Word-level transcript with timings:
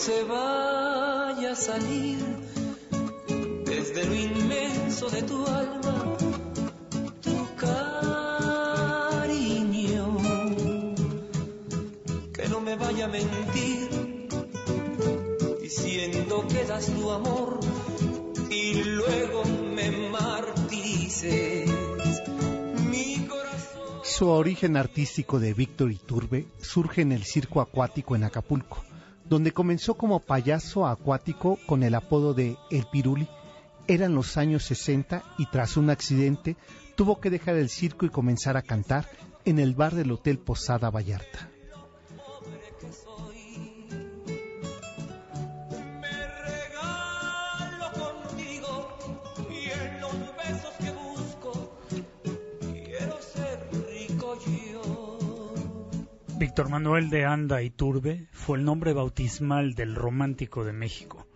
Se 0.00 0.24
vaya 0.24 1.52
a 1.52 1.54
salir 1.54 2.16
desde 3.66 4.06
lo 4.06 4.14
inmenso 4.14 5.10
de 5.10 5.22
tu 5.24 5.46
alma 5.46 6.16
tu 7.20 7.46
cariño. 7.56 7.76
Que 12.32 12.48
no 12.48 12.62
me 12.62 12.76
vaya 12.76 13.04
a 13.04 13.08
mentir 13.08 13.90
diciendo 15.60 16.46
que 16.48 16.64
das 16.64 16.86
tu 16.86 17.10
amor 17.10 17.60
y 18.50 18.82
luego 18.82 19.42
me 19.74 19.90
martirices. 20.08 21.70
Mi 22.88 23.26
corazón. 23.28 24.00
Su 24.02 24.28
origen 24.28 24.78
artístico 24.78 25.38
de 25.38 25.52
Víctor 25.52 25.92
Iturbe 25.92 26.46
surge 26.62 27.02
en 27.02 27.12
el 27.12 27.24
circo 27.24 27.60
acuático 27.60 28.16
en 28.16 28.24
Acapulco, 28.24 28.82
donde 29.30 29.52
comenzó 29.52 29.94
como 29.94 30.18
payaso 30.18 30.88
acuático 30.88 31.58
con 31.66 31.84
el 31.84 31.94
apodo 31.94 32.34
de 32.34 32.56
El 32.68 32.84
Piruli. 32.90 33.28
Eran 33.86 34.12
los 34.14 34.36
años 34.36 34.64
60 34.64 35.22
y 35.38 35.46
tras 35.46 35.76
un 35.76 35.88
accidente 35.88 36.56
tuvo 36.96 37.20
que 37.20 37.30
dejar 37.30 37.54
el 37.54 37.70
circo 37.70 38.04
y 38.04 38.10
comenzar 38.10 38.56
a 38.56 38.62
cantar 38.62 39.08
en 39.44 39.60
el 39.60 39.74
bar 39.74 39.94
del 39.94 40.10
Hotel 40.10 40.38
Posada 40.38 40.90
Vallarta. 40.90 41.48
Quiero 52.60 53.22
ser 53.22 53.68
rico 53.88 54.38
yo. 54.44 54.89
Víctor 56.40 56.70
Manuel 56.70 57.10
de 57.10 57.26
Anda 57.26 57.60
y 57.60 57.68
Turbe 57.68 58.26
fue 58.32 58.56
el 58.56 58.64
nombre 58.64 58.94
bautismal 58.94 59.74
del 59.74 59.94
romántico 59.94 60.64
de 60.64 60.72
México, 60.72 61.26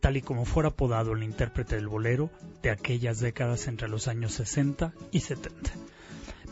tal 0.00 0.18
y 0.18 0.20
como 0.20 0.44
fuera 0.44 0.68
apodado 0.68 1.12
el 1.12 1.22
intérprete 1.22 1.76
del 1.76 1.88
bolero 1.88 2.28
de 2.62 2.68
aquellas 2.68 3.18
décadas 3.18 3.66
entre 3.66 3.88
los 3.88 4.08
años 4.08 4.34
60 4.34 4.92
y 5.10 5.20
70. 5.20 5.70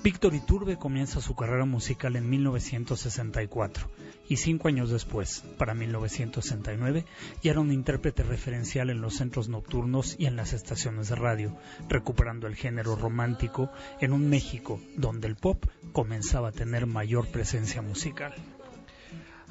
Víctor 0.02 0.32
Iturbe 0.32 0.78
comienza 0.78 1.20
su 1.20 1.36
carrera 1.36 1.66
musical 1.66 2.16
en 2.16 2.30
1964 2.30 3.90
y 4.30 4.36
cinco 4.36 4.68
años 4.68 4.90
después, 4.90 5.42
para 5.58 5.74
1969, 5.74 7.04
ya 7.42 7.50
era 7.50 7.58
un 7.58 7.72
intérprete 7.72 8.22
referencial 8.22 8.88
en 8.88 9.00
los 9.00 9.16
centros 9.16 9.48
nocturnos 9.48 10.14
y 10.20 10.26
en 10.26 10.36
las 10.36 10.52
estaciones 10.52 11.08
de 11.08 11.16
radio, 11.16 11.58
recuperando 11.88 12.46
el 12.46 12.54
género 12.54 12.94
romántico 12.94 13.72
en 14.00 14.12
un 14.12 14.30
México 14.30 14.80
donde 14.96 15.26
el 15.26 15.34
pop 15.34 15.66
comenzaba 15.92 16.50
a 16.50 16.52
tener 16.52 16.86
mayor 16.86 17.26
presencia 17.26 17.82
musical. 17.82 18.32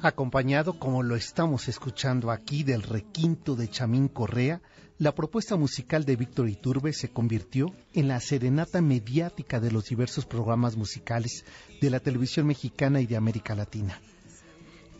Acompañado, 0.00 0.78
como 0.78 1.02
lo 1.02 1.14
estamos 1.14 1.68
escuchando 1.68 2.30
aquí, 2.30 2.64
del 2.64 2.82
requinto 2.82 3.56
de 3.56 3.68
Chamín 3.68 4.08
Correa, 4.08 4.62
la 4.96 5.14
propuesta 5.14 5.56
musical 5.56 6.06
de 6.06 6.16
Víctor 6.16 6.48
Iturbe 6.48 6.94
se 6.94 7.10
convirtió 7.10 7.66
en 7.92 8.08
la 8.08 8.18
serenata 8.18 8.80
mediática 8.80 9.60
de 9.60 9.72
los 9.72 9.84
diversos 9.90 10.24
programas 10.24 10.74
musicales 10.78 11.44
de 11.82 11.90
la 11.90 12.00
televisión 12.00 12.46
mexicana 12.46 13.02
y 13.02 13.06
de 13.06 13.18
América 13.18 13.54
Latina. 13.54 14.00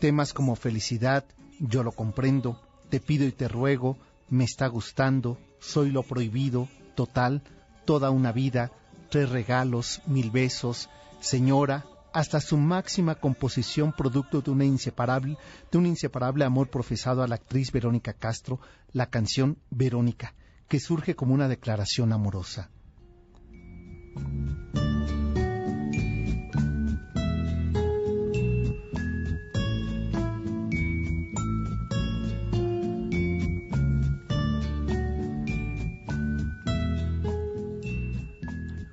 Temas 0.01 0.33
como 0.33 0.55
Felicidad, 0.55 1.25
Yo 1.59 1.83
lo 1.83 1.91
comprendo, 1.91 2.59
Te 2.89 2.99
pido 2.99 3.27
y 3.27 3.31
te 3.31 3.47
ruego, 3.47 3.99
Me 4.29 4.45
está 4.45 4.65
gustando, 4.65 5.37
Soy 5.59 5.91
lo 5.91 6.01
prohibido, 6.01 6.67
Total, 6.95 7.43
Toda 7.85 8.09
una 8.09 8.31
vida, 8.31 8.71
Tres 9.11 9.29
regalos, 9.29 10.01
Mil 10.07 10.31
besos, 10.31 10.89
Señora, 11.19 11.85
hasta 12.13 12.41
su 12.41 12.57
máxima 12.57 13.13
composición 13.13 13.93
producto 13.93 14.41
de 14.41 14.49
una 14.49 14.65
inseparable, 14.65 15.37
de 15.71 15.77
un 15.77 15.85
inseparable 15.85 16.45
amor 16.45 16.71
profesado 16.71 17.21
a 17.21 17.27
la 17.27 17.35
actriz 17.35 17.71
Verónica 17.71 18.13
Castro, 18.13 18.59
la 18.93 19.05
canción 19.05 19.59
Verónica, 19.69 20.33
que 20.67 20.79
surge 20.79 21.15
como 21.15 21.35
una 21.35 21.47
declaración 21.47 22.11
amorosa. 22.11 22.71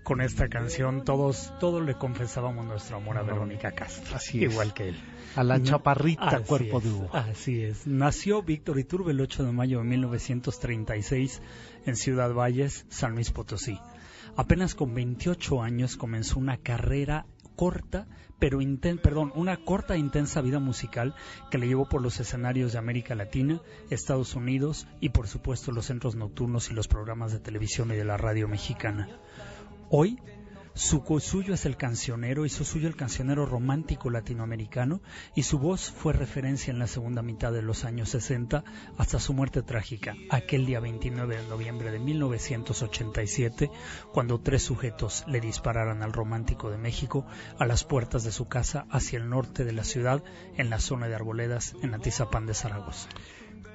Con 0.09 0.23
esta 0.23 0.49
canción 0.49 1.05
todos, 1.05 1.53
todos 1.61 1.85
le 1.85 1.95
confesábamos 1.95 2.65
nuestro 2.65 2.97
amor 2.97 3.19
a 3.19 3.23
Verónica 3.23 3.73
Castro, 3.73 4.17
Así 4.17 4.43
es. 4.43 4.51
igual 4.53 4.73
que 4.73 4.89
él. 4.89 4.97
A 5.37 5.45
la 5.45 5.63
chaparrita 5.63 6.29
Así 6.29 6.45
cuerpo 6.45 6.79
uva. 6.83 7.11
Así 7.29 7.63
es. 7.63 7.87
Nació 7.87 8.43
Víctor 8.43 8.79
Iturbe 8.79 9.13
el 9.13 9.21
8 9.21 9.45
de 9.45 9.53
mayo 9.53 9.81
de 9.81 9.85
1936 9.85 11.43
en 11.85 11.95
Ciudad 11.97 12.33
Valles, 12.33 12.87
San 12.89 13.15
Luis 13.17 13.31
Potosí. 13.31 13.79
Apenas 14.35 14.75
con 14.75 14.95
28 14.95 15.63
años 15.63 15.99
comenzó 15.99 16.39
una 16.39 16.57
carrera 16.57 17.27
corta, 17.55 18.07
pero 18.39 18.61
inten- 18.63 19.01
perdón, 19.03 19.31
una 19.35 19.59
corta 19.59 19.95
e 19.95 19.99
intensa 19.99 20.41
vida 20.41 20.59
musical 20.59 21.15
que 21.51 21.59
le 21.59 21.67
llevó 21.67 21.87
por 21.87 22.01
los 22.01 22.19
escenarios 22.19 22.73
de 22.73 22.79
América 22.79 23.15
Latina, 23.15 23.61
Estados 23.91 24.35
Unidos 24.37 24.87
y 25.01 25.11
por 25.11 25.29
supuesto 25.29 25.71
los 25.71 25.85
centros 25.85 26.15
nocturnos 26.17 26.71
y 26.71 26.75
los 26.75 26.89
programas 26.89 27.33
de 27.33 27.41
televisión 27.41 27.91
y 27.91 27.97
de 27.97 28.05
la 28.07 28.17
radio 28.17 28.49
mexicana. 28.49 29.09
Hoy 29.91 30.19
su 30.75 31.03
suyo 31.19 31.55
es 31.55 31.65
el 31.65 31.77
cancionero, 31.77 32.45
hizo 32.45 32.63
suyo 32.63 32.89
el 32.89 32.95
cancionero 32.95 33.47
romántico 33.47 34.11
latinoamericano 34.11 35.01
y 35.35 35.43
su 35.43 35.59
voz 35.59 35.91
fue 35.91 36.13
referencia 36.13 36.71
en 36.71 36.79
la 36.79 36.87
segunda 36.87 37.23
mitad 37.23 37.53
de 37.53 37.63
los 37.63 37.85
años 37.85 38.11
60 38.11 38.63
hasta 38.97 39.19
su 39.19 39.33
muerte 39.33 39.63
trágica, 39.63 40.15
aquel 40.31 40.67
día 40.67 40.79
29 40.79 41.39
de 41.39 41.49
noviembre 41.49 41.91
de 41.91 41.99
1987, 41.99 43.71
cuando 44.13 44.41
tres 44.41 44.63
sujetos 44.63 45.25
le 45.27 45.41
dispararan 45.41 46.03
al 46.03 46.13
romántico 46.13 46.71
de 46.71 46.79
México 46.79 47.27
a 47.59 47.67
las 47.67 47.83
puertas 47.83 48.23
de 48.23 48.31
su 48.31 48.47
casa 48.47 48.87
hacia 48.91 49.19
el 49.19 49.29
norte 49.29 49.65
de 49.65 49.73
la 49.73 49.85
ciudad, 49.85 50.23
en 50.57 50.71
la 50.71 50.79
zona 50.79 51.09
de 51.09 51.15
Arboledas, 51.15 51.75
en 51.83 51.95
Atizapán 51.95 52.47
de 52.47 52.55
Zaragoza. 52.55 53.09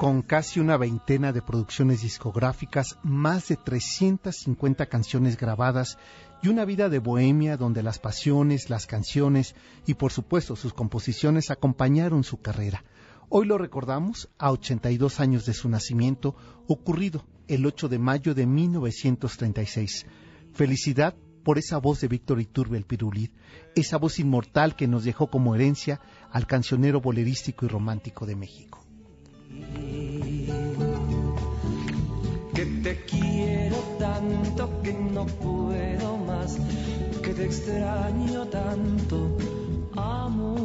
Con 0.03 0.21
casi 0.21 0.59
una 0.59 0.75
veintena 0.75 1.31
de 1.31 1.41
producciones 1.41 2.01
discográficas, 2.01 2.97
más 3.03 3.47
de 3.47 3.55
350 3.55 4.87
canciones 4.87 5.37
grabadas 5.37 5.97
y 6.41 6.49
una 6.49 6.65
vida 6.65 6.89
de 6.89 6.99
bohemia 6.99 7.55
donde 7.55 7.83
las 7.83 7.99
pasiones, 7.99 8.69
las 8.69 8.85
canciones 8.85 9.55
y 9.87 9.93
por 9.93 10.11
supuesto 10.11 10.57
sus 10.57 10.73
composiciones 10.73 11.51
acompañaron 11.51 12.25
su 12.25 12.41
carrera. 12.41 12.83
Hoy 13.29 13.45
lo 13.45 13.57
recordamos 13.57 14.29
a 14.37 14.51
82 14.51 15.21
años 15.21 15.45
de 15.45 15.53
su 15.53 15.69
nacimiento, 15.69 16.35
ocurrido 16.67 17.23
el 17.47 17.65
8 17.65 17.87
de 17.87 17.99
mayo 17.99 18.35
de 18.35 18.45
1936. 18.45 20.05
Felicidad 20.51 21.15
por 21.45 21.57
esa 21.57 21.77
voz 21.77 22.01
de 22.01 22.09
Víctor 22.09 22.41
Iturbe 22.41 22.77
el 22.77 22.83
Pirulid, 22.83 23.29
esa 23.73 23.95
voz 23.95 24.19
inmortal 24.19 24.75
que 24.75 24.85
nos 24.85 25.05
dejó 25.05 25.27
como 25.27 25.55
herencia 25.55 26.01
al 26.29 26.45
cancionero 26.45 26.99
bolerístico 26.99 27.65
y 27.65 27.69
romántico 27.69 28.25
de 28.25 28.35
México. 28.35 28.82
Que 32.55 32.65
te 32.83 32.95
quiero 33.05 33.77
tanto 33.99 34.81
que 34.83 34.93
no 34.93 35.25
puedo 35.25 36.17
más, 36.17 36.57
que 37.23 37.33
te 37.33 37.45
extraño 37.45 38.45
tanto, 38.47 39.37
amor. 39.95 40.63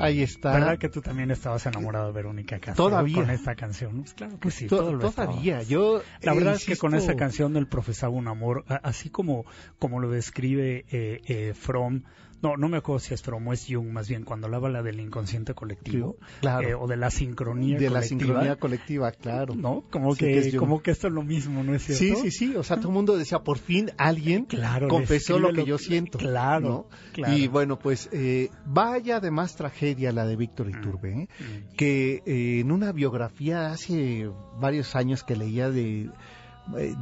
Ahí 0.00 0.22
está. 0.22 0.52
¿Verdad 0.52 0.78
que 0.78 0.88
tú 0.88 1.02
también 1.02 1.30
estabas 1.30 1.66
enamorado 1.66 2.06
de 2.06 2.12
Verónica 2.12 2.58
Castro? 2.58 2.86
Todavía. 2.88 3.16
Con 3.16 3.28
esta 3.30 3.54
canción. 3.54 3.98
Pues 4.00 4.14
claro 4.14 4.38
que 4.40 4.50
sí, 4.50 4.66
To- 4.66 4.78
todo 4.78 4.92
lo 4.94 5.10
todavía. 5.10 5.62
Yo 5.62 6.02
La 6.22 6.32
verdad 6.32 6.54
es 6.54 6.64
que 6.64 6.76
con 6.76 6.94
esa 6.94 7.16
canción 7.16 7.54
él 7.56 7.66
profesaba 7.66 8.12
un 8.14 8.26
amor, 8.28 8.64
así 8.82 9.10
como, 9.10 9.44
como 9.78 10.00
lo 10.00 10.10
describe 10.10 10.86
eh, 10.90 11.20
eh, 11.26 11.52
Fromm. 11.54 12.02
No, 12.42 12.56
no 12.56 12.68
me 12.68 12.78
acuerdo 12.78 13.00
si 13.00 13.12
es 13.12 13.22
Fromm 13.22 13.48
o 13.48 13.52
es 13.52 13.66
Jung, 13.68 13.88
más 13.90 14.08
bien, 14.08 14.24
cuando 14.24 14.46
hablaba 14.46 14.70
la 14.70 14.82
del 14.82 14.98
inconsciente 14.98 15.52
colectivo. 15.54 16.16
Claro. 16.40 16.68
eh, 16.68 16.74
o 16.74 16.86
de 16.86 16.96
la 16.96 17.10
sincronía 17.10 17.78
de 17.78 17.90
la 17.90 18.00
colectiva. 18.00 18.20
sincronía 18.20 18.56
colectiva, 18.56 19.12
claro. 19.12 19.54
¿No? 19.54 19.84
Como, 19.90 20.14
Sí, 20.14 20.24
que, 20.24 20.56
como 20.56 20.82
que 20.82 20.90
esto 20.90 21.08
es 21.08 21.12
lo 21.12 21.22
mismo, 21.22 21.62
¿no 21.62 21.74
es 21.74 21.82
cierto? 21.84 22.20
Sí, 22.20 22.30
sí, 22.30 22.30
sí. 22.30 22.56
O 22.56 22.62
sea, 22.62 22.76
todo 22.78 22.88
el 22.88 22.94
mundo 22.94 23.16
decía, 23.18 23.40
por 23.40 23.58
fin 23.58 23.90
alguien 23.98 24.46
Claro, 24.46 24.88
confesó 24.88 25.38
lo 25.38 25.52
que 25.52 25.64
yo 25.64 25.76
siento. 25.78 26.18
claro, 26.18 26.68
¿no? 26.68 26.86
claro. 27.12 27.36
Y 27.36 27.46
bueno, 27.48 27.78
pues 27.78 28.08
eh, 28.12 28.48
vaya 28.64 29.16
además 29.16 29.56
tragedia 29.56 30.12
la 30.12 30.24
de 30.26 30.36
Víctor 30.36 30.70
Iturbe, 30.70 31.22
¿eh? 31.22 31.28
Mm. 31.38 31.76
que 31.76 32.22
eh, 32.26 32.60
en 32.60 32.72
una 32.72 32.92
biografía 32.92 33.70
hace 33.70 34.30
varios 34.58 34.96
años 34.96 35.24
que 35.24 35.36
leía 35.36 35.70
de, 35.70 36.10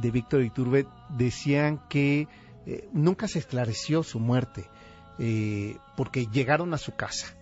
de 0.01 0.11
Víctor 0.11 0.41
Iturbe 0.43 0.85
decían 1.17 1.79
que 1.89 2.27
nunca 2.93 3.27
se 3.27 3.39
esclareció 3.39 4.03
su 4.03 4.19
muerte 4.19 4.65
eh, 5.19 5.77
porque 5.95 6.25
llegaron 6.27 6.73
a 6.73 6.77
su 6.77 6.95
casa. 6.95 7.35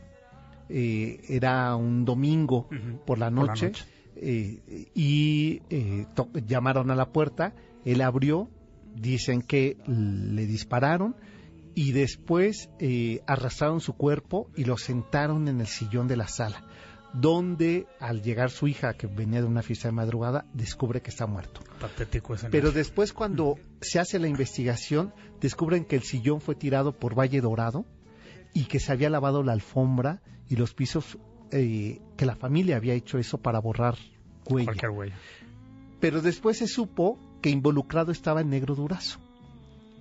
Eh, 0.70 1.22
era 1.30 1.76
un 1.76 2.04
domingo 2.04 2.68
por 2.68 2.80
la 2.80 2.98
por 3.06 3.20
la 3.20 3.30
noche, 3.30 3.68
noche. 3.68 3.86
eh, 4.18 4.90
y 4.94 5.62
eh, 5.70 6.06
llamaron 6.46 6.92
a 6.92 6.96
la 6.96 7.06
puerta, 7.12 7.54
él 7.86 8.02
abrió, 8.02 8.50
dicen 8.96 9.42
que 9.42 9.78
le 9.88 10.46
dispararon 10.46 11.16
y 11.74 11.92
después 11.94 12.70
eh, 12.80 13.22
arrastraron 13.28 13.80
su 13.80 13.94
cuerpo 13.94 14.50
y 14.58 14.66
lo 14.66 14.78
sentaron 14.78 15.48
en 15.48 15.62
el 15.62 15.68
sillón 15.68 16.08
de 16.08 16.18
la 16.18 16.28
sala, 16.28 16.64
donde 17.14 17.88
al 18.00 18.22
llegar 18.22 18.50
su 18.50 18.68
hija, 18.68 18.94
que 18.94 19.08
venía 19.08 19.42
de 19.42 19.48
una 19.48 19.62
fiesta 19.62 19.88
de 19.88 19.94
madrugada, 19.94 20.46
descubre 20.54 21.02
que 21.02 21.10
está 21.10 21.26
muerto. 21.26 21.62
Patético 21.80 22.36
ese 22.36 22.50
Pero 22.50 22.72
después 22.72 23.14
cuando 23.14 23.58
se 23.82 24.00
hace 24.00 24.20
la 24.20 24.28
investigación, 24.28 25.14
descubren 25.42 25.86
que 25.86 25.96
el 25.96 26.04
sillón 26.04 26.42
fue 26.42 26.56
tirado 26.56 26.94
por 26.94 27.18
Valle 27.18 27.42
Dorado 27.42 27.86
y 28.54 28.66
que 28.66 28.80
se 28.80 28.92
había 28.92 29.10
lavado 29.10 29.44
la 29.44 29.54
alfombra 29.54 30.22
y 30.50 30.56
los 30.56 30.74
pisos, 30.74 31.18
eh, 31.52 32.02
que 32.16 32.26
la 32.26 32.36
familia 32.36 32.78
había 32.78 32.94
hecho 32.94 33.18
eso 33.18 33.38
para 33.38 33.60
borrar 33.60 33.96
huella. 34.50 34.66
Cualquier 34.66 34.92
güey. 34.92 35.14
Pero 36.00 36.22
después 36.22 36.58
se 36.58 36.68
supo 36.68 37.20
que 37.42 37.50
involucrado 37.50 38.12
estaba 38.12 38.42
el 38.42 38.50
negro 38.50 38.76
Durazo. 38.76 39.20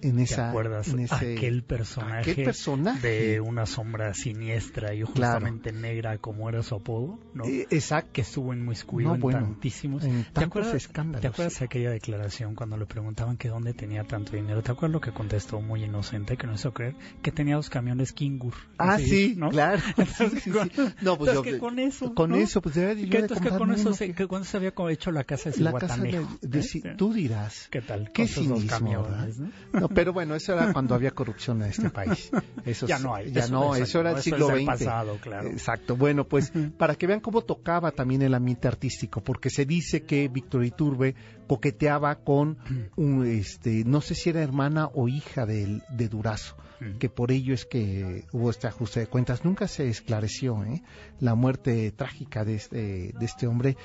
En 0.02 0.16
¿Te 0.16 0.22
esa, 0.24 0.50
acuerdas? 0.50 0.88
en 0.88 1.00
ese- 1.00 1.14
aquel 1.14 1.62
personaje, 1.62 2.32
aquel 2.32 2.44
personaje. 2.44 3.08
de 3.08 3.40
una 3.40 3.64
sombra 3.66 4.12
siniestra 4.14 4.94
y 4.94 5.02
justamente 5.02 5.72
negra 5.72 6.18
como 6.18 6.48
era 6.48 6.62
su 6.62 6.74
apodo, 6.74 7.18
¿no? 7.34 7.44
Eh, 7.46 7.66
exacto. 7.70 8.10
que 8.12 8.20
estuvo 8.20 8.52
inmiscuido 8.52 9.08
No, 9.10 9.14
en 9.16 9.20
bueno, 9.20 9.38
tantísimos. 9.40 10.04
en 10.04 10.24
¿Te 10.32 10.44
acuerdas, 10.44 10.74
escándalos. 10.74 11.22
¿Te 11.22 11.28
acuerdas 11.28 11.62
aquella 11.62 11.90
declaración 11.90 12.54
cuando 12.54 12.76
le 12.76 12.84
preguntaban 12.86 13.36
que 13.36 13.48
dónde 13.48 13.72
tenía 13.72 14.04
tanto 14.04 14.36
dinero? 14.36 14.62
¿Te 14.62 14.70
acuerdas 14.72 14.92
lo 14.92 15.00
que 15.00 15.12
contestó 15.12 15.60
muy 15.60 15.82
inocente, 15.84 16.36
que 16.36 16.46
no 16.46 16.54
hizo 16.54 16.72
creer? 16.72 16.94
Que 17.22 17.32
tenía 17.32 17.56
dos 17.56 17.70
camiones 17.70 18.12
Kingur. 18.12 18.54
Ah, 18.78 18.94
Así, 18.94 19.06
sí, 19.30 19.34
¿no? 19.36 19.48
claro. 19.48 19.80
Entonces, 19.96 20.30
Sí, 20.34 20.40
sí, 20.40 20.50
con- 20.50 20.70
sí. 20.70 20.76
No, 21.00 21.16
pues 21.16 21.30
entonces 21.30 21.34
yo- 21.34 21.42
que 21.42 21.58
con 21.58 21.78
eso. 21.78 22.14
con 22.14 22.30
¿no? 22.30 22.36
eso, 22.36 22.60
pues 22.60 22.74
que 22.74 22.80
de 22.94 23.02
entonces 23.02 23.40
que 23.40 23.48
con 23.58 23.72
eso 23.72 23.94
se, 23.94 24.08
que- 24.08 24.14
que 24.14 24.26
cuando 24.26 24.44
se 24.46 24.56
había 24.58 24.72
hecho 24.90 25.10
la 25.10 25.24
casa 25.24 25.50
de 25.50 25.60
la 25.60 25.72
casa 25.72 25.96
de, 25.96 26.10
Cihuatanejo. 26.10 26.38
de- 26.42 26.58
¿eh? 26.58 26.62
sí, 26.62 26.80
Sí. 26.82 26.88
tú 26.96 27.12
dirás. 27.14 27.68
¿Qué 27.70 27.80
tal? 27.80 28.12
Qué 28.12 28.22
Con 28.24 28.28
sus 28.28 28.48
dos 28.48 28.58
cinismo, 28.60 28.78
camiones. 28.78 29.38
¿no? 29.38 29.85
No, 29.88 29.94
pero 29.94 30.12
bueno, 30.12 30.34
eso 30.34 30.52
era 30.52 30.72
cuando 30.72 30.94
había 30.94 31.10
corrupción 31.10 31.62
en 31.62 31.70
este 31.70 31.90
país. 31.90 32.30
Eso 32.64 32.86
Ya 32.86 32.98
no 32.98 33.14
hay. 33.14 33.30
Ya 33.32 33.42
Eso- 33.42 33.52
no, 33.52 33.74
eso 33.76 34.00
era 34.00 34.10
el 34.12 34.22
siglo 34.22 34.48
XX. 34.48 34.64
pasado, 34.66 35.18
claro. 35.20 35.48
Exacto. 35.48 35.96
Bueno, 35.96 36.24
pues 36.24 36.52
para 36.76 36.94
que 36.96 37.06
vean 37.06 37.20
cómo 37.20 37.42
tocaba 37.42 37.92
también 37.92 38.22
el 38.22 38.34
ambiente 38.34 38.66
artístico, 38.68 39.20
porque 39.22 39.50
se 39.50 39.64
dice 39.66 40.02
que 40.02 40.28
Víctor 40.28 40.64
Iturbe 40.64 41.14
coqueteaba 41.46 42.16
con 42.16 42.58
un, 42.96 43.24
este, 43.26 43.84
no 43.84 44.00
sé 44.00 44.14
si 44.14 44.30
era 44.30 44.42
hermana 44.42 44.88
o 44.94 45.08
hija 45.08 45.46
de, 45.46 45.80
de 45.90 46.08
Durazo, 46.08 46.56
que 46.98 47.08
por 47.08 47.30
ello 47.30 47.54
es 47.54 47.64
que 47.66 48.24
hubo 48.32 48.50
este 48.50 48.66
ajuste 48.66 49.00
de 49.00 49.06
cuentas. 49.06 49.44
Nunca 49.44 49.68
se 49.68 49.88
esclareció 49.88 50.62
¿eh? 50.64 50.82
la 51.20 51.34
muerte 51.34 51.92
trágica 51.92 52.44
de 52.44 52.56
este, 52.56 53.12
de 53.18 53.24
este 53.24 53.46
hombre, 53.46 53.76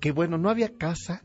que 0.00 0.12
bueno, 0.12 0.38
no 0.38 0.48
había 0.48 0.72
casa, 0.78 1.22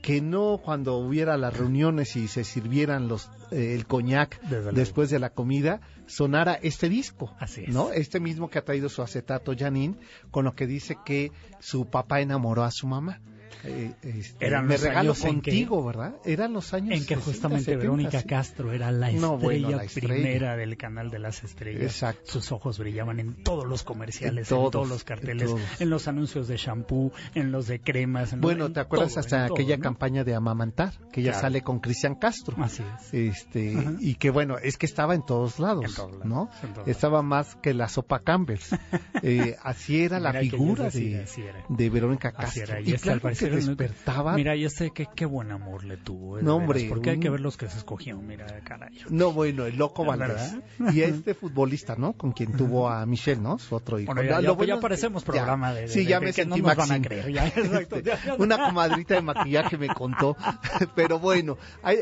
que 0.00 0.20
no 0.20 0.60
cuando 0.64 0.96
hubiera 0.98 1.36
las 1.36 1.56
reuniones 1.56 2.14
y 2.14 2.28
se 2.28 2.44
sirvieran 2.44 3.08
los 3.08 3.28
eh, 3.50 3.74
el 3.74 3.86
coñac 3.86 4.40
Desde 4.42 4.72
después 4.72 5.10
de 5.10 5.18
la 5.18 5.30
comida 5.30 5.80
sonara 6.06 6.54
este 6.62 6.88
disco, 6.88 7.34
Así 7.38 7.64
es. 7.66 7.74
¿no? 7.74 7.90
Este 7.92 8.20
mismo 8.20 8.48
que 8.50 8.58
ha 8.58 8.64
traído 8.64 8.88
su 8.88 9.02
acetato 9.02 9.54
Janine, 9.56 9.96
con 10.30 10.44
lo 10.44 10.54
que 10.54 10.66
dice 10.66 10.96
que 11.04 11.32
su 11.60 11.86
papá 11.86 12.20
enamoró 12.20 12.64
a 12.64 12.70
su 12.70 12.86
mamá. 12.86 13.20
Eh, 13.64 13.94
este, 14.02 14.46
Eran 14.46 14.66
me 14.66 14.74
los 14.74 14.82
regalo 14.82 15.12
años 15.12 15.24
en 15.24 15.40
que- 15.40 15.50
contigo, 15.50 15.84
¿verdad? 15.84 16.14
Eran 16.24 16.52
los 16.52 16.72
años 16.74 16.90
En 16.92 17.00
que 17.00 17.14
60, 17.16 17.24
justamente 17.24 17.64
70, 17.64 17.80
Verónica 17.80 18.20
sí. 18.20 18.26
Castro 18.28 18.70
era 18.72 18.92
la 18.92 19.06
estrella, 19.08 19.26
No, 19.26 19.38
bueno, 19.38 19.70
la 19.70 19.82
estrella. 19.84 20.14
primera 20.14 20.56
del 20.56 20.76
canal 20.76 21.10
de 21.10 21.18
las 21.18 21.42
estrellas. 21.42 21.82
Exacto. 21.82 22.20
Sus 22.32 22.52
ojos 22.52 22.78
brillaban 22.78 23.18
en 23.18 23.42
todos 23.42 23.66
los 23.66 23.82
comerciales, 23.82 24.52
En 24.52 24.56
en 24.58 24.70
todos, 24.70 24.88
los 24.88 25.02
carteles, 25.04 25.50
en, 25.80 25.90
los 25.90 26.06
anuncios 26.06 26.46
de 26.48 26.58
shampoo, 26.58 27.12
en 27.34 27.50
los 27.50 27.66
de 27.66 27.80
cremas. 27.80 28.34
en 28.34 28.40
Bueno, 28.42 28.66
en 28.66 28.74
¿te 28.74 28.80
acuerdas 28.80 29.10
todo, 29.14 29.20
hasta 29.20 29.46
todo, 29.46 29.56
aquella 29.56 29.78
¿no? 29.78 29.82
campaña 29.82 30.22
de 30.22 30.34
Amamantar? 30.34 30.92
Que 31.10 31.22
Claro. 31.22 31.40
sale 31.40 31.62
con 31.62 31.80
Cristian 31.80 32.14
Castro. 32.16 32.56
Así 32.62 32.84
es. 33.00 33.12
Este, 33.36 33.76
Ajá. 33.78 33.92
y 34.00 34.14
que 34.14 34.30
bueno, 34.30 34.56
es 34.58 34.78
que 34.78 34.86
estaba 34.86 35.14
en 35.14 35.24
todos 35.24 35.58
lados, 35.58 35.84
En 35.84 35.94
todos 35.94 36.12
lados, 36.12 36.24
¿no? 36.26 36.50
en 36.62 36.72
todos 36.74 36.88
Estaba 36.88 37.22
más 37.22 37.54
que 37.56 37.74
la 37.74 37.88
sopa 37.88 38.20
Campbell's. 38.20 38.70
Eh, 39.22 39.56
así 39.62 40.02
era 40.02 40.20
la 40.20 40.30
Mira 40.30 40.42
figura 40.42 40.84
decía, 40.84 41.18
de, 41.18 41.24
así 41.24 41.42
era. 41.42 41.64
de 41.68 41.90
Verónica 41.90 42.28
Así 42.36 42.60
Castro. 42.60 42.62
era. 42.76 42.80
Y 42.80 42.90
Y 42.90 42.92
este, 42.94 43.02
claro 43.18 43.20
que 43.36 43.50
despertaba. 43.50 44.34
Mira, 44.34 44.54
yo 44.56 44.68
sé 44.70 44.90
que 44.90 45.06
qué 45.14 45.24
buen 45.26 45.50
amor 45.50 45.84
le 45.84 45.96
tuvo. 45.96 46.38
eh, 46.38 46.42
No, 46.42 46.56
hombre, 46.56 46.86
Porque 46.88 47.10
hay 47.10 47.18
que 47.20 47.30
ver 47.30 47.40
los 47.40 47.56
que 47.56 47.68
se 47.68 47.78
escogió. 47.78 48.18
Mira, 48.20 48.46
caray. 48.62 48.96
No, 49.10 49.32
bueno, 49.32 49.66
el 49.66 49.76
loco 49.76 50.02
¿Es 50.02 50.08
Valdés. 50.18 50.56
Y 50.92 51.00
este 51.00 51.34
futbolista, 51.34 51.96
¿no? 51.96 52.12
Con 52.12 52.32
quien 52.32 52.52
tuvo 52.56 52.88
a 52.88 53.04
Michelle, 53.06 53.40
¿no? 53.40 53.58
Su 53.58 53.74
otro 53.74 53.98
hijo. 53.98 54.12
Bueno, 54.14 54.22
No, 54.22 54.28
ya, 54.28 54.36
lo 54.40 54.42
ya, 54.42 54.52
bueno 54.52 54.74
ya 54.76 54.80
parecemos 54.80 55.22
ya. 55.24 55.26
programa 55.32 55.72
de, 55.72 55.82
de- 55.82 55.88
Sí, 55.88 56.04
ya 56.06 56.20
de 56.20 56.26
me 56.26 56.32
que 56.32 56.32
sentí 56.34 56.60
no 56.60 56.68
nos 56.68 56.76
van 56.76 56.84
a 56.84 56.88
Maxim. 56.88 57.02
creer. 57.04 57.32
Ya, 57.32 57.46
exacto. 57.48 58.00
Ya, 58.00 58.22
ya. 58.24 58.34
Una 58.34 58.58
comadrita 58.58 59.14
de 59.14 59.22
maquillaje 59.22 59.76
me 59.78 59.88
contó. 59.88 60.36
Pero 60.94 61.18
bueno, 61.18 61.56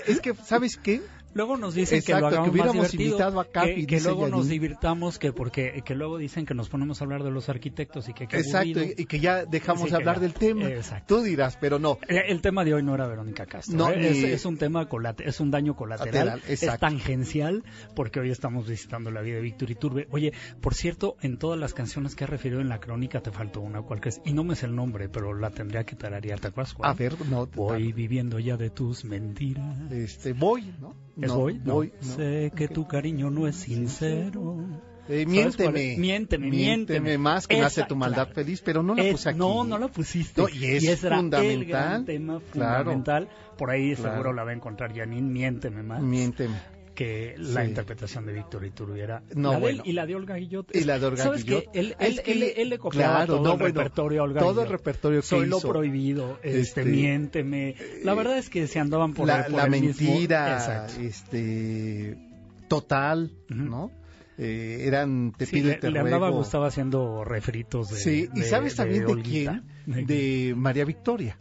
es 0.06 0.20
que, 0.20 0.34
¿sabes 0.34 0.76
qué? 0.76 1.00
Luego 1.34 1.56
nos 1.56 1.74
dicen 1.74 1.98
Exacto, 1.98 2.14
que 2.16 2.20
lo 2.20 2.26
hagamos 2.28 2.44
que 2.46 2.50
hubiéramos 2.52 2.76
más 2.76 2.92
divertido, 2.92 3.10
invitado 3.18 3.40
a 3.40 3.44
Capi, 3.50 3.74
que, 3.74 3.86
que 3.86 4.00
luego 4.00 4.28
nos 4.28 4.48
divirtamos, 4.48 5.18
que 5.18 5.32
porque 5.32 5.82
que 5.84 5.94
luego 5.94 6.16
dicen 6.18 6.46
que 6.46 6.54
nos 6.54 6.68
ponemos 6.68 7.00
a 7.00 7.04
hablar 7.04 7.22
de 7.24 7.30
los 7.30 7.48
arquitectos 7.48 8.08
y 8.08 8.14
que 8.14 8.26
qué 8.26 8.38
Exacto, 8.38 8.82
y, 8.82 8.94
y 8.96 9.04
que 9.06 9.20
ya 9.20 9.44
dejamos 9.44 9.88
Sí, 9.88 9.94
hablar 9.94 10.16
ya. 10.16 10.22
del 10.22 10.34
tema. 10.34 10.68
Exacto. 10.70 11.16
Tú 11.16 11.22
dirás, 11.22 11.56
pero 11.60 11.78
no. 11.78 11.98
Eh, 12.08 12.22
El 12.28 12.40
tema 12.40 12.64
de 12.64 12.74
hoy 12.74 12.82
no 12.82 12.94
era 12.94 13.06
Verónica 13.06 13.46
Castro. 13.46 13.76
No, 13.76 13.90
¿eh? 13.90 14.10
es, 14.10 14.22
es 14.24 14.44
un 14.46 14.56
tema 14.58 14.88
colate- 14.88 15.26
es 15.28 15.40
un 15.40 15.50
daño 15.50 15.76
colateral, 15.76 16.26
Lateral, 16.26 16.42
es 16.48 16.60
tangencial, 16.78 17.64
porque 17.94 18.20
hoy 18.20 18.30
estamos 18.30 18.68
visitando 18.68 19.10
la 19.10 19.20
vida 19.20 19.36
de 19.36 19.42
Víctor 19.42 19.70
Iturbe. 19.70 20.06
Oye, 20.10 20.32
por 20.60 20.74
cierto, 20.74 21.16
en 21.20 21.38
todas 21.38 21.58
las 21.58 21.74
canciones 21.74 22.14
que 22.14 22.24
has 22.24 22.30
referido 22.30 22.60
en 22.60 22.68
la 22.68 22.78
crónica 22.80 23.20
te 23.20 23.30
faltó 23.32 23.60
una, 23.60 23.82
¿cuál 23.82 24.00
crees? 24.00 24.20
Y 24.24 24.32
no 24.32 24.44
me 24.44 24.54
sé 24.56 24.66
el 24.66 24.74
nombre, 24.76 25.08
pero 25.08 25.34
la 25.34 25.50
tendría 25.50 25.84
que 25.84 25.96
tararear, 25.96 26.38
¿te 26.40 26.48
acuerdas? 26.48 26.74
cuál? 26.74 26.90
A 26.90 26.94
ver, 26.94 27.14
no. 27.28 27.46
Voy 27.46 27.92
viviendo 27.92 28.38
ya 28.38 28.56
de 28.56 28.70
tus 28.70 29.04
mentiras. 29.04 29.90
Este, 29.90 30.32
voy, 30.32 30.72
¿no? 30.80 30.94
¿Es 31.20 31.28
no, 31.28 31.38
voy? 31.38 31.60
No. 31.64 31.74
voy, 31.74 31.92
no. 32.00 32.14
Sé 32.16 32.52
que 32.56 32.68
tu 32.68 32.86
cariño 32.88 33.30
no 33.30 33.46
es 33.46 33.56
sincero. 33.56 34.56
Eh, 35.06 35.26
¿Sabes 35.28 35.56
cuál 35.56 35.72
miénteme. 35.74 35.92
es? 35.92 35.98
Miénteme, 35.98 36.46
miénteme. 36.50 37.18
más 37.18 37.46
que 37.46 37.56
me 37.56 37.62
hace 37.62 37.82
Esa, 37.82 37.88
tu 37.88 37.94
maldad 37.94 38.24
claro. 38.28 38.34
feliz, 38.34 38.62
pero 38.64 38.82
no 38.82 38.94
la 38.94 39.02
Es- 39.04 39.12
puse 39.12 39.28
aquí. 39.28 39.38
No, 39.38 39.62
no 39.62 39.78
la 39.78 39.88
pusiste. 39.88 40.40
No, 40.40 40.48
y 40.48 40.64
es 40.64 40.82
ese 40.84 41.06
era 41.08 41.16
fundamental. 41.16 41.60
el 41.60 41.64
gran 41.66 42.04
tema 42.06 42.40
Claro. 42.50 42.84
fundamental. 42.84 43.28
Por 43.58 43.70
ahí 43.70 43.94
Claro. 43.94 44.10
seguro 44.12 44.32
la 44.32 44.44
va 44.44 44.50
a 44.50 44.54
encontrar 44.54 44.94
Janine, 44.96 45.30
miénteme 45.30 45.82
más. 45.82 46.02
Miénteme. 46.02 46.54
Que 46.94 47.34
la 47.38 47.62
Sí. 47.62 47.68
interpretación 47.68 48.24
de 48.26 48.32
Víctor 48.32 48.64
Iturbe 48.64 49.00
era 49.00 49.22
No, 49.34 49.52
la 49.52 49.54
de 49.54 49.54
él 49.56 49.60
bueno. 49.60 49.82
y 49.86 49.92
la 49.92 50.06
de 50.06 50.14
Olga 50.14 50.36
Guillot. 50.36 50.74
Y 50.74 50.84
la 50.84 50.98
de 50.98 51.06
Olga 51.06 51.22
¿Sabes 51.24 51.44
Guillot. 51.44 51.70
qué? 51.72 51.80
Él, 51.80 51.96
él, 51.98 52.22
que 52.22 52.32
él- 52.32 52.42
él 52.56 52.68
le 52.70 52.78
copiaba 52.78 53.16
claro, 53.16 53.34
todo 53.36 53.44
no, 53.44 53.52
el 53.52 53.58
bueno, 53.58 53.74
repertorio 53.80 54.20
a 54.20 54.24
Olga 54.24 54.40
todo 54.40 54.62
el 54.62 54.68
repertorio 54.68 55.20
que 55.20 55.26
Soy 55.26 55.46
lo 55.46 55.58
hizo. 55.58 55.68
prohibido, 55.68 56.38
este, 56.42 56.60
Este, 56.60 56.84
miénteme. 56.84 57.74
La 58.04 58.14
verdad 58.14 58.38
es 58.38 58.48
que 58.48 58.66
se 58.66 58.78
andaban 58.78 59.12
por, 59.14 59.26
la, 59.26 59.44
por 59.44 59.52
la 59.54 59.64
el 59.64 59.70
mismo- 59.70 60.10
mentira, 60.10 60.54
Exacto. 60.54 61.00
este, 61.00 62.16
total, 62.68 63.32
Ujú. 63.50 63.60
¿no? 63.62 63.90
Eh, 64.36 64.84
eran 64.86 65.32
te 65.36 65.46
Sí, 65.46 65.52
pido 65.56 65.68
y 65.68 65.70
le, 65.72 65.76
te 65.78 65.90
le 65.92 65.98
andaba. 66.00 66.28
Gustavo 66.30 66.64
haciendo 66.64 67.22
refritos 67.24 67.90
de 67.90 67.96
Sí, 67.96 68.28
y 68.34 68.40
de- 68.40 68.46
sabes 68.46 68.74
también 68.74 69.06
de, 69.06 69.12
Olguita. 69.12 69.62
quién? 69.86 70.06
De 70.06 70.54
María 70.56 70.84
Victoria. 70.84 71.38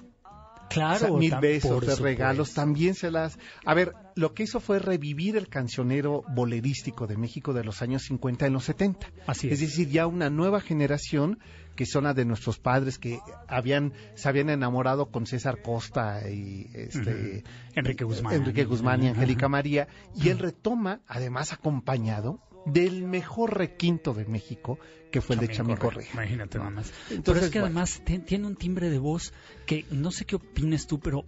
Claro, 0.74 1.06
O 1.06 1.10
sea, 1.10 1.18
mil 1.18 1.36
besos 1.40 1.70
de 1.82 1.88
supuesto. 1.92 2.04
regalos, 2.04 2.54
también 2.54 2.96
se 2.96 3.12
las... 3.12 3.38
A 3.66 3.74
ver, 3.74 3.94
lo 4.16 4.34
que 4.34 4.44
hizo 4.44 4.60
fue 4.60 4.80
revivir 4.80 5.38
el 5.38 5.48
cancionero 5.48 6.24
bolerístico 6.30 7.08
de 7.08 7.16
México 7.18 7.54
de 7.54 7.64
los 7.64 7.82
años 7.82 8.04
50 8.04 8.48
en 8.48 8.54
los 8.54 8.66
70. 8.66 9.08
Así 9.28 9.48
Es 9.48 9.54
es. 9.54 9.60
decir, 9.62 9.90
ya 9.90 10.08
una 10.08 10.30
nueva 10.30 10.62
generación 10.62 11.40
que 11.76 11.86
son 11.88 12.04
la 12.04 12.14
de 12.14 12.24
nuestros 12.26 12.60
padres 12.60 13.00
que 13.00 13.20
habían 13.48 13.94
se 14.14 14.30
habían 14.30 14.50
enamorado 14.52 15.08
con 15.08 15.26
César 15.26 15.62
Costa 15.64 16.30
y 16.30 16.70
este. 16.74 17.44
Enrique 17.74 18.04
Guzmán. 18.04 18.34
Enrique 18.36 18.64
Guzmán 18.66 19.04
y. 19.04 19.08
Angélica 19.08 19.48
María 19.50 19.88
y 20.16 20.30
él 20.30 20.38
retoma 20.40 21.02
además 21.08 21.52
acompañado 21.52 22.40
del 22.66 23.04
mejor 23.04 23.58
requinto 23.58 24.14
de 24.14 24.26
México, 24.26 24.80
que 25.12 25.22
fue 25.22 25.36
el 25.36 25.42
de 25.42 25.50
Chamín 25.50 25.78
Correa. 25.78 26.08
Imagínate 26.14 26.58
nada 26.58 26.70
más. 26.70 26.92
pero 27.08 27.18
Entonces, 27.18 27.44
es 27.46 27.52
que 27.52 27.60
bueno. 27.60 27.80
además 27.80 28.02
tiene 28.26 28.48
un 28.48 28.56
timbre 28.56 28.90
de 28.90 29.00
voz 29.00 29.34
que 29.66 29.86
no 29.92 30.12
sé 30.12 30.26
qué 30.26 30.36
opines 30.36 30.88
tú, 30.88 31.00
pero 31.00 31.24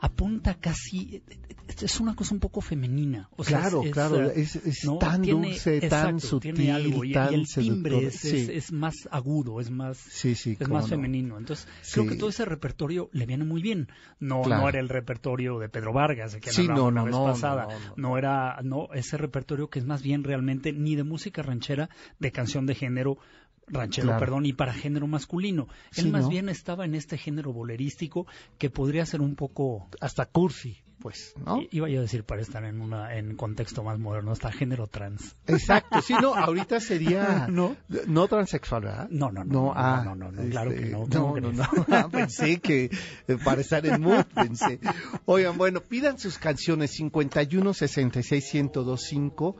apunta 0.00 0.54
casi 0.54 1.22
es 1.82 2.00
una 2.00 2.14
cosa 2.14 2.34
un 2.34 2.40
poco 2.40 2.60
femenina. 2.60 3.28
O 3.36 3.44
sea, 3.44 3.60
Claro, 3.60 3.82
es- 3.84 3.90
claro, 3.92 4.30
eh, 4.30 4.32
es- 4.36 4.56
es 4.56 4.84
¿no? 4.84 4.98
tan 4.98 5.22
Tiene- 5.22 5.48
dulce, 5.48 5.80
tan 5.80 6.16
exacto, 6.16 6.26
sutil, 6.26 6.70
algo, 6.70 7.04
y, 7.04 7.10
y 7.10 7.12
tan 7.12 7.34
el 7.34 7.46
timbre 7.48 8.06
es, 8.06 8.24
es- 8.24 8.46
Sí. 8.46 8.52
es 8.52 8.72
más 8.72 8.94
agudo, 9.10 9.60
es 9.60 9.70
más 9.70 9.96
Sí, 9.98 10.34
sí, 10.34 10.56
es 10.58 10.68
más 10.68 10.84
no. 10.84 10.88
femenino. 10.88 11.36
Entonces, 11.38 11.66
creo 11.92 12.06
que 12.06 12.14
todo 12.16 12.30
ese 12.30 12.44
repertorio 12.44 13.10
le 13.12 13.26
viene 13.26 13.44
muy 13.44 13.60
bien. 13.60 13.88
No, 14.20 14.42
Claro. 14.42 14.62
no 14.62 14.68
era 14.68 14.80
el 14.80 14.88
repertorio 14.88 15.58
de 15.58 15.68
Pedro 15.68 15.92
Vargas, 15.92 16.32
de 16.32 16.40
que 16.40 16.50
no, 16.68 16.90
la 16.90 17.02
vez 17.02 17.14
pasada. 17.16 17.68
No 17.96 18.16
era, 18.18 18.60
no, 18.62 18.88
ese 18.94 19.16
repertorio 19.18 19.68
que 19.68 19.78
es 19.78 19.84
más 19.84 20.02
bien 20.02 20.24
realmente 20.24 20.72
ni 20.72 20.94
de 20.96 21.04
música 21.04 21.42
ranchera, 21.42 21.90
de 22.18 22.32
canción 22.32 22.66
de 22.66 22.74
género 22.74 23.18
ranchero, 23.70 24.08
Claro. 24.08 24.20
perdón, 24.20 24.46
y 24.46 24.52
para 24.52 24.72
género 24.72 25.06
masculino. 25.06 25.68
Él 25.96 26.04
Sí, 26.04 26.10
más 26.10 26.22
¿no? 26.24 26.28
bien 26.30 26.48
estaba 26.48 26.84
en 26.84 26.94
este 26.94 27.18
género 27.18 27.52
bolerístico 27.52 28.26
que 28.58 28.70
podría 28.70 29.04
ser 29.06 29.20
un 29.20 29.34
poco 29.34 29.88
Hasta 30.00 30.26
cursi, 30.26 30.78
pues, 31.00 31.32
¿no? 31.46 31.60
Iba 31.70 31.88
yo 31.88 32.00
a 32.00 32.02
decir 32.02 32.24
para 32.24 32.42
estar 32.42 32.64
en 32.64 32.80
una 32.80 33.16
en 33.16 33.36
contexto 33.36 33.84
más 33.84 33.98
moderno, 34.00 34.32
hasta 34.32 34.50
género 34.50 34.88
trans. 34.88 35.36
Exacto, 35.46 36.00
sí, 36.02 36.14
no, 36.20 36.34
ahorita 36.34 36.80
sería 36.80 37.46
¿No? 37.50 37.76
no 38.08 38.26
transexual, 38.26 38.82
¿verdad? 38.82 39.08
No, 39.10 39.30
no, 39.30 39.44
no, 39.44 39.52
no, 39.52 39.62
no, 39.66 39.72
ah, 39.76 40.02
no, 40.04 40.14
no, 40.16 40.32
no, 40.32 40.50
claro 40.50 40.70
que 40.72 40.86
no, 40.86 41.06
No, 41.06 41.06
¿cómo 41.08 41.40
no, 41.40 41.52
no, 41.52 41.64
Ah, 41.88 42.08
pensé 42.10 42.58
que 42.58 42.90
eh, 43.28 43.36
para 43.44 43.60
estar 43.60 43.86
en 43.86 44.00
mood, 44.00 44.24
pensé. 44.34 44.80
Oigan, 45.24 45.56
bueno, 45.56 45.80
pidan 45.82 46.18
sus 46.18 46.36
canciones 46.38 46.90
51 46.92 47.72
66 47.74 48.54
1025 48.54 49.56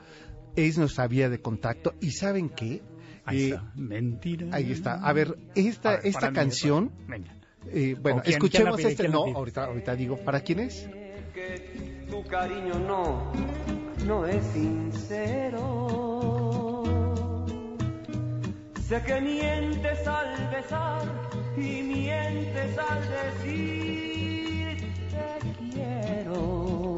es 0.57 0.77
nuestra 0.77 1.07
vía 1.07 1.29
de 1.29 1.41
contacto 1.41 1.95
y 2.01 2.11
¿saben 2.11 2.49
qué? 2.49 2.83
Ahí 3.29 3.51
está. 3.51 3.73
Mentira. 3.77 4.47
ahí 4.53 4.73
está. 4.73 4.95
A 4.95 5.13
ver, 5.13 5.37
esta 5.55 5.91
A 5.91 5.97
ver, 5.97 6.07
esta 6.07 6.21
para 6.21 6.31
mí, 6.31 6.35
canción, 6.37 6.91
Venga. 7.07 7.31
eh, 7.71 7.97
bueno, 8.01 8.19
¿O 8.19 8.23
quién- 8.23 8.25
quién 8.25 8.35
escuchemos 8.35 8.77
pide? 8.77 8.89
este 8.89 9.03
¿Quién 9.05 9.13
no, 9.13 9.25
ahorita 9.37 9.65
ahorita 9.67 9.95
digo, 9.97 10.17
¿para 10.19 10.41
quién 10.41 10.61
es? 10.61 10.89
que 11.35 12.05
tu 12.11 12.23
cariño 12.25 12.75
no, 12.81 13.31
no 14.07 14.27
es 14.27 14.43
sincero. 14.53 15.87
Sé 18.89 19.03
que 19.03 19.21
mientes 19.21 20.07
al 20.09 20.49
besar 20.51 21.03
y 21.57 21.83
mientes 21.83 22.77
al 22.79 23.01
decir 23.45 24.79
te 25.11 25.71
quiero. 25.71 26.97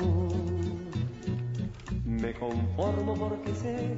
Me 2.04 2.32
conformo 2.34 3.14
porque 3.16 3.52
sé 3.56 3.88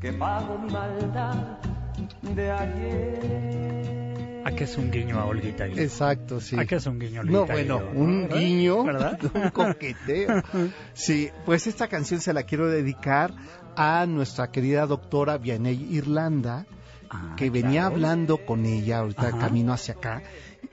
que 0.00 0.12
pago 0.12 0.58
mi 0.58 0.70
maldad 0.72 1.58
de 2.22 2.50
ayer. 2.50 4.42
¿A 4.44 4.52
qué 4.52 4.64
es 4.64 4.76
un 4.78 4.90
guiño 4.90 5.18
a 5.20 5.26
Olguita? 5.26 5.66
Exacto, 5.66 6.40
sí. 6.40 6.58
¿A 6.58 6.64
qué 6.64 6.76
es 6.76 6.86
un 6.86 6.98
guiño 6.98 7.20
a 7.20 7.24
No, 7.24 7.42
Olguita 7.42 7.52
bueno, 7.52 7.78
Guillo? 7.78 7.90
un 8.00 8.22
¿Verdad? 8.22 8.38
guiño, 8.38 8.84
¿Verdad? 8.84 9.18
un 9.34 9.50
coqueteo. 9.50 10.42
Sí, 10.94 11.30
pues 11.44 11.66
esta 11.66 11.88
canción 11.88 12.20
se 12.20 12.32
la 12.32 12.44
quiero 12.44 12.68
dedicar 12.68 13.32
a 13.76 14.06
nuestra 14.06 14.50
querida 14.50 14.86
doctora 14.86 15.36
Vianey 15.38 15.86
Irlanda, 15.94 16.66
Ah, 17.12 17.34
que 17.36 17.50
venía 17.50 17.80
claro. 17.80 17.94
hablando 17.96 18.46
con 18.46 18.64
ella 18.64 18.98
ahorita 19.00 19.28
Ajá. 19.30 19.38
camino 19.38 19.72
hacia 19.72 19.94
acá. 19.94 20.22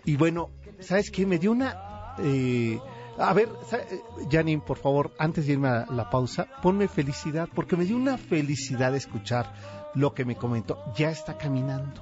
Y 0.05 0.17
bueno, 0.17 0.51
¿sabes 0.81 1.09
qué? 1.09 1.25
Me 1.25 1.39
dio 1.39 1.51
una... 1.51 2.13
eh, 2.19 2.79
a 3.17 3.33
ver, 3.33 3.49
eh, 3.71 4.01
Janine, 4.29 4.61
por 4.61 4.77
favor, 4.77 5.11
antes 5.17 5.45
de 5.45 5.53
irme 5.53 5.69
a 5.69 5.85
la 5.89 6.09
pausa, 6.09 6.47
ponme 6.61 6.87
felicidad, 6.87 7.49
porque 7.53 7.75
me 7.75 7.85
dio 7.85 7.95
una 7.95 8.17
felicidad 8.17 8.95
escuchar 8.95 9.53
lo 9.95 10.13
que 10.13 10.25
me 10.25 10.35
comentó. 10.35 10.77
Ya 10.95 11.09
está 11.09 11.37
caminando. 11.37 12.01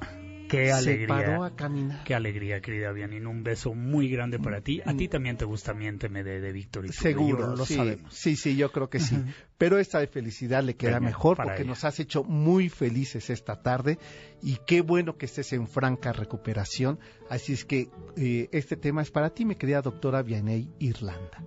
Qué 0.49 0.65
Se 0.67 0.71
alegría. 0.73 1.07
paró 1.07 1.43
a 1.43 1.55
caminar. 1.55 2.03
Qué 2.03 2.13
alegría, 2.15 2.61
querida 2.61 2.91
Bianine. 2.91 3.25
Un 3.27 3.43
beso 3.43 3.73
muy 3.73 4.09
grande 4.09 4.37
para 4.39 4.61
ti. 4.61 4.81
A 4.85 4.93
ti 4.95 5.07
también 5.07 5.37
te 5.37 5.45
gusta 5.45 5.73
Miénteme 5.73 6.23
de, 6.23 6.39
de 6.39 6.51
Víctor 6.51 6.85
y 6.85 6.93
Seguro, 6.93 7.39
yo 7.51 7.55
lo 7.55 7.65
sí, 7.65 7.75
sabemos. 7.75 8.13
sí, 8.13 8.35
sí, 8.35 8.55
yo 8.55 8.71
creo 8.71 8.89
que 8.89 8.99
sí. 8.99 9.17
Pero 9.57 9.79
esta 9.79 9.99
de 9.99 10.07
felicidad 10.07 10.63
le 10.63 10.75
queda 10.75 10.99
Venga, 10.99 11.07
mejor 11.07 11.37
porque 11.37 11.61
ella. 11.61 11.65
nos 11.65 11.83
has 11.83 11.99
hecho 11.99 12.23
muy 12.23 12.69
felices 12.69 13.29
esta 13.29 13.61
tarde 13.61 13.97
y 14.41 14.57
qué 14.67 14.81
bueno 14.81 15.17
que 15.17 15.25
estés 15.25 15.51
en 15.53 15.67
franca 15.67 16.13
recuperación. 16.13 16.99
Así 17.29 17.53
es 17.53 17.65
que 17.65 17.89
eh, 18.17 18.49
este 18.51 18.77
tema 18.77 19.01
es 19.01 19.11
para 19.11 19.31
ti, 19.31 19.45
mi 19.45 19.55
querida 19.55 19.81
doctora 19.81 20.21
Vianey 20.21 20.69
Irlanda. 20.79 21.43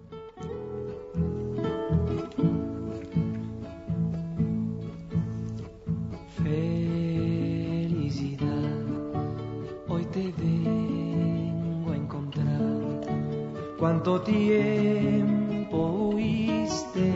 Cuánto 13.79 14.21
tiempo 14.23 15.79
huiste 16.13 17.13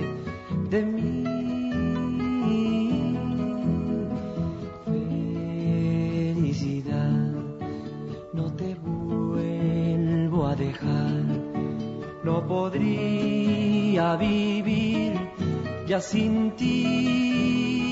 de 0.71 0.87
mí. 0.87 1.25
Felicidad, 6.37 7.33
no 8.33 8.55
te 8.55 8.77
vuelvo 8.77 10.47
a 10.47 10.55
dejar. 10.55 11.25
No 12.23 12.47
podría 12.47 14.15
vivir 14.15 15.15
ya 15.89 16.01
sin 16.01 16.53
ti. 16.53 17.92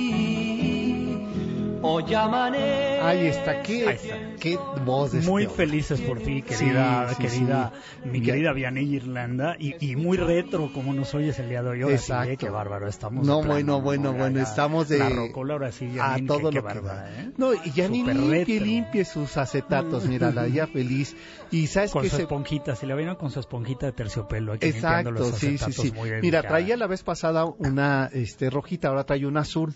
Hoy 1.92 2.14
amanece. 2.14 3.00
Ahí 3.00 3.26
está, 3.26 3.62
qué, 3.62 3.88
Ahí 3.88 3.97
está. 3.97 4.16
qué 4.38 4.59
voz 4.85 5.11
de 5.12 5.23
Muy 5.23 5.42
este 5.44 5.54
felices 5.56 6.00
por 6.00 6.20
ti, 6.20 6.42
querida, 6.42 7.09
Sí, 7.09 7.14
sí, 7.16 7.23
querida, 7.23 7.73
sí. 8.02 8.09
mi 8.09 8.23
querida 8.23 8.52
Vianey 8.52 8.94
Irlanda, 8.94 9.56
y, 9.59 9.75
y 9.85 9.97
muy 9.97 10.16
retro 10.16 10.70
como 10.73 10.92
nos 10.94 11.12
oyes 11.14 11.38
el 11.40 11.49
día 11.49 11.62
de 11.62 11.70
hoy. 11.70 11.82
Ahora 11.82 11.99
sí, 11.99 12.04
Exacto. 12.12 12.30
eh, 12.32 12.37
qué 12.37 12.49
bárbaro, 12.50 12.87
estamos 12.88 13.26
No, 13.26 13.40
plano, 13.40 13.52
bueno, 13.52 13.80
bueno, 13.80 14.12
bueno, 14.12 14.37
ya. 14.37 14.42
estamos 14.44 14.88
de- 14.88 14.99
La 14.99 15.09
rocola 15.09 15.54
ahora 15.54 15.73
sí, 15.73 15.90
a 15.99 16.11
Janine, 16.11 16.26
todo 16.28 16.38
qué, 16.38 16.44
lo 16.44 16.50
qué 16.50 16.56
que 16.59 16.61
bárbara, 16.80 17.02
da. 17.02 17.23
¿eh? 17.23 17.30
No, 17.37 17.54
y 17.54 17.70
ya 17.73 17.88
ni 17.88 18.00
Súper 18.00 18.16
limpie, 18.16 18.61
limpie 18.61 19.04
sus 19.04 19.37
acetatos, 19.37 20.06
mírala, 20.06 20.47
ya 20.47 20.66
feliz. 20.68 21.16
Y 21.50 21.66
sabes 21.66 21.90
Con 21.90 22.02
que 22.02 22.11
su 22.11 22.16
se... 22.16 22.23
esponjita, 22.23 22.76
si 22.76 22.87
la 22.87 22.94
vieron 22.94 23.16
con 23.16 23.30
su 23.32 23.40
esponjita 23.40 23.87
de 23.87 23.92
terciopelo, 23.92 24.52
aquí 24.52 24.68
Exacto, 24.68 25.11
los 25.11 25.30
sí, 25.30 25.59
sí, 25.59 25.73
sí. 25.73 25.92
muy 25.92 26.11
Mira, 26.23 26.42
traía 26.42 26.76
la 26.76 26.87
vez 26.87 27.02
pasada 27.02 27.44
una 27.47 28.09
este 28.12 28.50
rojita, 28.50 28.88
ahora 28.88 29.02
trae 29.04 29.26
una 29.26 29.40
azul. 29.40 29.75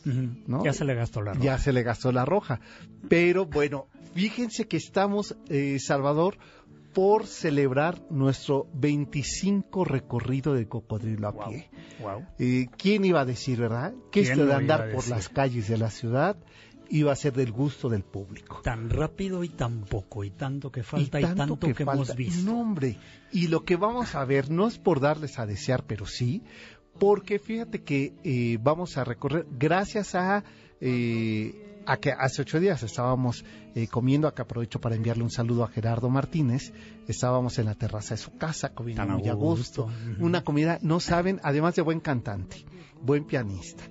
Ya 0.63 0.73
se 0.73 0.85
le 0.85 0.95
gastó 0.95 1.21
la 1.23 1.33
ropa. 1.33 1.45
Ya 1.45 1.59
se 1.59 1.73
le 1.73 1.83
gastó 1.83 2.04
la 2.13 2.25
roja. 2.25 2.61
Pero 3.09 3.47
bueno, 3.47 3.87
fíjense 4.15 4.67
que 4.67 4.77
estamos, 4.77 5.37
eh, 5.49 5.79
Salvador, 5.79 6.39
por 6.93 7.27
celebrar 7.27 8.01
nuestro 8.11 8.69
25 8.75 9.85
recorrido 9.85 10.55
de 10.55 10.69
cocodrilo 10.69 11.29
a 11.29 11.49
pie. 11.49 11.69
wow. 12.01 12.25
Eh, 12.39 12.69
¿Quién 12.79 13.05
iba 13.05 13.21
a 13.21 13.25
decir, 13.25 13.59
verdad? 13.59 13.93
Que 14.13 14.23
¿Quién 14.23 14.33
esto 14.33 14.47
de 14.47 14.55
andar 14.55 14.93
por 14.93 15.09
las 15.09 15.29
calles 15.29 15.69
de 15.69 15.77
la 15.77 15.91
ciudad 15.91 16.37
iba 16.91 17.13
a 17.13 17.17
ser 17.17 17.33
del 17.33 17.51
gusto 17.51 17.89
del 17.89 18.03
público. 18.03 18.61
Tan 18.63 18.91
rápido 18.91 19.43
y 19.43 19.49
tan 19.49 19.83
poco, 19.83 20.23
y 20.25 20.31
tanto 20.31 20.71
que 20.71 20.83
falta, 20.83 21.19
y 21.19 21.23
tanto 21.23 21.57
tanto, 21.57 21.67
que, 21.67 21.75
falta. 21.75 21.93
hemos 21.93 22.17
visto. 22.17 22.51
No, 22.51 22.61
hombre. 22.61 22.97
Y 23.33 23.49
lo 23.49 23.65
que 23.65 23.77
vamos 23.77 24.15
a 24.15 24.25
ver 24.25 24.51
no 24.51 24.69
es 24.69 24.79
por 24.79 25.01
darles 25.01 25.39
a 25.39 25.47
desear, 25.47 25.85
pero 25.87 26.07
sí, 26.07 26.43
porque 26.99 27.39
fíjate 27.39 27.83
que 27.83 28.15
eh, 28.23 28.59
vamos 28.61 28.97
a 28.97 29.05
recorrer, 29.05 29.47
gracias 29.51 30.15
a, 30.15 30.45
eh, 30.81 31.74
a 31.87 31.97
que 31.97 32.13
hace 32.13 32.43
ocho 32.43 32.61
días 32.61 32.83
estábamos 32.83 33.45
eh, 33.75 33.87
comiendo, 33.89 34.29
acá 34.29 34.45
aprovecho 34.45 34.81
para 34.81 34.97
enviarle 34.97 35.23
un 35.23 35.31
saludo 35.31 35.65
a 35.65 35.69
Gerardo 35.69 36.09
Martínez, 36.09 36.73
estábamos 37.09 37.59
en 37.59 37.67
la 37.67 37.75
terraza 37.75 38.15
de 38.15 38.19
su 38.19 38.37
casa 38.37 38.71
comiendo 38.71 39.07
muy 39.07 39.29
a 39.29 39.35
gusto, 39.35 39.89
una 40.21 40.43
comida, 40.43 40.79
no 40.83 41.01
saben, 41.01 41.41
además 41.43 41.75
de 41.75 41.83
buen 41.83 42.01
cantante, 42.01 42.65
buen 43.03 43.25
pianista, 43.25 43.85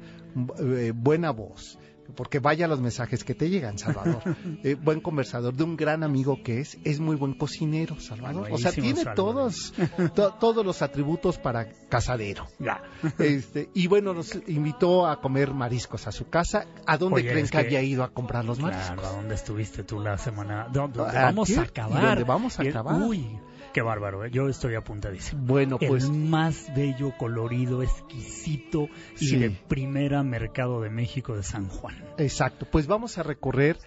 eh, 0.59 0.91
buena 0.95 1.31
voz, 1.31 1.77
porque 2.15 2.39
vaya 2.39 2.67
los 2.67 2.79
mensajes 2.81 3.23
que 3.23 3.33
te 3.35 3.49
llegan, 3.49 3.77
Salvador. 3.77 4.21
Eh, 4.63 4.75
buen 4.75 5.01
conversador, 5.01 5.53
de 5.53 5.63
un 5.63 5.75
gran 5.75 6.03
amigo 6.03 6.41
que 6.43 6.59
es, 6.61 6.77
es 6.83 6.99
muy 6.99 7.15
buen 7.15 7.33
cocinero, 7.33 7.99
Salvador. 7.99 8.47
O 8.51 8.57
sea, 8.57 8.71
tiene 8.71 8.95
Salvador. 8.95 9.15
todos, 9.15 9.73
to- 10.15 10.33
todos 10.39 10.65
los 10.65 10.81
atributos 10.81 11.37
para 11.37 11.67
casadero. 11.89 12.47
Ya. 12.59 12.81
Este, 13.19 13.69
y 13.73 13.87
bueno, 13.87 14.13
nos 14.13 14.35
invitó 14.47 15.05
a 15.07 15.19
comer 15.19 15.53
mariscos 15.53 16.07
a 16.07 16.11
su 16.11 16.29
casa. 16.29 16.65
¿A 16.85 16.97
dónde 16.97 17.21
Oye, 17.21 17.29
creen 17.31 17.45
que, 17.45 17.51
que- 17.51 17.57
había 17.57 17.81
ido 17.81 18.03
a 18.03 18.09
comprar 18.09 18.45
los 18.45 18.59
mariscos? 18.59 18.87
Claro, 18.93 19.07
¿a 19.07 19.11
dónde 19.17 19.35
estuviste 19.35 19.83
tú 19.83 19.99
la 19.99 20.17
semana? 20.17 20.67
¿Dónde, 20.71 20.99
vamos 20.99 21.57
a 21.57 21.61
acabar? 21.61 22.25
vamos 22.25 22.59
a 22.59 22.63
acabar. 22.63 23.01
Uy, 23.01 23.37
qué 23.73 23.81
bárbaro, 23.81 24.23
¿eh? 24.25 24.29
yo 24.31 24.47
estoy 24.47 24.75
apuntadísimo. 24.75 25.43
Bueno, 25.45 25.77
pues 25.79 26.05
el 26.05 26.11
más 26.13 26.71
bello, 26.75 27.13
colorido, 27.17 27.81
exquisito 27.83 28.87
y 29.19 29.25
Sí. 29.27 29.37
de 29.37 29.49
primera 29.49 30.23
mercado 30.23 30.81
de 30.81 30.89
México 30.89 31.35
de 31.35 31.43
San 31.43 31.67
Juan. 31.67 31.95
Exacto, 32.17 32.67
pues 32.71 32.87
vamos 32.87 33.17
a 33.17 33.23
recorrer 33.23 33.77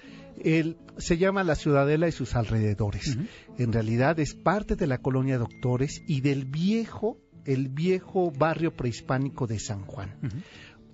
el 0.43 0.77
se 0.99 1.17
llama 1.17 1.45
la 1.45 1.55
Ciudadela 1.55 2.09
y 2.09 2.13
sus 2.13 2.35
alrededores. 2.37 3.17
En 3.59 3.73
realidad 3.73 4.19
es 4.21 4.35
parte 4.35 4.77
de 4.77 4.87
la 4.87 4.99
colonia 4.99 5.39
Doctores 5.39 6.03
y 6.07 6.21
del 6.21 6.45
viejo 6.45 7.19
el 7.45 7.69
viejo 7.69 8.33
barrio 8.33 8.75
prehispánico 8.75 9.47
de 9.47 9.59
San 9.61 9.83
Juan. 9.87 10.17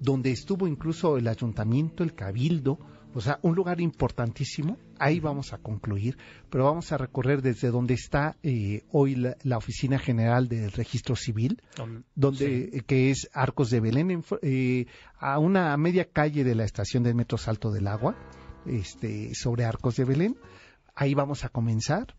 Donde 0.01 0.31
estuvo 0.33 0.67
incluso 0.69 1.17
el 1.17 1.29
ayuntamiento, 1.29 2.03
el 2.05 2.15
cabildo, 2.15 2.79
o 3.14 3.21
sea, 3.21 3.38
un 3.42 3.54
lugar 3.54 3.81
importantísimo. 3.81 4.78
Ahí 4.99 5.21
vamos 5.21 5.52
a 5.52 5.59
concluir, 5.59 6.16
pero 6.50 6.64
vamos 6.64 6.92
a 6.92 6.99
recorrer 6.99 7.42
desde 7.42 7.71
donde 7.71 7.95
está 7.95 8.37
eh, 8.42 8.85
hoy 8.90 9.16
la, 9.16 9.37
la, 9.42 9.59
oficina 9.59 9.99
general 9.99 10.49
del 10.49 10.73
registro 10.73 11.16
civil, 11.16 11.62
donde 12.14 12.71
sí. 12.73 12.81
que 12.83 13.11
es 13.11 13.28
Arcos 13.33 13.71
de 13.71 13.81
Belén, 13.81 14.11
en, 14.11 14.25
eh, 14.42 14.87
a 15.19 15.38
una 15.38 15.76
media 15.76 16.07
calle 16.11 16.45
de 16.45 16.54
la 16.54 16.64
estación 16.64 17.02
del 17.02 17.14
metro 17.14 17.38
Salto 17.38 17.71
del 17.71 17.87
Agua, 17.87 18.16
este, 18.66 19.35
sobre 19.35 19.64
Arcos 19.64 19.97
de 19.97 20.04
Belén. 20.04 20.37
Ahí 20.95 21.14
vamos 21.14 21.45
a 21.45 21.49
comenzar. 21.49 22.14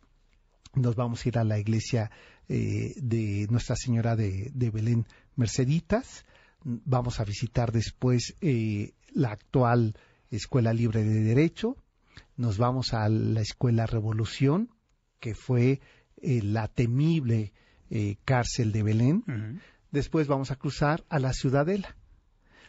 Nos 0.76 0.96
vamos 0.96 1.24
a 1.24 1.30
ir 1.30 1.38
a 1.38 1.44
la 1.44 1.60
iglesia 1.60 2.12
eh, 2.50 2.94
de 2.98 3.48
Nuestra 3.50 3.76
Señora 3.76 4.16
de, 4.16 4.52
de, 4.54 4.70
Belén 4.72 5.06
Merceditas. 5.36 6.26
Vamos 6.64 7.20
a 7.20 7.26
visitar 7.26 7.72
después 7.72 8.36
eh, 8.42 8.94
la 9.14 9.32
actual 9.32 9.96
Escuela 10.36 10.74
Libre 10.74 11.04
de 11.04 11.22
Derecho. 11.24 11.78
Nos 12.36 12.58
vamos 12.58 12.94
a 12.94 13.08
la 13.10 13.42
Escuela 13.42 13.86
Revolución, 13.86 14.70
que 15.20 15.36
fue 15.36 15.82
eh, 16.22 16.42
la 16.42 16.68
temible 16.68 17.54
cárcel 18.26 18.72
de 18.72 18.82
Belén. 18.82 19.24
Uh 19.28 19.32
-huh. 19.32 19.62
Después 19.92 20.28
vamos 20.28 20.50
a 20.50 20.56
cruzar 20.56 21.04
a 21.10 21.20
la 21.20 21.32
Ciudadela. 21.34 21.96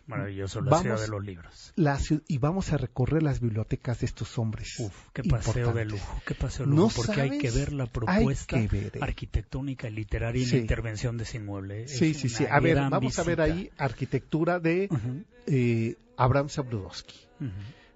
Maravilloso, 0.06 0.60
la 0.60 0.70
vamos, 0.70 0.82
ciudad 0.82 1.00
de 1.00 1.08
los 1.08 1.24
libros. 1.24 1.72
La, 1.76 1.98
y 2.28 2.38
vamos 2.38 2.72
a 2.72 2.76
recorrer 2.76 3.22
las 3.22 3.40
bibliotecas 3.40 4.00
de 4.00 4.06
estos 4.06 4.38
hombres. 4.38 4.78
Uf, 4.78 4.92
qué 5.12 5.22
paseo 5.24 5.72
de 5.72 5.86
lujo, 5.86 6.22
qué 6.26 6.34
paseo 6.34 6.66
de 6.66 6.72
lujo, 6.72 6.82
no 6.82 6.88
porque 6.94 7.14
sabes, 7.14 7.32
hay 7.32 7.38
que 7.38 7.50
ver 7.50 7.72
la 7.72 7.86
propuesta 7.86 8.56
ver, 8.56 8.96
eh. 8.96 9.00
arquitectónica 9.00 9.88
y 9.88 9.92
literaria 9.92 10.42
y 10.42 10.46
Sí. 10.46 10.56
la 10.56 10.60
intervención 10.62 11.16
de 11.16 11.24
ese 11.24 11.38
inmueble. 11.38 11.88
Sí, 11.88 12.10
Es 12.10 12.18
sí, 12.18 12.28
sí. 12.28 12.44
A 12.50 12.60
ver, 12.60 12.76
vamos 12.90 13.18
a 13.18 13.22
ver 13.22 13.40
ahí 13.40 13.70
arquitectura 13.78 14.60
de 14.60 14.88
eh, 15.46 15.96
Abraham 16.16 16.48
Sabrudowski, 16.48 17.18
ujú. 17.40 17.50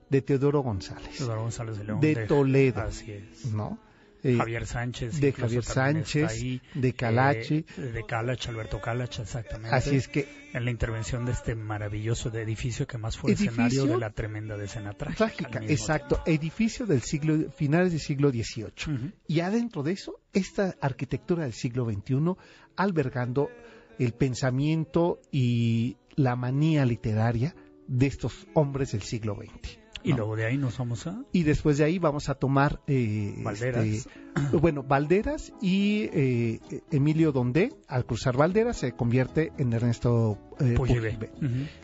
de 0.09 0.23
Teodoro 0.23 0.62
González, 0.62 1.19
de 1.19 1.85
León. 1.85 2.00
de 2.00 2.17
Toledo, 2.27 2.81
Así 2.83 3.12
es. 3.12 3.47
¿no? 3.53 3.79
Eh, 4.23 4.37
Javier 4.37 4.67
Sánchez. 4.67 5.21
de 5.21 5.33
Javier 5.33 5.63
Sánchez, 5.63 6.31
ahí, 6.31 6.61
de 6.75 6.93
Calache. 6.93 7.65
eh, 7.77 7.81
de 7.81 8.05
Calache, 8.05 8.51
Alberto 8.51 8.81
Calache, 8.81 9.23
exactamente. 9.23 9.75
Así 9.75 9.97
es 9.97 10.09
que 10.09 10.27
En 10.53 10.65
la 10.65 10.71
intervención 10.71 11.25
de 11.27 11.33
este 11.33 11.55
maravilloso 11.55 12.31
de 12.31 12.43
edificio 12.43 12.87
que 12.87 12.99
más 12.99 13.17
fue 13.17 13.33
Edificio 13.33 13.53
escenario 13.53 13.87
de 13.87 13.99
la 13.99 14.11
tremenda 14.11 14.57
decena 14.57 14.93
trágica. 14.95 15.27
trágica, 15.29 15.61
exacto, 15.73 16.23
edificio 16.27 16.87
del 16.87 17.03
siglo 17.03 17.51
finales 17.53 17.93
del 17.93 18.01
siglo 18.01 18.31
XVIII. 18.31 19.13
Y 19.27 19.41
adentro 19.41 19.83
de 19.83 19.93
eso, 19.93 20.21
esta 20.33 20.75
arquitectura 20.81 21.45
del 21.45 21.53
siglo 21.53 21.85
XXI 21.85 22.35
albergando 22.77 23.51
el 23.99 24.13
pensamiento 24.13 25.21
y 25.31 25.97
la 26.17 26.35
manía 26.35 26.85
literaria 26.85 27.55
de 27.87 28.07
estos 28.07 28.47
hombres 28.55 28.93
del 28.93 29.03
siglo 29.03 29.37
XX. 29.37 29.79
Y 30.05 30.11
¿no? 30.11 30.19
luego 30.19 30.37
de 30.37 30.47
ahí 30.47 30.57
nos 30.59 30.78
vamos 30.78 31.07
a 31.07 31.23
y 31.33 31.43
después 31.43 31.78
de 31.78 31.85
ahí 31.85 31.99
vamos 31.99 32.28
a 32.28 32.35
tomar 32.35 32.81
eh, 32.87 33.35
Valderas. 33.43 33.85
este, 33.85 34.11
bueno 34.61 34.83
Valderas 34.83 35.52
y 35.61 36.09
eh, 36.12 36.61
Emilio 36.90 37.33
Dondé 37.33 37.73
al 37.88 38.05
cruzar 38.07 38.37
Valderas 38.37 38.76
se 38.78 38.93
convierte 38.93 39.52
en 39.59 39.73
Ernesto 39.73 40.38
eh, 40.61 40.75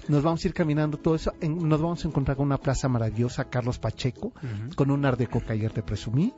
nos 0.09 0.23
vamos 0.23 0.44
a 0.44 0.49
ir 0.49 0.54
caminando 0.54 0.99
todo 0.99 1.14
eso 1.16 1.33
en- 1.40 1.68
nos 1.68 1.80
vamos 1.80 2.04
a 2.04 2.09
encontrar 2.09 2.37
con 2.37 2.47
una 2.47 2.59
plaza 2.59 2.88
maravillosa 2.88 3.50
Carlos 3.50 3.78
Pacheco 3.78 4.33
con 4.76 4.90
un 4.90 5.04
art 5.04 5.18
deco 5.18 5.40
que 5.40 5.52
ayer 5.52 5.73
te 5.73 5.83
presumí. 5.83 6.33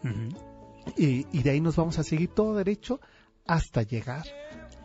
Y 0.97 1.43
de 1.43 1.51
ahí 1.51 1.61
nos 1.61 1.77
vamos 1.77 1.99
a 1.99 2.05
seguir 2.05 2.29
todo 2.31 2.55
derecho 2.55 3.01
hasta 3.47 3.83
llegar 3.83 4.25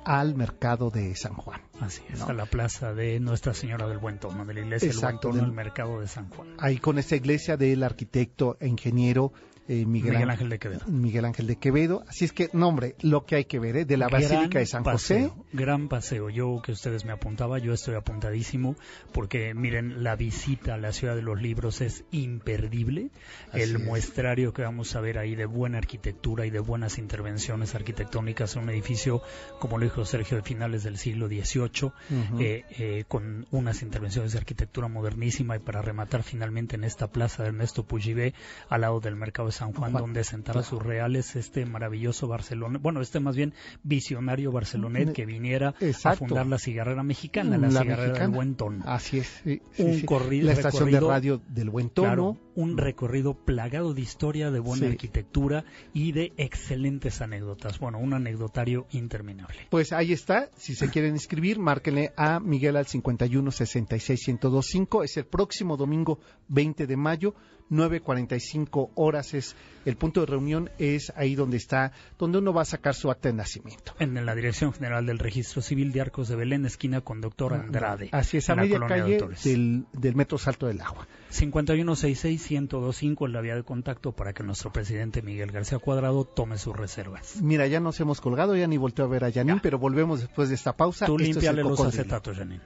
al 0.05 0.35
mercado 0.35 0.89
de 0.89 1.15
San 1.15 1.33
Juan 1.33 1.61
Así 1.79 2.01
es, 2.09 2.19
¿no? 2.19 2.27
a 2.27 2.33
la 2.33 2.45
plaza 2.45 2.93
de 2.93 3.19
Nuestra 3.19 3.53
Señora 3.53 3.87
del 3.87 3.97
Buen 3.97 4.19
Tono, 4.19 4.45
de 4.45 4.53
la 4.53 4.59
iglesia 4.61 4.87
Exacto, 4.87 5.29
del 5.29 5.31
Buen 5.31 5.39
Tono, 5.39 5.45
del- 5.47 5.55
mercado 5.55 5.99
de 6.01 6.07
San 6.07 6.29
Juan. 6.29 6.55
ahí 6.59 6.77
con 6.77 6.97
esta 6.99 7.15
iglesia 7.15 7.57
del 7.57 7.83
arquitecto 7.83 8.57
e 8.59 8.67
ingeniero 8.67 9.31
eh, 9.71 9.85
Miguel, 9.85 10.11
Miguel 10.11 10.29
Ángel 10.29 10.49
de 10.49 10.59
Quevedo. 10.59 10.85
Miguel 10.87 11.23
Ángel 11.23 11.47
de 11.47 11.55
Quevedo. 11.55 12.03
Así 12.09 12.25
es 12.25 12.33
que, 12.33 12.49
no, 12.51 12.67
hombre, 12.67 12.95
lo 13.03 13.25
que 13.25 13.35
hay 13.37 13.45
que 13.45 13.57
ver, 13.57 13.77
¿eh? 13.77 13.85
de 13.85 13.95
la 13.95 14.09
Gran 14.09 14.21
Basílica 14.21 14.59
de 14.59 14.65
San 14.65 14.83
José. 14.83 15.31
Gran 15.53 15.87
paseo. 15.87 16.29
Yo 16.29 16.61
que 16.61 16.73
ustedes 16.73 17.05
me 17.05 17.13
apuntaba, 17.13 17.57
yo 17.57 17.71
estoy 17.71 17.95
apuntadísimo 17.95 18.75
porque 19.13 19.53
miren, 19.53 20.03
la 20.03 20.17
visita 20.17 20.73
a 20.73 20.77
la 20.77 20.91
ciudad 20.91 21.15
de 21.15 21.21
los 21.21 21.41
libros 21.41 21.79
es 21.79 22.03
imperdible. 22.11 23.11
Así 23.49 23.61
el 23.61 23.77
es. 23.77 23.81
muestrario 23.81 24.51
que 24.51 24.61
vamos 24.61 24.93
a 24.97 24.99
ver 24.99 25.17
ahí 25.17 25.35
de 25.35 25.45
buena 25.45 25.77
arquitectura 25.77 26.45
y 26.45 26.49
de 26.49 26.59
buenas 26.59 26.97
intervenciones 26.97 27.73
arquitectónicas 27.73 28.57
en 28.57 28.63
un 28.63 28.71
edificio, 28.71 29.21
como 29.59 29.77
lo 29.77 29.85
dijo 29.85 30.03
Sergio, 30.03 30.35
de 30.35 30.43
finales 30.43 30.83
del 30.83 30.97
siglo 30.97 31.29
XVIII, 31.29 31.93
eh, 32.41 32.65
eh, 32.77 33.05
con 33.07 33.47
unas 33.51 33.83
intervenciones 33.83 34.33
de 34.33 34.39
arquitectura 34.39 34.89
modernísima 34.89 35.55
y 35.55 35.59
para 35.59 35.81
rematar 35.81 36.23
finalmente 36.23 36.75
en 36.75 36.83
esta 36.83 37.07
plaza 37.07 37.43
de 37.43 37.49
Ernesto 37.49 37.83
Pujibé, 37.83 38.33
al 38.67 38.81
lado 38.81 38.99
del 38.99 39.15
mercado 39.15 39.47
de 39.47 39.60
San 39.61 39.73
Juan, 39.73 39.91
Juan, 39.91 40.03
donde 40.03 40.23
sentar 40.23 40.57
a 40.57 40.61
claro. 40.61 40.67
sus 40.67 40.81
reales 40.83 41.35
este 41.35 41.65
maravilloso 41.65 42.27
Barcelona, 42.27 42.79
bueno, 42.81 42.99
este 43.01 43.19
más 43.19 43.35
bien 43.35 43.53
visionario 43.83 44.51
barcelonet 44.51 45.13
que 45.13 45.25
viniera 45.25 45.75
a 46.03 46.15
fundar 46.15 46.47
la 46.47 46.57
cigarrera 46.57 47.03
mexicana, 47.03 47.57
la, 47.57 47.69
La 47.69 47.81
cigarrera 47.81 48.19
del 48.19 48.29
buen 48.31 48.55
tono. 48.55 48.83
Así 48.87 49.19
es. 49.19 49.27
sí, 49.43 49.61
sí, 49.73 49.83
Un 49.83 49.93
sí. 49.95 50.05
corrido- 50.05 50.47
La 50.47 50.53
estación 50.53 50.85
recorrido- 50.87 51.07
de 51.07 51.13
radio 51.13 51.41
del 51.49 51.69
Buen 51.69 51.89
Tono. 51.89 52.07
Claro, 52.07 52.37
un 52.55 52.77
recorrido 52.77 53.33
plagado 53.33 53.93
de 53.93 54.01
historia, 54.01 54.51
de 54.51 54.59
buena 54.59 54.87
arquitectura 54.87 55.63
y 55.93 56.11
de 56.11 56.33
excelentes 56.37 57.21
anécdotas. 57.21 57.79
Bueno, 57.79 57.99
un 57.99 58.13
anecdotario 58.13 58.87
interminable. 58.91 59.55
Pues 59.69 59.93
ahí 59.93 60.11
está. 60.11 60.49
Si 60.57 60.75
se 60.75 60.89
quieren 60.89 61.13
inscribir, 61.13 61.59
márquenle 61.59 62.13
a 62.17 62.39
Miguel 62.39 62.75
al 62.77 62.87
51 62.87 63.51
66 63.51 64.27
1025. 64.27 65.03
Es 65.03 65.17
el 65.17 65.25
próximo 65.25 65.77
domingo 65.77 66.19
20 66.49 66.87
de 66.87 66.97
mayo. 66.97 67.35
9.45 67.71 68.91
horas 68.95 69.33
es 69.33 69.55
el 69.85 69.95
punto 69.95 70.19
de 70.19 70.25
reunión. 70.27 70.69
Es 70.77 71.11
ahí 71.15 71.35
donde 71.35 71.57
está, 71.57 71.91
donde 72.19 72.37
uno 72.37 72.53
va 72.53 72.61
a 72.63 72.65
sacar 72.65 72.93
su 72.93 73.09
acta 73.09 73.29
de 73.29 73.33
nacimiento. 73.35 73.93
En 73.99 74.25
la 74.25 74.35
Dirección 74.35 74.73
General 74.73 75.05
del 75.05 75.17
Registro 75.19 75.61
Civil 75.61 75.91
de 75.91 76.01
Arcos 76.01 76.27
de 76.27 76.35
Belén, 76.35 76.65
esquina 76.65 77.01
con 77.01 77.21
Doctor 77.21 77.53
Andrade. 77.53 78.09
Así 78.11 78.37
es, 78.37 78.49
a 78.49 78.55
media 78.55 78.79
calle 78.79 79.17
Doctores. 79.17 79.43
del, 79.43 79.85
del 79.93 80.15
Metro 80.15 80.37
Salto 80.37 80.67
del 80.67 80.81
Agua. 80.81 81.07
5166-1025 81.31 83.27
es 83.27 83.33
la 83.33 83.41
vía 83.41 83.55
de 83.55 83.63
contacto 83.63 84.11
para 84.11 84.33
que 84.33 84.43
nuestro 84.43 84.71
presidente 84.71 85.21
Miguel 85.21 85.51
García 85.51 85.79
Cuadrado 85.79 86.25
tome 86.25 86.57
sus 86.57 86.75
reservas. 86.75 87.41
Mira, 87.41 87.67
ya 87.67 87.79
nos 87.79 87.99
hemos 87.99 88.21
colgado, 88.21 88.55
ya 88.55 88.67
ni 88.67 88.77
volteo 88.77 89.05
a 89.05 89.07
ver 89.07 89.23
a 89.23 89.31
Janine, 89.31 89.55
Ya. 89.57 89.61
pero 89.61 89.79
volvemos 89.79 90.19
después 90.21 90.49
de 90.49 90.55
esta 90.55 90.73
pausa. 90.75 91.05
Tú 91.05 91.17
Esto 91.19 91.51
los 91.53 91.79
acetatos, 91.79 92.37
Janine. 92.37 92.61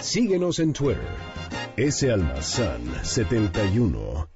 Síguenos 0.00 0.58
en 0.58 0.72
Twitter. 0.72 1.08
S. 1.76 2.10
Almazán 2.10 2.82
71. 3.02 4.28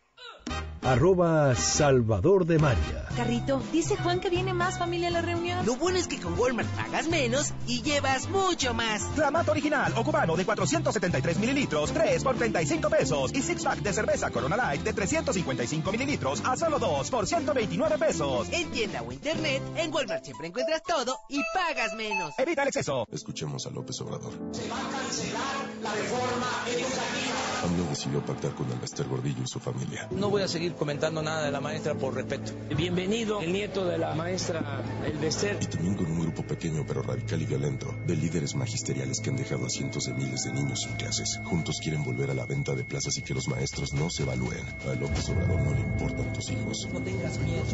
Arroba 0.82 1.54
Salvador 1.54 2.46
de 2.46 2.58
María. 2.58 3.06
Carrito, 3.16 3.60
dice 3.72 3.96
Juan 3.96 4.20
que 4.20 4.30
viene 4.30 4.54
más 4.54 4.78
familia 4.78 5.08
a 5.08 5.10
la 5.10 5.22
reunión. 5.22 5.66
Lo 5.66 5.76
bueno 5.76 5.98
es 5.98 6.06
que 6.06 6.20
con 6.20 6.38
Walmart 6.38 6.68
pagas 6.70 7.08
menos 7.08 7.52
y 7.66 7.82
llevas 7.82 8.28
mucho 8.28 8.74
más. 8.74 9.02
Clamato 9.14 9.50
original 9.50 9.92
o 9.96 10.04
cubano 10.04 10.36
de 10.36 10.44
473 10.44 11.38
mililitros, 11.38 11.92
3 11.92 12.22
por 12.22 12.36
35 12.36 12.90
pesos. 12.90 13.34
Y 13.34 13.42
six 13.42 13.64
pack 13.64 13.80
de 13.80 13.92
cerveza 13.92 14.30
Corona 14.30 14.56
Light 14.56 14.82
de 14.82 14.92
355 14.92 15.92
mililitros 15.92 16.42
a 16.44 16.56
solo 16.56 16.78
2 16.78 17.10
por 17.10 17.26
129 17.26 17.98
pesos. 17.98 18.48
En 18.52 18.70
tienda 18.70 19.02
o 19.02 19.12
internet, 19.12 19.62
en 19.76 19.92
Walmart 19.92 20.24
siempre 20.24 20.48
encuentras 20.48 20.82
todo 20.82 21.18
y 21.28 21.40
pagas 21.54 21.94
menos. 21.94 22.32
Evita 22.38 22.62
el 22.62 22.68
exceso. 22.68 23.06
Escuchemos 23.10 23.66
a 23.66 23.70
López 23.70 24.00
Obrador. 24.00 24.32
Se 24.52 24.68
va 24.68 24.78
a 24.78 24.90
cancelar 24.90 25.56
la 25.82 25.92
reforma 25.92 26.64
educativa. 26.66 27.48
AMLO 27.64 27.84
decidió 27.90 28.24
pactar 28.24 28.54
con 28.54 28.70
el 28.70 28.78
Bester 28.78 29.06
Gordillo 29.08 29.42
y 29.42 29.48
su 29.48 29.58
familia. 29.58 30.08
No 30.12 30.30
voy 30.30 30.42
a 30.42 30.48
seguir 30.48 30.67
comentando 30.74 31.22
nada 31.22 31.44
de 31.44 31.50
la 31.50 31.60
maestra 31.60 31.94
por 31.94 32.14
respeto. 32.14 32.52
Bienvenido, 32.76 33.40
el 33.40 33.52
nieto 33.52 33.84
de 33.84 33.98
la 33.98 34.14
maestra 34.14 34.82
El 35.04 35.18
Bester. 35.18 35.58
Y 35.60 35.66
también 35.66 35.94
con 35.94 36.06
un 36.06 36.20
grupo 36.20 36.42
pequeño 36.42 36.84
pero 36.86 37.02
radical 37.02 37.40
y 37.42 37.46
violento 37.46 37.94
de 38.06 38.16
líderes 38.16 38.54
magisteriales 38.54 39.20
que 39.20 39.30
han 39.30 39.36
dejado 39.36 39.66
a 39.66 39.70
cientos 39.70 40.04
de 40.06 40.14
miles 40.14 40.44
de 40.44 40.52
niños 40.52 40.82
sin 40.82 40.96
clases. 40.96 41.40
Juntos 41.44 41.78
quieren 41.82 42.04
volver 42.04 42.30
a 42.30 42.34
la 42.34 42.46
venta 42.46 42.74
de 42.74 42.84
plazas 42.84 43.16
y 43.18 43.22
que 43.22 43.34
los 43.34 43.48
maestros 43.48 43.92
no 43.92 44.10
se 44.10 44.22
evalúen. 44.22 44.64
A 44.90 44.94
López 44.94 45.28
Obrador 45.30 45.60
no 45.60 45.74
le 45.74 45.80
importan 45.80 46.32
tus 46.32 46.50
hijos. 46.50 46.88
No 46.92 47.02
tengas 47.02 47.38
miedo. 47.40 47.64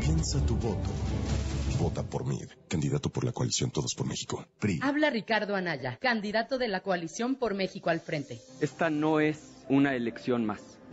Piensa 0.00 0.44
tu 0.46 0.56
voto. 0.56 0.90
Vota 1.78 2.02
por 2.02 2.24
mí, 2.24 2.38
candidato 2.68 3.10
por 3.10 3.24
la 3.24 3.32
coalición 3.32 3.70
Todos 3.70 3.94
por 3.94 4.06
México. 4.06 4.46
PRI. 4.60 4.78
Habla 4.82 5.10
Ricardo 5.10 5.56
Anaya, 5.56 5.98
candidato 6.00 6.58
de 6.58 6.68
la 6.68 6.80
coalición 6.80 7.34
por 7.34 7.54
México 7.54 7.90
al 7.90 8.00
frente. 8.00 8.40
Esta 8.60 8.90
no 8.90 9.20
es 9.20 9.54
una 9.68 9.94
elección 9.94 10.44
más. 10.44 10.73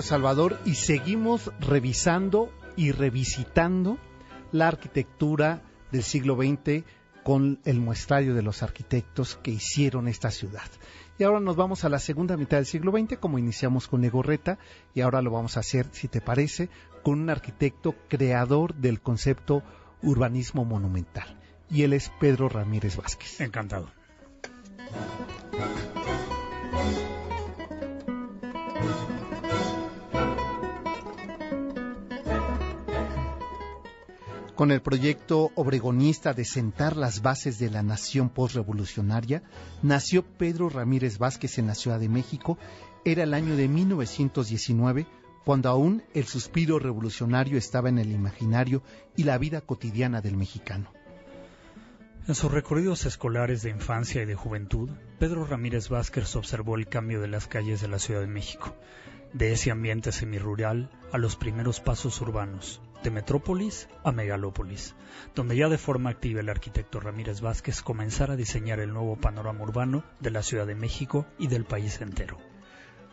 Salvador, 0.00 0.58
y 0.64 0.76
seguimos 0.76 1.52
revisando 1.60 2.50
y 2.76 2.92
revisitando 2.92 3.98
la 4.52 4.68
arquitectura 4.68 5.62
del 5.90 6.02
siglo 6.02 6.36
XX 6.36 6.84
con 7.22 7.60
el 7.64 7.80
muestrario 7.80 8.34
de 8.34 8.42
los 8.42 8.62
arquitectos 8.62 9.36
que 9.42 9.50
hicieron 9.50 10.08
esta 10.08 10.30
ciudad. 10.30 10.68
Y 11.18 11.24
ahora 11.24 11.40
nos 11.40 11.56
vamos 11.56 11.84
a 11.84 11.88
la 11.88 11.98
segunda 11.98 12.36
mitad 12.36 12.56
del 12.56 12.66
siglo 12.66 12.92
XX, 12.92 13.18
como 13.18 13.38
iniciamos 13.38 13.86
con 13.86 14.00
Legorreta, 14.00 14.58
y 14.94 15.02
ahora 15.02 15.22
lo 15.22 15.30
vamos 15.30 15.56
a 15.56 15.60
hacer, 15.60 15.86
si 15.92 16.08
te 16.08 16.20
parece, 16.20 16.68
con 17.02 17.20
un 17.20 17.30
arquitecto 17.30 17.94
creador 18.08 18.74
del 18.74 19.00
concepto 19.00 19.62
urbanismo 20.02 20.64
monumental. 20.64 21.38
Y 21.70 21.82
él 21.82 21.92
es 21.92 22.10
Pedro 22.20 22.48
Ramírez 22.48 22.96
Vázquez. 22.96 23.40
Encantado. 23.40 23.90
Con 34.62 34.70
el 34.70 34.80
proyecto 34.80 35.50
obregonista 35.56 36.34
de 36.34 36.44
sentar 36.44 36.96
las 36.96 37.20
bases 37.20 37.58
de 37.58 37.68
la 37.68 37.82
nación 37.82 38.28
postrevolucionaria, 38.28 39.42
nació 39.82 40.22
Pedro 40.22 40.68
Ramírez 40.68 41.18
Vázquez 41.18 41.58
en 41.58 41.66
la 41.66 41.74
Ciudad 41.74 41.98
de 41.98 42.08
México. 42.08 42.58
Era 43.04 43.24
el 43.24 43.34
año 43.34 43.56
de 43.56 43.66
1919, 43.66 45.08
cuando 45.44 45.68
aún 45.68 46.04
el 46.14 46.26
suspiro 46.26 46.78
revolucionario 46.78 47.58
estaba 47.58 47.88
en 47.88 47.98
el 47.98 48.12
imaginario 48.12 48.84
y 49.16 49.24
la 49.24 49.36
vida 49.36 49.62
cotidiana 49.62 50.20
del 50.20 50.36
mexicano. 50.36 50.92
En 52.28 52.36
sus 52.36 52.52
recorridos 52.52 53.04
escolares 53.04 53.62
de 53.62 53.70
infancia 53.70 54.22
y 54.22 54.26
de 54.26 54.36
juventud, 54.36 54.90
Pedro 55.18 55.44
Ramírez 55.44 55.88
Vázquez 55.88 56.36
observó 56.36 56.76
el 56.76 56.86
cambio 56.86 57.20
de 57.20 57.26
las 57.26 57.48
calles 57.48 57.80
de 57.80 57.88
la 57.88 57.98
Ciudad 57.98 58.20
de 58.20 58.28
México, 58.28 58.76
de 59.32 59.54
ese 59.54 59.72
ambiente 59.72 60.12
semirural 60.12 60.88
a 61.10 61.18
los 61.18 61.34
primeros 61.34 61.80
pasos 61.80 62.20
urbanos, 62.20 62.80
de 63.02 63.10
metrópolis 63.10 63.88
a 64.04 64.12
megalópolis, 64.12 64.94
donde 65.34 65.56
ya 65.56 65.68
de 65.68 65.78
forma 65.78 66.10
activa 66.10 66.40
el 66.40 66.48
arquitecto 66.48 67.00
Ramírez 67.00 67.40
Vázquez 67.40 67.82
comenzara 67.82 68.34
a 68.34 68.36
diseñar 68.36 68.80
el 68.80 68.92
nuevo 68.92 69.16
panorama 69.16 69.62
urbano 69.64 70.04
de 70.20 70.30
la 70.30 70.42
Ciudad 70.42 70.66
de 70.66 70.74
México 70.74 71.26
y 71.38 71.48
del 71.48 71.64
país 71.64 72.00
entero. 72.00 72.38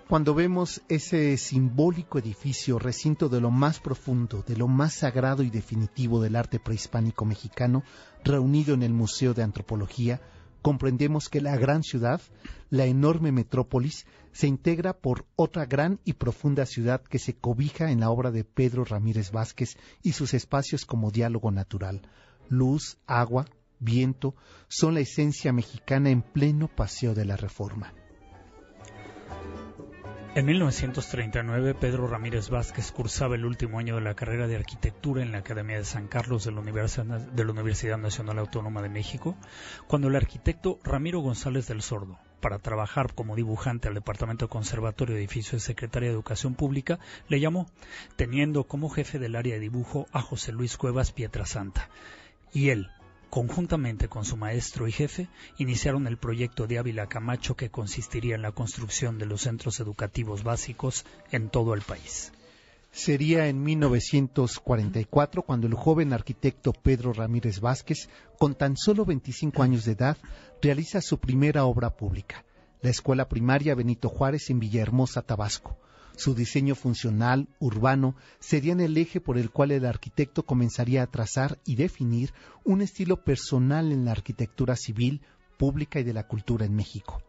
Cuando 0.07 0.33
vemos 0.33 0.81
ese 0.89 1.37
simbólico 1.37 2.17
edificio, 2.17 2.79
recinto 2.79 3.29
de 3.29 3.41
lo 3.41 3.51
más 3.51 3.79
profundo, 3.79 4.43
de 4.47 4.57
lo 4.57 4.67
más 4.67 4.93
sagrado 4.93 5.43
y 5.43 5.51
definitivo 5.51 6.19
del 6.19 6.35
arte 6.35 6.59
prehispánico 6.59 7.25
mexicano, 7.25 7.83
reunido 8.23 8.73
en 8.73 8.81
el 8.81 8.91
Museo 8.91 9.35
de 9.35 9.43
Antropología, 9.43 10.19
comprendemos 10.61 11.29
que 11.29 11.41
la 11.41 11.55
gran 11.57 11.83
ciudad, 11.83 12.21
la 12.69 12.85
enorme 12.85 13.31
metrópolis, 13.31 14.05
se 14.31 14.47
integra 14.47 14.93
por 14.93 15.25
otra 15.35 15.65
gran 15.65 15.99
y 16.05 16.13
profunda 16.13 16.65
ciudad 16.65 17.01
que 17.01 17.19
se 17.19 17.35
cobija 17.35 17.91
en 17.91 17.99
la 17.99 18.09
obra 18.09 18.31
de 18.31 18.43
Pedro 18.43 18.85
Ramírez 18.85 19.31
Vázquez 19.31 19.77
y 20.03 20.13
sus 20.13 20.33
espacios 20.33 20.85
como 20.85 21.11
diálogo 21.11 21.51
natural. 21.51 22.01
Luz, 22.47 22.97
agua, 23.07 23.45
viento 23.79 24.35
son 24.67 24.93
la 24.93 24.99
esencia 24.99 25.51
mexicana 25.51 26.09
en 26.09 26.21
pleno 26.21 26.67
paseo 26.67 27.15
de 27.15 27.25
la 27.25 27.37
reforma. 27.37 27.93
En 30.35 30.45
1939, 30.45 31.73
Pedro 31.73 32.07
Ramírez 32.07 32.49
Vázquez 32.49 32.91
cursaba 32.91 33.33
el 33.33 33.45
último 33.45 33.79
año 33.79 33.95
de 33.95 34.01
la 34.01 34.13
carrera 34.13 34.45
de 34.45 34.57
arquitectura 34.57 35.23
en 35.23 35.31
la 35.31 35.39
Academia 35.39 35.77
de 35.77 35.85
San 35.85 36.07
Carlos 36.07 36.45
de 36.45 36.51
la, 36.51 36.59
Universidad, 37.51 37.97
Nacional 37.97 38.37
Autónoma 38.37 38.83
de 38.83 38.89
México, 38.89 39.35
cuando 39.87 40.07
el 40.07 40.15
arquitecto 40.15 40.79
Ramiro 40.83 41.21
González 41.21 41.67
del 41.67 41.81
Sordo, 41.81 42.19
para 42.41 42.59
trabajar 42.59 43.15
como 43.15 43.35
dibujante 43.35 43.87
al 43.87 43.95
Departamento 43.95 44.45
de 44.45 44.49
Conservatorio 44.49 45.15
de 45.15 45.21
Edificios 45.21 45.63
de 45.63 45.65
Secretaría 45.65 46.09
de 46.09 46.15
Educación 46.15 46.53
Pública, 46.53 46.99
le 47.27 47.39
llamó, 47.39 47.65
teniendo 48.15 48.65
como 48.65 48.89
jefe 48.89 49.17
del 49.17 49.35
área 49.35 49.55
de 49.55 49.61
dibujo 49.61 50.05
a 50.11 50.21
José 50.21 50.51
Luis 50.51 50.77
Cuevas 50.77 51.11
Pietrasanta. 51.11 51.89
Y 52.53 52.69
él, 52.69 52.91
Conjuntamente 53.29 54.07
con 54.07 54.25
su 54.25 54.37
maestro 54.37 54.87
y 54.87 54.91
jefe, 54.91 55.27
iniciaron 55.59 56.07
el 56.07 56.17
proyecto 56.17 56.65
de 56.65 56.79
Ávila 56.79 57.07
Camacho 57.07 57.55
que 57.55 57.69
consistiría 57.69 58.33
en 58.33 58.41
la 58.41 58.53
construcción 58.53 59.19
de 59.19 59.27
los 59.27 59.41
centros 59.41 59.79
educativos 59.79 60.43
básicos 60.43 61.05
en 61.31 61.49
todo 61.49 61.75
el 61.75 61.81
país. 61.81 62.31
Sería 62.91 63.47
en 63.47 63.61
1944 63.61 65.43
cuando 65.43 65.67
el 65.67 65.75
joven 65.75 66.11
arquitecto 66.11 66.73
Pedro 66.73 67.13
Ramírez 67.13 67.59
Vázquez, 67.59 68.09
con 68.39 68.55
tan 68.55 68.75
solo 68.75 69.05
25 69.05 69.61
años 69.61 69.85
de 69.85 69.91
edad, 69.91 70.17
realiza 70.59 70.99
su 70.99 71.19
primera 71.19 71.65
obra 71.65 71.95
pública, 71.95 72.43
la 72.81 72.89
Escuela 72.89 73.29
Primaria 73.29 73.75
Benito 73.75 74.09
Juárez 74.09 74.49
en 74.49 74.59
Villahermosa, 74.59 75.21
Tabasco 75.21 75.77
su 76.19 76.35
diseño 76.35 76.75
funcional, 76.75 77.47
urbano, 77.59 78.15
serían 78.39 78.81
el 78.81 78.97
eje 78.97 79.21
por 79.21 79.37
el 79.37 79.49
cual 79.51 79.71
el 79.71 79.85
arquitecto 79.85 80.43
comenzaría 80.43 81.01
a 81.01 81.07
trazar 81.07 81.59
y 81.65 81.75
definir 81.75 82.33
un 82.63 82.81
estilo 82.81 83.23
personal 83.23 83.91
en 83.91 84.05
la 84.05 84.11
arquitectura 84.11 84.75
civil, 84.75 85.21
pública 85.57 85.99
y 85.99 86.03
de 86.03 86.13
la 86.13 86.27
cultura 86.27 86.65
en 86.65 86.75
México. 86.75 87.21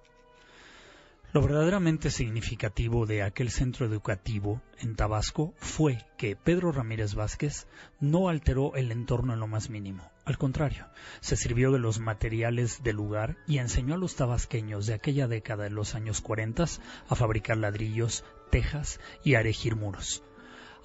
Lo 1.32 1.42
verdaderamente 1.42 2.10
significativo 2.10 3.06
de 3.06 3.22
aquel 3.22 3.50
centro 3.50 3.86
educativo 3.86 4.60
en 4.80 4.96
Tabasco 4.96 5.54
fue 5.58 6.04
que 6.18 6.34
Pedro 6.34 6.72
Ramírez 6.72 7.14
Vázquez 7.14 7.68
no 8.00 8.28
alteró 8.28 8.74
el 8.74 8.90
entorno 8.90 9.34
en 9.34 9.38
lo 9.38 9.46
más 9.46 9.70
mínimo. 9.70 10.02
Al 10.30 10.38
contrario, 10.38 10.86
se 11.20 11.34
sirvió 11.34 11.72
de 11.72 11.80
los 11.80 11.98
materiales 11.98 12.84
del 12.84 12.94
lugar 12.94 13.36
y 13.48 13.58
enseñó 13.58 13.94
a 13.94 13.98
los 13.98 14.14
tabasqueños 14.14 14.86
de 14.86 14.94
aquella 14.94 15.26
década 15.26 15.64
de 15.64 15.70
los 15.70 15.96
años 15.96 16.20
40 16.20 16.66
a 17.08 17.16
fabricar 17.16 17.56
ladrillos, 17.56 18.22
tejas 18.48 19.00
y 19.24 19.34
a 19.34 19.40
erigir 19.40 19.74
muros, 19.74 20.22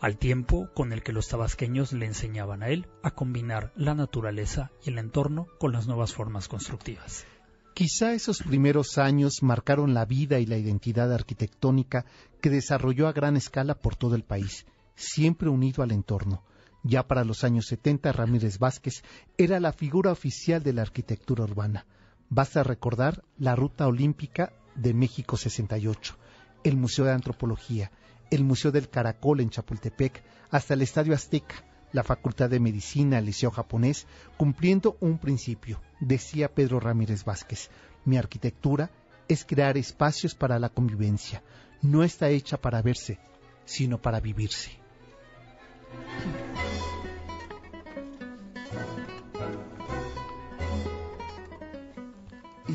al 0.01 0.17
tiempo 0.17 0.67
con 0.73 0.91
el 0.91 1.03
que 1.03 1.13
los 1.13 1.27
tabasqueños 1.27 1.93
le 1.93 2.07
enseñaban 2.07 2.63
a 2.63 2.69
él 2.69 2.87
a 3.03 3.11
combinar 3.11 3.71
la 3.75 3.93
naturaleza 3.93 4.71
y 4.83 4.89
el 4.89 4.97
entorno 4.97 5.45
con 5.59 5.73
las 5.73 5.85
nuevas 5.85 6.11
formas 6.11 6.47
constructivas. 6.47 7.27
Quizá 7.75 8.13
esos 8.13 8.41
primeros 8.41 8.97
años 8.97 9.43
marcaron 9.43 9.93
la 9.93 10.05
vida 10.05 10.39
y 10.39 10.47
la 10.47 10.57
identidad 10.57 11.13
arquitectónica 11.13 12.07
que 12.41 12.49
desarrolló 12.49 13.07
a 13.07 13.13
gran 13.13 13.37
escala 13.37 13.75
por 13.75 13.95
todo 13.95 14.15
el 14.15 14.23
país, 14.23 14.65
siempre 14.95 15.49
unido 15.49 15.83
al 15.83 15.91
entorno. 15.91 16.41
Ya 16.87 17.07
para 17.07 17.23
los 17.23 17.43
años 17.43 17.65
70, 17.65 18.11
Ramírez 18.11 18.59
Vázquez 18.59 19.03
era 19.39 19.59
la 19.59 19.73
figura 19.73 20.11
oficial 20.11 20.61
de 20.61 20.71
la 20.71 20.83
arquitectura 20.83 21.43
urbana. 21.43 21.87
Basta 22.29 22.61
recordar 22.61 23.23
la 23.39 23.55
Ruta 23.55 23.87
Olímpica 23.87 24.53
de 24.75 24.93
México 24.93 25.35
68, 25.35 26.15
el 26.63 26.77
Museo 26.77 27.05
de 27.05 27.11
Antropología, 27.11 27.89
el 28.29 28.43
Museo 28.43 28.71
del 28.71 28.87
Caracol 28.87 29.39
en 29.39 29.49
Chapultepec, 29.49 30.23
hasta 30.51 30.75
el 30.75 30.83
Estadio 30.83 31.15
Azteca, 31.15 31.55
la 31.91 32.03
Facultad 32.03 32.51
de 32.51 32.59
Medicina, 32.59 33.17
el 33.17 33.25
Liceo 33.25 33.49
Japonés, 33.49 34.05
cumpliendo 34.37 34.95
un 34.99 35.17
principio, 35.17 35.81
decía 35.99 36.53
Pedro 36.53 36.79
Ramírez 36.79 37.25
Vázquez. 37.25 37.71
Mi 38.05 38.17
arquitectura 38.17 38.91
es 39.27 39.43
crear 39.43 39.75
espacios 39.75 40.35
para 40.35 40.59
la 40.59 40.69
convivencia. 40.69 41.41
No 41.81 42.03
está 42.03 42.29
hecha 42.29 42.57
para 42.61 42.83
verse, 42.83 43.17
sino 43.65 43.99
para 43.99 44.19
vivirse. 44.19 44.85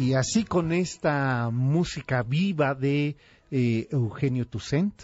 Y 0.00 0.14
así 0.14 0.44
con 0.44 0.72
esta 0.72 1.50
música 1.50 2.22
viva 2.22 2.74
de 2.74 3.16
eh, 3.50 3.88
Eugenio 3.90 4.46
Toussaint, 4.46 5.02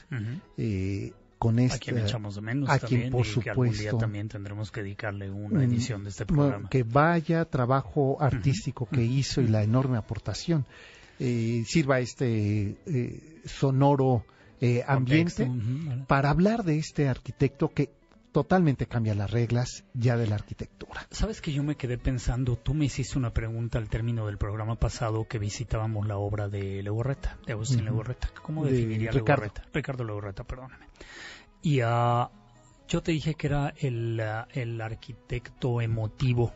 con 1.38 1.58
a 1.60 1.78
quien 1.78 1.98
echamos 1.98 2.34
de 2.36 2.40
menos 2.40 2.70
a 2.70 2.78
quien 2.78 3.10
por 3.10 3.26
supuesto 3.26 3.98
también 3.98 4.28
tendremos 4.28 4.70
que 4.70 4.82
dedicarle 4.82 5.30
una 5.30 5.64
edición 5.64 6.04
de 6.04 6.10
este 6.10 6.24
programa. 6.24 6.68
que 6.68 6.82
vaya 6.82 7.44
trabajo 7.44 8.16
artístico 8.20 8.86
que 8.86 9.02
hizo 9.02 9.40
y 9.40 9.48
la 9.48 9.62
enorme 9.62 9.98
aportación. 9.98 10.64
Eh, 11.18 11.64
sirva 11.66 11.98
este 12.00 12.76
eh, 12.84 13.40
sonoro 13.46 14.24
eh, 14.60 14.84
ambiente 14.86 15.50
para 16.06 16.28
hablar 16.28 16.62
de 16.62 16.78
este 16.78 17.08
arquitecto 17.08 17.68
que 17.68 17.90
totalmente 18.36 18.84
cambia 18.84 19.14
las 19.14 19.30
reglas 19.30 19.86
ya 19.94 20.18
de 20.18 20.26
la 20.26 20.34
arquitectura. 20.34 21.06
Sabes 21.10 21.40
que 21.40 21.54
yo 21.54 21.62
me 21.62 21.76
quedé 21.76 21.96
pensando, 21.96 22.56
tú 22.56 22.74
me 22.74 22.84
hiciste 22.84 23.16
una 23.16 23.32
pregunta 23.32 23.78
al 23.78 23.88
término 23.88 24.26
del 24.26 24.36
programa 24.36 24.74
pasado 24.74 25.26
que 25.26 25.38
visitábamos 25.38 26.06
la 26.06 26.18
obra 26.18 26.46
de 26.46 26.82
Legorreta, 26.82 27.38
de 27.46 27.54
Agustín 27.54 27.86
Legorreta. 27.86 28.28
¿Cómo 28.42 28.66
definiría 28.66 29.10
Ricardo. 29.10 29.44
Legorreta? 29.44 29.62
Ricardo 29.72 30.04
Legorreta, 30.04 30.44
perdóname. 30.44 30.86
Y 31.62 31.80
uh, 31.80 32.28
yo 32.86 33.02
te 33.02 33.12
dije 33.12 33.36
que 33.36 33.46
era 33.46 33.72
el, 33.78 34.20
uh, 34.20 34.46
el 34.52 34.82
arquitecto 34.82 35.80
emotivo 35.80 36.52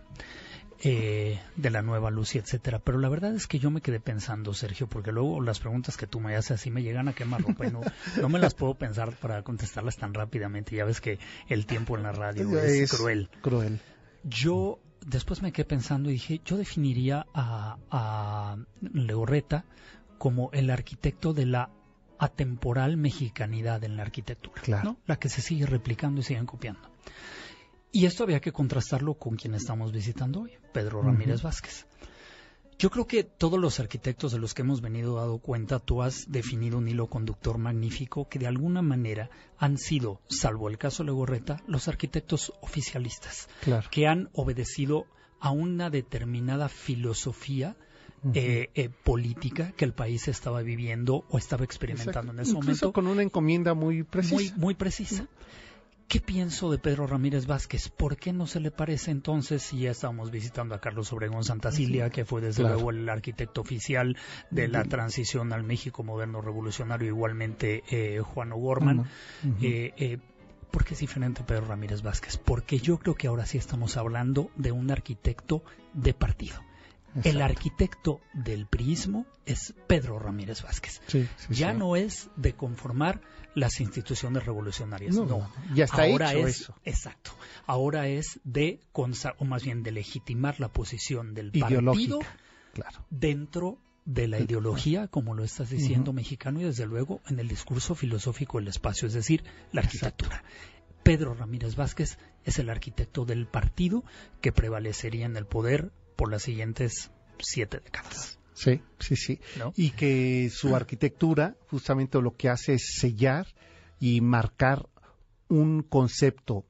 eh, 0.82 1.40
de 1.56 1.70
la 1.70 1.82
nueva 1.82 2.10
luz 2.10 2.34
y 2.34 2.38
etcétera. 2.38 2.78
Pero 2.78 2.98
la 2.98 3.08
verdad 3.08 3.34
es 3.34 3.46
que 3.46 3.58
yo 3.58 3.70
me 3.70 3.80
quedé 3.80 4.00
pensando, 4.00 4.54
Sergio, 4.54 4.86
porque 4.88 5.12
luego 5.12 5.40
las 5.40 5.60
preguntas 5.60 5.96
que 5.96 6.06
tú 6.06 6.20
me 6.20 6.34
haces 6.36 6.52
así 6.52 6.70
me 6.70 6.82
llegan 6.82 7.08
a 7.08 7.12
quemar 7.12 7.42
ropa 7.42 7.66
y 7.66 7.70
no, 7.70 7.80
no 8.20 8.28
me 8.28 8.38
las 8.38 8.54
puedo 8.54 8.74
pensar 8.74 9.12
para 9.16 9.42
contestarlas 9.42 9.96
tan 9.96 10.14
rápidamente. 10.14 10.76
Ya 10.76 10.84
ves 10.84 11.00
que 11.00 11.18
el 11.48 11.66
tiempo 11.66 11.96
en 11.96 12.02
la 12.02 12.12
radio 12.12 12.58
es, 12.60 12.90
cruel. 12.90 13.28
Cruel. 13.42 13.78
Yo 14.24 14.78
después 15.06 15.42
me 15.42 15.52
quedé 15.52 15.64
pensando 15.66 16.10
y 16.10 16.14
dije, 16.14 16.40
yo 16.44 16.56
definiría 16.56 17.26
a, 17.34 17.76
a 17.90 18.56
Legorreta 18.80 19.64
como 20.18 20.50
el 20.52 20.70
arquitecto 20.70 21.32
de 21.32 21.46
la 21.46 21.70
atemporal 22.18 22.98
mexicanidad 22.98 23.82
en 23.84 23.96
la 23.96 24.02
arquitectura, 24.02 24.60
Claro. 24.62 24.84
¿no? 24.84 24.96
la 25.06 25.16
que 25.16 25.30
se 25.30 25.40
sigue 25.40 25.64
replicando 25.64 26.20
y 26.20 26.24
siguen 26.24 26.44
copiando. 26.44 26.80
Y 27.92 28.06
esto 28.06 28.22
había 28.24 28.40
que 28.40 28.52
contrastarlo 28.52 29.14
con 29.14 29.36
quien 29.36 29.54
estamos 29.54 29.92
visitando 29.92 30.42
hoy, 30.42 30.52
Pedro 30.72 31.02
Ramírez 31.02 31.42
Vázquez. 31.42 31.86
Yo 32.78 32.88
creo 32.88 33.06
que 33.06 33.24
todos 33.24 33.58
los 33.58 33.78
arquitectos 33.78 34.32
de 34.32 34.38
los 34.38 34.54
que 34.54 34.62
hemos 34.62 34.80
venido 34.80 35.16
dado 35.16 35.38
cuenta, 35.38 35.80
tú 35.80 36.02
has 36.02 36.30
definido 36.30 36.78
un 36.78 36.88
hilo 36.88 37.08
conductor 37.08 37.58
magnífico 37.58 38.26
que 38.28 38.38
de 38.38 38.46
alguna 38.46 38.80
manera 38.80 39.28
han 39.58 39.76
sido, 39.76 40.20
salvo 40.28 40.68
el 40.70 40.78
caso 40.78 41.04
Legorreta, 41.04 41.62
los 41.66 41.88
arquitectos 41.88 42.52
oficialistas, 42.62 43.48
Claro. 43.60 43.86
que 43.90 44.06
han 44.06 44.30
obedecido 44.32 45.04
a 45.40 45.50
una 45.50 45.90
determinada 45.90 46.68
filosofía 46.70 47.76
eh, 48.34 48.68
eh, 48.74 48.88
política 49.04 49.72
que 49.72 49.84
el 49.86 49.92
país 49.94 50.28
estaba 50.28 50.62
viviendo 50.62 51.24
o 51.30 51.38
estaba 51.38 51.64
experimentando 51.64 52.32
en 52.32 52.40
ese 52.40 52.50
Incluso 52.52 52.66
momento 52.86 52.92
con 52.92 53.06
una 53.08 53.22
encomienda 53.22 53.74
muy 53.74 54.02
precisa. 54.04 54.34
muy, 54.34 54.52
muy 54.56 54.74
precisa. 54.74 55.26
¿Qué 56.10 56.18
pienso 56.20 56.72
de 56.72 56.78
Pedro 56.78 57.06
Ramírez 57.06 57.46
Vázquez? 57.46 57.88
¿Por 57.88 58.16
qué 58.16 58.32
no 58.32 58.48
se 58.48 58.58
le 58.58 58.72
parece 58.72 59.12
entonces 59.12 59.62
si 59.62 59.78
ya 59.82 59.92
estábamos 59.92 60.32
visitando 60.32 60.74
a 60.74 60.80
Carlos 60.80 61.12
Obregón 61.12 61.44
Santacilia, 61.44 62.10
que 62.10 62.24
fue 62.24 62.40
desde 62.40 62.62
Claro. 62.62 62.74
luego 62.74 62.90
el 62.90 63.08
arquitecto 63.08 63.60
oficial 63.60 64.16
de 64.50 64.66
la 64.66 64.82
transición 64.82 65.52
al 65.52 65.62
México 65.62 66.02
moderno 66.02 66.40
revolucionario, 66.40 67.06
igualmente 67.06 67.84
eh, 67.90 68.18
Juan 68.18 68.50
O'Gorman? 68.50 69.06
Eh, 69.62 69.92
eh, 69.96 70.18
¿Por 70.72 70.84
qué 70.84 70.94
es 70.94 71.00
diferente 71.00 71.44
Pedro 71.44 71.66
Ramírez 71.66 72.02
Vázquez? 72.02 72.38
Porque 72.38 72.80
yo 72.80 72.98
creo 72.98 73.14
que 73.14 73.28
ahora 73.28 73.46
sí 73.46 73.58
estamos 73.58 73.96
hablando 73.96 74.50
de 74.56 74.72
un 74.72 74.90
arquitecto 74.90 75.62
de 75.94 76.12
partido. 76.12 76.60
El 77.24 77.42
arquitecto 77.42 78.20
del 78.32 78.66
priismo 78.66 79.26
es 79.46 79.74
Pedro 79.86 80.18
Ramírez 80.18 80.62
Vázquez. 80.62 81.00
Sí, 81.06 81.28
sí, 81.36 81.54
ya 81.54 81.72
sí. 81.72 81.78
no 81.78 81.96
es 81.96 82.30
de 82.36 82.54
conformar 82.54 83.20
las 83.54 83.80
instituciones 83.80 84.44
revolucionarias, 84.44 85.16
No, 85.16 85.50
ya 85.74 85.84
está 85.84 86.04
Ahora 86.04 86.32
hecho 86.32 86.46
es, 86.46 86.60
eso. 86.60 86.74
Exacto. 86.84 87.32
Ahora 87.66 88.06
es 88.06 88.38
de, 88.44 88.80
o 88.92 89.44
más 89.44 89.64
bien 89.64 89.82
de 89.82 89.92
legitimar 89.92 90.60
la 90.60 90.68
posición 90.68 91.34
del 91.34 91.50
Ideológica. 91.52 92.16
partido 92.18 92.40
Claro. 92.72 93.04
dentro 93.10 93.78
de 94.04 94.28
la 94.28 94.38
ideología, 94.38 95.08
como 95.08 95.34
lo 95.34 95.42
estás 95.44 95.70
diciendo, 95.70 96.12
mexicano, 96.12 96.60
y 96.60 96.64
desde 96.64 96.86
luego 96.86 97.20
en 97.26 97.40
el 97.40 97.48
discurso 97.48 97.94
filosófico 97.94 98.58
del 98.58 98.68
espacio, 98.68 99.08
es 99.08 99.14
decir, 99.14 99.44
la 99.72 99.80
arquitectura. 99.82 100.44
Pedro 101.02 101.34
Ramírez 101.34 101.76
Vázquez 101.76 102.18
es 102.44 102.58
el 102.58 102.70
arquitecto 102.70 103.24
del 103.24 103.46
partido 103.46 104.04
que 104.40 104.52
prevalecería 104.52 105.26
en 105.26 105.36
el 105.36 105.46
poder 105.46 105.92
por 106.20 106.30
las 106.30 106.42
siguientes 106.42 107.10
siete 107.38 107.80
décadas. 107.80 108.38
Sí, 108.52 108.82
sí, 108.98 109.16
sí. 109.16 109.40
¿no? 109.58 109.72
Y 109.74 109.92
que 109.92 110.50
su 110.52 110.76
arquitectura 110.76 111.56
justamente 111.68 112.20
lo 112.20 112.36
que 112.36 112.50
hace 112.50 112.74
es 112.74 112.98
sellar 112.98 113.46
y 113.98 114.20
marcar 114.20 114.86
un 115.48 115.82
concepto 115.82 116.66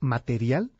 material 0.00 0.70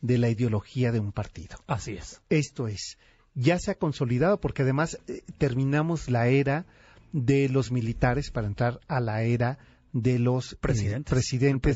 de 0.00 0.18
la 0.18 0.30
ideología 0.30 0.90
de 0.90 0.98
un 0.98 1.12
partido. 1.12 1.56
Así 1.68 1.92
es. 1.92 2.20
Esto 2.28 2.66
es, 2.66 2.98
ya 3.34 3.56
se 3.60 3.70
ha 3.70 3.76
consolidado 3.76 4.40
porque 4.40 4.62
además 4.62 4.98
eh, 5.06 5.22
terminamos 5.38 6.10
la 6.10 6.26
era 6.26 6.66
de 7.12 7.48
los 7.48 7.70
militares 7.70 8.32
para 8.32 8.48
entrar 8.48 8.80
a 8.88 8.98
la 8.98 9.22
era 9.22 9.58
de 9.94 10.18
los 10.18 10.52
eh, 10.52 10.56
Presidentes. 10.60 11.08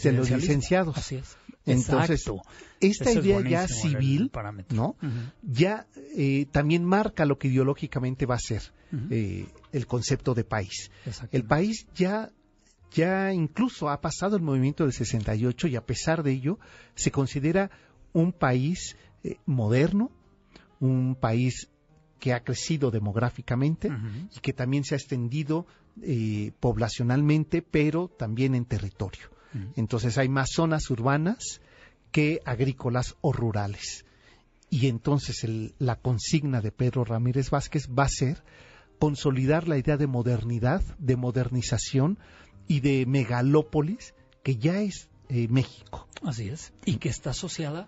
de 0.02 0.12
los 0.12 0.30
licenciados. 0.30 0.98
Así 0.98 1.16
es. 1.16 1.36
Entonces, 1.64 2.20
Exacto. 2.26 2.42
esta 2.80 3.10
es 3.10 3.16
idea 3.16 3.40
ya 3.42 3.68
civil. 3.68 4.30
¿no? 4.70 4.96
Ya 5.42 5.86
eh, 6.16 6.46
también 6.50 6.84
marca 6.84 7.24
lo 7.24 7.38
que 7.38 7.48
ideológicamente 7.48 8.26
va 8.26 8.36
a 8.36 8.40
ser 8.40 8.62
eh, 9.10 9.46
el 9.72 9.86
concepto 9.86 10.34
de 10.34 10.44
país. 10.44 10.90
El 11.30 11.44
país 11.44 11.86
ya, 11.94 12.30
ya 12.92 13.32
incluso 13.32 13.90
ha 13.90 14.00
pasado 14.00 14.36
el 14.36 14.42
movimiento 14.42 14.84
del 14.84 14.92
68 14.92 15.68
y 15.68 15.76
a 15.76 15.84
pesar 15.84 16.22
de 16.22 16.32
ello 16.32 16.58
se 16.94 17.10
considera 17.10 17.70
un 18.12 18.32
país 18.32 18.96
eh, 19.22 19.36
moderno, 19.44 20.10
un 20.80 21.16
país 21.16 21.68
que 22.18 22.32
ha 22.32 22.42
crecido 22.42 22.90
demográficamente 22.90 23.90
y 24.34 24.40
que 24.40 24.52
también 24.52 24.82
se 24.82 24.94
ha 24.96 24.98
extendido 24.98 25.66
eh, 26.02 26.52
poblacionalmente, 26.60 27.62
pero 27.62 28.08
también 28.08 28.54
en 28.54 28.64
territorio. 28.64 29.26
Ujú. 29.54 29.72
Entonces 29.76 30.18
hay 30.18 30.28
más 30.28 30.50
zonas 30.52 30.90
urbanas 30.90 31.60
que 32.12 32.40
agrícolas 32.44 33.16
o 33.20 33.32
rurales. 33.32 34.04
Y 34.70 34.86
entonces 34.88 35.44
el- 35.44 35.74
la 35.78 35.96
consigna 35.96 36.60
de 36.60 36.72
Pedro 36.72 37.04
Ramírez 37.04 37.50
Vázquez 37.50 37.88
va 37.88 38.04
a 38.04 38.08
ser 38.08 38.42
consolidar 38.98 39.68
la 39.68 39.78
idea 39.78 39.96
de 39.96 40.06
modernidad, 40.06 40.82
de 40.98 41.16
modernización 41.16 42.18
y 42.66 42.80
de 42.80 43.06
megalópolis 43.06 44.14
que 44.42 44.56
ya 44.56 44.80
es 44.80 45.08
eh, 45.30 45.46
México. 45.48 46.08
Así 46.22 46.48
es. 46.48 46.72
Y 46.86 46.96
que 46.96 47.08
está 47.10 47.30
asociada 47.30 47.86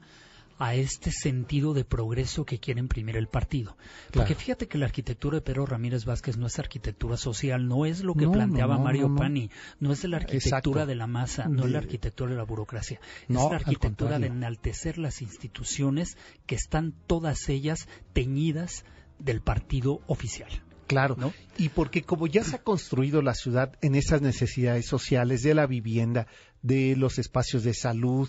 a 0.62 0.74
este 0.74 1.10
sentido 1.10 1.72
de 1.72 1.84
progreso 1.86 2.44
que 2.44 2.60
quiere 2.60 2.80
imprimir 2.80 3.16
el 3.16 3.28
partido. 3.28 3.76
Porque 4.12 4.34
Claro. 4.34 4.40
fíjate 4.40 4.68
que 4.68 4.76
la 4.78 4.84
arquitectura 4.86 5.36
de 5.36 5.40
Pedro 5.40 5.64
Ramírez 5.64 6.04
Vázquez 6.04 6.36
no 6.36 6.46
es 6.46 6.58
arquitectura 6.58 7.16
social, 7.16 7.66
no 7.66 7.86
es 7.86 8.04
lo 8.04 8.14
que 8.14 8.26
No, 8.26 8.32
planteaba 8.32 8.76
no, 8.76 8.84
Mario. 8.84 9.14
Pani, 9.16 9.50
no 9.80 9.90
es 9.92 10.04
la 10.04 10.18
arquitectura 10.18 10.58
Exacto. 10.58 10.86
de 10.86 10.94
la 10.94 11.06
masa, 11.06 11.48
no 11.48 11.64
es 11.64 11.70
la 11.72 11.78
arquitectura 11.78 12.30
de 12.32 12.36
la 12.36 12.44
burocracia, 12.44 13.00
No, 13.26 13.46
es 13.46 13.50
la 13.50 13.56
arquitectura 13.56 14.18
de 14.18 14.26
enaltecer 14.26 14.98
las 14.98 15.22
instituciones 15.22 16.18
que 16.46 16.56
están 16.56 16.92
todas 17.06 17.48
ellas 17.48 17.88
teñidas 18.12 18.84
del 19.18 19.40
partido 19.40 20.00
oficial. 20.06 20.50
Claro, 20.86 21.14
¿No? 21.16 21.32
y 21.56 21.68
porque 21.70 22.02
como 22.02 22.26
ya 22.26 22.42
se 22.44 22.56
ha 22.56 22.62
construido 22.62 23.22
la 23.22 23.34
ciudad 23.34 23.78
en 23.80 23.94
esas 23.94 24.20
necesidades 24.22 24.86
sociales 24.86 25.42
de 25.42 25.54
la 25.54 25.66
vivienda, 25.66 26.26
de 26.62 26.96
los 26.96 27.18
espacios 27.18 27.62
de 27.62 27.72
salud, 27.74 28.28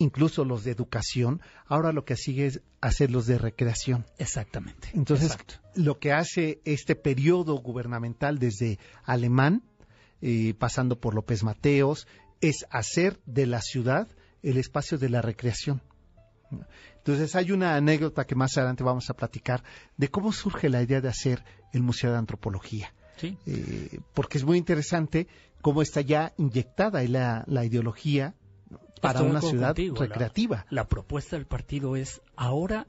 incluso 0.00 0.46
los 0.46 0.64
de 0.64 0.72
educación, 0.72 1.42
ahora 1.66 1.92
lo 1.92 2.04
que 2.04 2.16
sigue 2.16 2.46
es 2.46 2.62
hacer 2.80 3.10
los 3.10 3.26
de 3.26 3.36
recreación. 3.36 4.06
Exactamente. 4.18 4.88
Entonces, 4.94 5.32
Exacto. 5.32 5.54
lo 5.74 5.98
que 5.98 6.12
hace 6.12 6.60
este 6.64 6.96
periodo 6.96 7.54
gubernamental 7.56 8.38
desde 8.38 8.78
Alemán, 9.04 9.62
eh, 10.22 10.54
pasando 10.58 10.98
por 10.98 11.14
López 11.14 11.44
Mateos, 11.44 12.08
es 12.40 12.64
hacer 12.70 13.20
de 13.26 13.46
la 13.46 13.60
ciudad 13.60 14.08
el 14.42 14.56
espacio 14.56 14.96
de 14.96 15.10
la 15.10 15.20
recreación. 15.20 15.82
Entonces, 16.96 17.36
hay 17.36 17.52
una 17.52 17.76
anécdota 17.76 18.26
que 18.26 18.34
más 18.34 18.56
adelante 18.56 18.82
vamos 18.82 19.10
a 19.10 19.14
platicar 19.14 19.62
de 19.98 20.08
cómo 20.08 20.32
surge 20.32 20.70
la 20.70 20.82
idea 20.82 21.02
de 21.02 21.08
hacer 21.08 21.44
el 21.74 21.82
Museo 21.82 22.10
de 22.10 22.16
Antropología. 22.18 22.94
Sí. 23.18 23.36
Eh, 23.44 24.00
porque 24.14 24.38
es 24.38 24.44
muy 24.44 24.56
interesante 24.56 25.28
cómo 25.60 25.82
está 25.82 26.00
ya 26.00 26.32
inyectada 26.38 27.02
la, 27.04 27.44
la 27.46 27.66
ideología 27.66 28.34
para 29.00 29.22
una 29.22 29.40
ciudad 29.40 29.68
contigo, 29.68 29.96
recreativa. 29.96 30.66
La, 30.70 30.86
propuesta 30.88 31.36
del 31.36 31.46
partido 31.46 31.96
es 31.96 32.20
ahora 32.36 32.86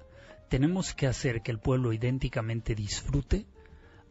tenemos 0.50 0.94
que 0.94 1.08
hacer 1.08 1.42
que 1.42 1.52
el 1.52 1.60
pueblo 1.60 1.94
idénticamente 1.94 2.76
disfrute, 2.76 3.46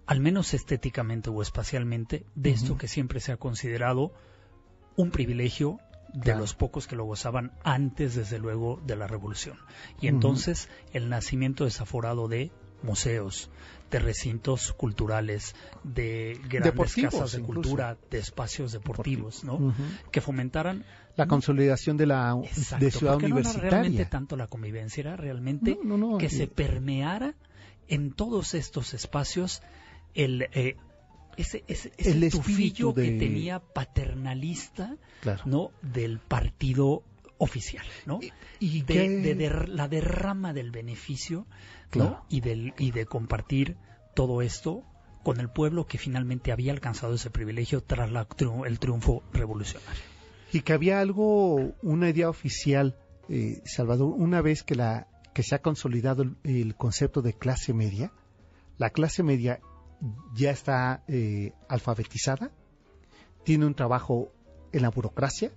al 0.07 0.21
menos 0.21 0.55
estéticamente 0.55 1.29
o 1.31 1.43
espacialmente, 1.43 2.25
de 2.35 2.51
esto 2.51 2.79
que 2.79 2.89
siempre 2.89 3.21
se 3.21 3.33
ha 3.33 3.37
considerado 3.37 4.13
un 4.97 5.11
privilegio 5.11 5.79
de 6.15 6.21
Claro. 6.23 6.41
los 6.41 6.55
pocos 6.55 6.87
que 6.87 6.97
lo 6.97 7.05
gozaban 7.05 7.53
antes, 7.63 8.15
desde 8.15 8.39
luego, 8.39 8.81
de 8.85 8.97
la 8.97 9.07
revolución. 9.07 9.59
Y 10.01 10.09
entonces 10.09 10.69
el 10.93 11.09
nacimiento 11.09 11.65
desaforado 11.65 12.27
de 12.27 12.51
museos, 12.83 13.51
de 13.91 13.99
recintos 13.99 14.73
culturales, 14.73 15.55
de 15.83 16.39
grandes 16.49 16.73
Deportivos, 16.73 17.13
casas 17.15 17.33
de 17.33 17.41
incluso. 17.41 17.61
cultura, 17.63 17.97
de 18.11 18.19
espacios 18.19 18.73
deportivos, 18.73 19.43
¿no? 19.45 19.75
Que 20.13 20.21
fomentaran 20.21 20.85
La 21.17 21.27
consolidación 21.27 21.97
de 21.97 22.07
la 22.07 22.37
Exacto, 22.45 22.85
de 22.85 22.91
ciudad 22.93 23.15
porque 23.15 23.29
no 23.29 23.39
era 23.39 23.51
realmente 23.53 23.79
universitaria. 23.89 24.09
tanto 24.11 24.37
la 24.37 24.47
convivencia, 24.47 25.01
era 25.01 25.17
realmente 25.17 25.77
No, 25.83 25.97
no, 25.99 26.13
no, 26.13 26.19
que 26.19 26.31
se 26.31 26.47
permeara 26.47 27.35
en 27.89 28.13
todos 28.13 28.55
estos 28.55 28.95
espacios 28.95 29.61
el 30.15 30.43
eh, 30.53 30.77
ese, 31.37 31.65
ese, 31.69 31.93
ese 31.97 32.11
El 32.13 32.21
que 32.93 33.03
de- 33.03 33.19
tenía 33.19 33.59
paternalista 33.61 34.97
Claro. 35.21 35.43
no 35.47 35.71
del 35.83 36.19
partido 36.19 37.03
oficial, 37.39 37.85
¿no? 38.07 38.21
¿Y, 38.61 38.83
de, 38.83 39.35
la 39.69 39.89
derrama 39.89 40.53
del 40.53 40.71
beneficio, 40.71 41.47
¿no? 41.95 42.25
Y, 42.29 42.41
del, 42.41 42.75
y 42.79 42.93
de 42.93 43.07
compartir 43.07 43.77
todo 44.15 44.43
esto 44.43 44.85
con 45.23 45.41
el 45.41 45.51
pueblo 45.51 45.87
que 45.87 45.99
finalmente 45.99 46.53
había 46.53 46.73
alcanzado 46.73 47.15
ese 47.15 47.31
privilegio 47.31 47.83
tras 47.83 48.11
el 48.67 48.79
triunfo 48.79 49.23
revolucionario. 49.33 50.03
Y 50.53 50.63
que 50.63 50.73
había 50.73 51.01
algo, 51.01 51.75
una 51.83 52.09
idea 52.09 52.29
oficial, 52.29 52.97
eh, 53.29 53.63
Salvador, 53.65 54.15
una 54.17 54.41
vez 54.41 54.63
que, 54.63 54.75
la, 54.75 55.09
que 55.35 55.43
se 55.43 55.55
ha 55.55 55.63
consolidado 55.63 56.25
el, 56.43 56.75
concepto 56.75 57.23
de 57.23 57.35
clase 57.35 57.73
media, 57.73 58.13
la 58.79 58.91
clase 58.91 59.23
media 59.23 59.61
ya 60.35 60.51
está 60.51 61.05
eh, 61.07 61.53
alfabetizada, 61.69 62.51
tiene 63.45 63.67
un 63.67 63.75
trabajo 63.75 64.33
en 64.73 64.83
la 64.83 64.91
burocracia 64.91 65.53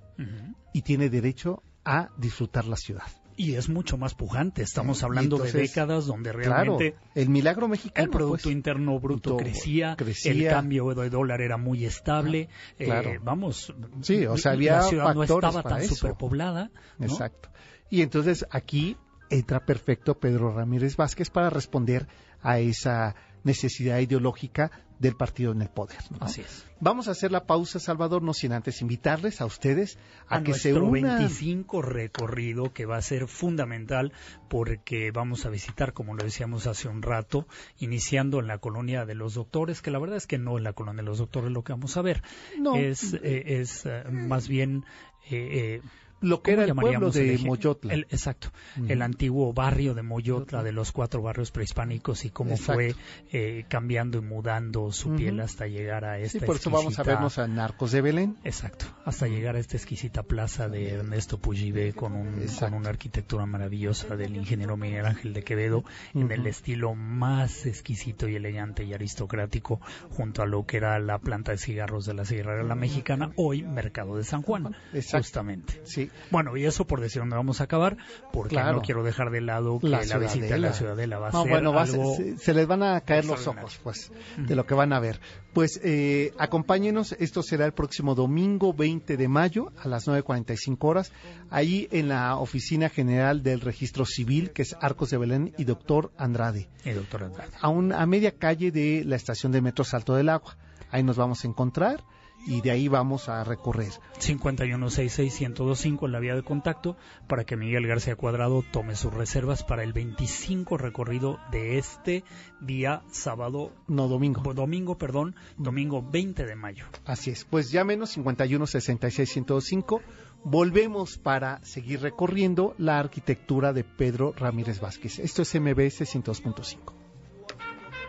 y 0.73 0.81
tiene 0.81 1.09
derecho 1.09 1.63
a 1.85 2.09
disfrutar 2.17 2.65
la 2.65 2.75
ciudad. 2.75 3.07
Y 3.35 3.55
es 3.55 3.69
mucho 3.69 3.97
más 3.97 4.13
pujante. 4.13 4.61
Estamos 4.61 5.03
hablando 5.03 5.37
de 5.37 5.51
décadas 5.51 6.05
donde 6.05 6.31
realmente 6.31 6.95
el 7.15 7.29
milagro 7.29 7.67
mexicano, 7.67 8.05
el 8.05 8.09
producto 8.09 8.43
pues, 8.43 8.55
interno 8.55 8.99
bruto 8.99 9.37
crecía, 9.37 9.95
el 10.25 10.47
cambio 10.47 10.93
de 10.93 11.09
dólar 11.09 11.41
era 11.41 11.57
muy 11.57 11.85
estable. 11.85 12.49
Eh, 12.79 13.19
vamos, 13.21 13.73
sí, 14.01 14.25
o 14.25 14.37
sea, 14.37 14.53
había 14.53 14.77
la 14.77 14.83
ciudad 14.83 15.15
no 15.15 15.23
estaba 15.23 15.63
tan 15.63 15.83
superpoblada. 15.83 16.71
Exacto. 16.99 17.49
Y 17.89 18.01
entonces 18.01 18.45
aquí 18.49 18.97
entra 19.29 19.65
perfecto 19.65 20.19
Pedro 20.19 20.53
Ramírez 20.53 20.95
Vázquez 20.95 21.29
para 21.29 21.49
responder 21.49 22.07
a 22.41 22.59
esa 22.59 23.15
necesidad 23.43 23.99
ideológica 23.99 24.71
del 24.99 25.15
partido 25.15 25.51
en 25.51 25.61
el 25.61 25.69
poder. 25.69 25.97
Así 26.19 26.41
es. 26.41 26.65
Vamos 26.79 27.07
a 27.07 27.11
hacer 27.11 27.31
la 27.31 27.45
pausa, 27.45 27.79
Salvador, 27.79 28.21
no 28.23 28.33
sin 28.33 28.53
antes 28.53 28.81
invitarles 28.81 29.41
a 29.41 29.45
ustedes 29.45 29.97
a, 30.27 30.43
que 30.43 30.53
se 30.53 30.73
unan. 30.73 31.17
25 31.17 31.81
recorrido 31.81 32.73
que 32.73 32.85
va 32.85 32.97
a 32.97 33.01
ser 33.01 33.27
fundamental 33.27 34.13
porque 34.49 35.11
vamos 35.11 35.45
a 35.45 35.49
visitar, 35.49 35.93
como 35.93 36.15
lo 36.15 36.23
decíamos 36.23 36.67
hace 36.67 36.87
un 36.87 37.01
rato, 37.01 37.47
iniciando 37.79 38.39
en 38.39 38.47
la 38.47 38.59
colonia 38.59 39.05
de 39.05 39.15
los 39.15 39.33
doctores, 39.33 39.81
que 39.81 39.91
la 39.91 39.99
verdad 39.99 40.17
es 40.17 40.27
que 40.27 40.37
no 40.37 40.57
en 40.57 40.63
la 40.63 40.73
colonia 40.73 41.01
de 41.01 41.07
los 41.07 41.17
doctores 41.17 41.51
lo 41.51 41.63
que 41.63 41.73
vamos 41.73 41.97
a 41.97 42.01
ver. 42.01 42.23
No. 42.57 42.75
Es, 42.75 43.13
eh, 43.13 43.43
es 43.59 43.85
eh, 43.85 44.03
más 44.09 44.47
bien 44.47 44.85
eh, 45.29 45.81
lo 46.23 46.41
que 46.41 46.53
era 46.53 46.63
el 46.63 46.73
pueblo 46.73 47.11
de 47.11 47.37
Moyotla. 47.37 47.93
exacto, 47.93 48.49
el 48.87 49.01
antiguo 49.01 49.53
barrio 49.53 49.93
de 49.93 50.03
Moyotla, 50.03 50.63
de 50.63 50.71
los 50.71 50.91
cuatro 50.91 51.21
barrios 51.21 51.51
prehispánicos 51.51 52.25
y 52.25 52.29
cómo 52.29 52.57
fue 52.57 52.95
eh, 53.31 53.65
cambiando 53.67 54.17
y 54.17 54.21
mudando 54.21 54.91
su 54.91 55.15
piel 55.15 55.39
hasta 55.41 55.67
llegar 55.67 56.05
a 56.05 56.19
esta 56.19 56.39
sí, 56.39 56.45
por 56.45 56.55
eso 56.55 56.69
vamos 56.69 56.97
a 56.97 57.03
vernos 57.03 57.37
a 57.37 57.47
Narcos 57.47 57.91
de 57.91 58.01
Belén. 58.01 58.37
Exacto, 58.43 58.85
hasta 59.05 59.27
llegar 59.27 59.55
a 59.55 59.59
esta 59.59 59.77
exquisita 59.77 60.23
plaza 60.23 60.69
de 60.69 60.91
Ernesto 60.91 61.37
Puyibe 61.37 61.93
con, 61.93 62.13
un, 62.13 62.45
con 62.59 62.73
una 62.73 62.89
arquitectura 62.89 63.45
maravillosa 63.45 64.15
del 64.15 64.35
ingeniero 64.35 64.77
Miguel 64.77 65.05
Ángel 65.05 65.33
de 65.33 65.43
Quevedo 65.43 65.83
en 66.13 66.31
el 66.31 66.47
estilo 66.47 66.95
más 66.95 67.65
exquisito 67.65 68.27
y 68.27 68.35
elegante 68.35 68.83
y 68.83 68.93
aristocrático 68.93 69.81
junto 70.09 70.41
a 70.41 70.45
lo 70.45 70.65
que 70.65 70.77
era 70.77 70.97
la 70.99 71.19
planta 71.19 71.51
de 71.51 71.57
cigarros 71.57 72.05
de 72.05 72.13
la 72.13 72.25
Sierra 72.25 72.63
La 72.63 72.75
Mexicana, 72.75 73.31
hoy 73.35 73.63
Mercado 73.63 74.15
de 74.15 74.23
San 74.23 74.41
Juan, 74.41 74.75
justamente. 75.11 75.81
Sí, 75.83 76.09
bueno, 76.31 76.55
y 76.57 76.65
eso 76.65 76.85
por 76.85 77.01
decir 77.01 77.21
dónde 77.21 77.35
vamos 77.35 77.61
a 77.61 77.65
acabar, 77.65 77.97
porque 78.31 78.55
no 78.55 78.81
quiero 78.81 79.03
dejar 79.03 79.31
de 79.31 79.41
lado 79.41 79.79
que 79.79 79.89
la, 79.89 79.99
visita 80.17 80.55
a 80.55 80.57
la 80.57 80.73
Ciudadela 80.73 81.19
va 81.19 81.29
a 81.29 81.31
ser 81.31 81.49
bueno, 81.49 81.77
algo... 81.77 82.15
se, 82.37 82.53
les 82.53 82.67
van 82.67 82.83
a 82.83 83.01
caer 83.01 83.25
los 83.25 83.47
ojos, 83.47 83.79
pues, 83.83 84.11
de 84.37 84.55
lo 84.55 84.65
que 84.65 84.73
van 84.73 84.93
a 84.93 84.99
ver. 84.99 85.19
Pues 85.53 85.79
eh, 85.83 86.33
acompáñenos, 86.39 87.13
esto 87.19 87.43
será 87.43 87.65
el 87.65 87.73
próximo 87.73 88.15
domingo 88.15 88.73
20 88.73 89.17
de 89.17 89.27
mayo 89.27 89.71
a 89.77 89.87
las 89.87 90.07
9.45 90.07 90.77
horas, 90.81 91.11
ahí 91.49 91.87
en 91.91 92.09
la 92.09 92.37
Oficina 92.37 92.89
General 92.89 93.43
del 93.43 93.61
Registro 93.61 94.05
Civil, 94.05 94.51
que 94.51 94.63
es 94.63 94.75
Arcos 94.81 95.11
de 95.11 95.17
Belén 95.17 95.53
y 95.57 95.65
Doctor 95.65 96.11
Andrade. 96.17 96.69
Y 96.83 96.91
Doctor 96.91 97.23
Andrade. 97.23 97.51
A, 97.61 97.67
a 97.67 98.05
media 98.05 98.31
calle 98.31 98.71
de 98.71 99.03
la 99.05 99.15
estación 99.15 99.51
de 99.51 99.61
Metro 99.61 99.83
Salto 99.83 100.15
del 100.15 100.29
Agua. 100.29 100.57
Ahí 100.89 101.03
nos 101.03 101.17
vamos 101.17 101.43
a 101.43 101.47
encontrar 101.47 102.03
y 102.45 102.61
de 102.61 102.71
ahí 102.71 102.87
vamos 102.87 103.29
a 103.29 103.43
recorrer. 103.43 103.91
5166125 104.19 106.05
en 106.05 106.11
la 106.11 106.19
vía 106.19 106.35
de 106.35 106.43
contacto 106.43 106.97
para 107.27 107.43
que 107.43 107.57
Miguel 107.57 107.87
García 107.87 108.15
Cuadrado 108.15 108.63
tome 108.71 108.95
sus 108.95 109.13
reservas 109.13 109.63
para 109.63 109.83
el 109.83 109.93
25 109.93 110.77
recorrido 110.77 111.39
de 111.51 111.77
este 111.77 112.23
día 112.61 113.03
sábado. 113.11 113.71
No, 113.87 114.07
domingo. 114.07 114.53
Domingo, 114.53 114.97
perdón, 114.97 115.35
domingo 115.57 116.01
20 116.01 116.45
de 116.45 116.55
mayo. 116.55 116.85
Así 117.05 117.31
es, 117.31 117.45
pues 117.45 117.71
llámenos 117.71 118.17
5166125. 118.17 120.01
Volvemos 120.45 121.17
para 121.17 121.63
seguir 121.63 122.01
recorriendo 122.01 122.75
la 122.77 122.99
arquitectura 122.99 123.71
de 123.71 123.85
Pedro 123.85 124.33
Ramírez 124.33 124.81
Vázquez. 124.81 125.19
Esto 125.19 125.43
es 125.43 125.55
MBS 125.55 126.01
102.5. 126.01 126.93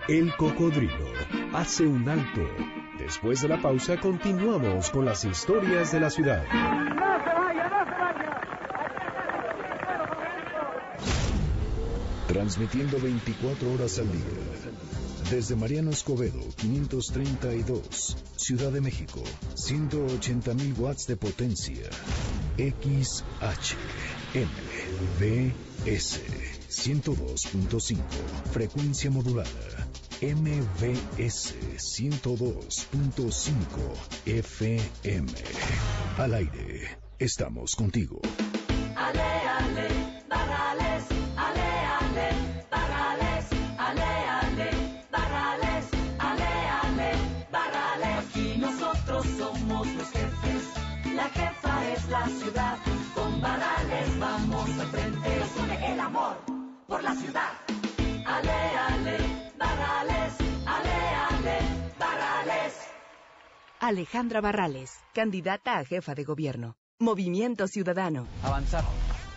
El 0.08 0.36
cocodrilo 0.36 0.92
hace 1.54 1.86
un 1.86 2.08
alto 2.08 2.42
Después 2.98 3.42
de 3.42 3.48
la 3.48 3.60
pausa 3.60 3.98
continuamos 3.98 4.90
con 4.90 5.04
las 5.04 5.24
historias 5.24 5.90
de 5.92 6.00
la 6.00 6.10
ciudad. 6.10 6.44
Transmitiendo 12.28 13.00
24 13.00 13.72
horas 13.72 13.98
al 13.98 14.10
día. 14.12 14.22
Desde 15.30 15.56
Mariano 15.56 15.90
Escobedo, 15.90 16.40
532, 16.56 18.16
Ciudad 18.36 18.70
de 18.70 18.80
México, 18.80 19.22
180.000 19.54 20.78
watts 20.78 21.06
de 21.06 21.16
potencia. 21.16 21.88
XH, 22.56 23.74
MBS, 24.34 26.20
102.5, 26.68 27.98
frecuencia 28.52 29.10
modulada. 29.10 29.88
MBS 30.24 31.52
102.5 31.76 34.24
FM. 34.24 35.28
Al 36.16 36.32
aire, 36.32 36.96
estamos 37.18 37.76
contigo. 37.76 38.22
Ale, 38.96 39.20
ale, 39.20 39.88
barrales, 40.26 41.04
ale, 41.36 41.68
ale, 42.00 42.32
barrales, 42.70 43.44
ale, 43.76 44.08
ale, 44.40 44.70
barrales, 45.12 45.84
ale, 46.18 46.52
ale, 46.82 47.12
barrales. 47.52 48.24
Aquí 48.24 48.56
nosotros 48.56 49.26
somos 49.36 49.86
los 49.88 50.08
jefes, 50.08 50.64
la 51.14 51.28
jefa 51.28 51.92
es 51.92 52.08
la 52.08 52.26
ciudad. 52.28 52.78
Con 53.14 53.42
barrales 53.42 54.18
vamos 54.18 54.70
al 54.80 54.86
frente, 54.86 55.38
nos 55.38 55.54
une 55.62 55.92
el 55.92 56.00
amor 56.00 56.38
por 56.88 57.02
la 57.02 57.14
ciudad. 57.14 57.63
Alejandra 63.86 64.40
Barrales, 64.40 64.92
candidata 65.12 65.76
a 65.76 65.84
jefa 65.84 66.14
de 66.14 66.24
gobierno. 66.24 66.78
Movimiento 66.98 67.68
Ciudadano. 67.68 68.26
Avanzar. 68.42 68.82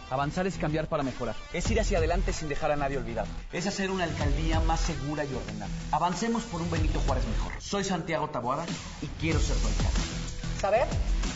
Avanzar 0.10 0.47
es 0.47 0.57
cambiar 0.57 0.88
para 0.88 1.03
mejorar. 1.03 1.36
Es 1.51 1.69
ir 1.69 1.81
hacia 1.81 1.97
adelante 1.97 2.31
sin 2.31 2.47
dejar 2.47 2.71
a 2.71 2.77
nadie 2.77 2.97
olvidado. 2.97 3.27
Es 3.51 3.67
hacer 3.67 3.91
una 3.91 4.05
alcaldía 4.05 4.62
más 4.62 4.79
segura 4.79 5.25
y 5.25 5.33
ordenada. 5.33 5.69
Avancemos 5.91 6.43
por 6.43 6.62
un 6.62 6.71
Benito 6.71 7.01
Juárez 7.01 7.27
mejor. 7.27 7.62
Soy 7.62 7.83
Santiago 7.83 8.29
Taboada 8.29 8.65
y 9.01 9.07
quiero 9.19 9.38
ser 9.38 9.57
tu. 9.57 10.16
Saber 10.59 10.87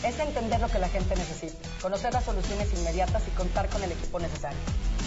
es 0.04 0.18
entender 0.18 0.60
lo 0.60 0.68
que 0.68 0.78
la 0.78 0.88
gente 0.88 1.14
necesita, 1.14 1.56
conocer 1.80 2.12
las 2.12 2.24
soluciones 2.24 2.72
inmediatas 2.74 3.22
y 3.28 3.30
contar 3.30 3.68
con 3.68 3.82
el 3.82 3.92
equipo 3.92 4.18
necesario. 4.18 4.58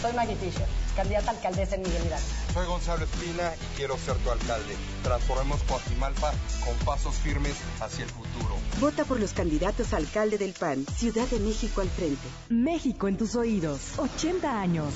Soy 0.02 0.14
Maggie 0.14 0.36
Fisher, 0.36 0.66
candidata 0.96 1.32
a 1.32 1.34
alcaldesa 1.34 1.76
en 1.76 1.82
Miguel 1.82 2.06
Hidalgo. 2.06 2.26
Soy 2.54 2.66
Gonzalo 2.66 3.04
Espina 3.04 3.52
y 3.56 3.78
quiero 3.78 3.98
ser 3.98 4.16
tu 4.18 4.32
alcalde. 4.32 4.76
Transformemos 5.04 5.62
Coajimalpa 5.64 6.32
con 6.64 6.76
pasos 6.86 7.16
firmes 7.16 7.56
hacia 7.82 8.06
el 8.06 8.10
futuro. 8.10 8.56
Vota 8.80 9.04
por 9.04 9.20
los 9.20 9.34
candidatos 9.34 9.94
a 9.94 9.98
alcalde 9.98 10.38
del 10.38 10.54
PAN, 10.54 10.86
Ciudad 10.96 11.28
de 11.28 11.40
México 11.40 11.82
al 11.82 11.90
frente. 11.90 12.28
México 12.50 13.08
en 13.08 13.18
tus 13.18 13.36
oídos. 13.36 13.98
80 13.98 14.62
años. 14.62 14.94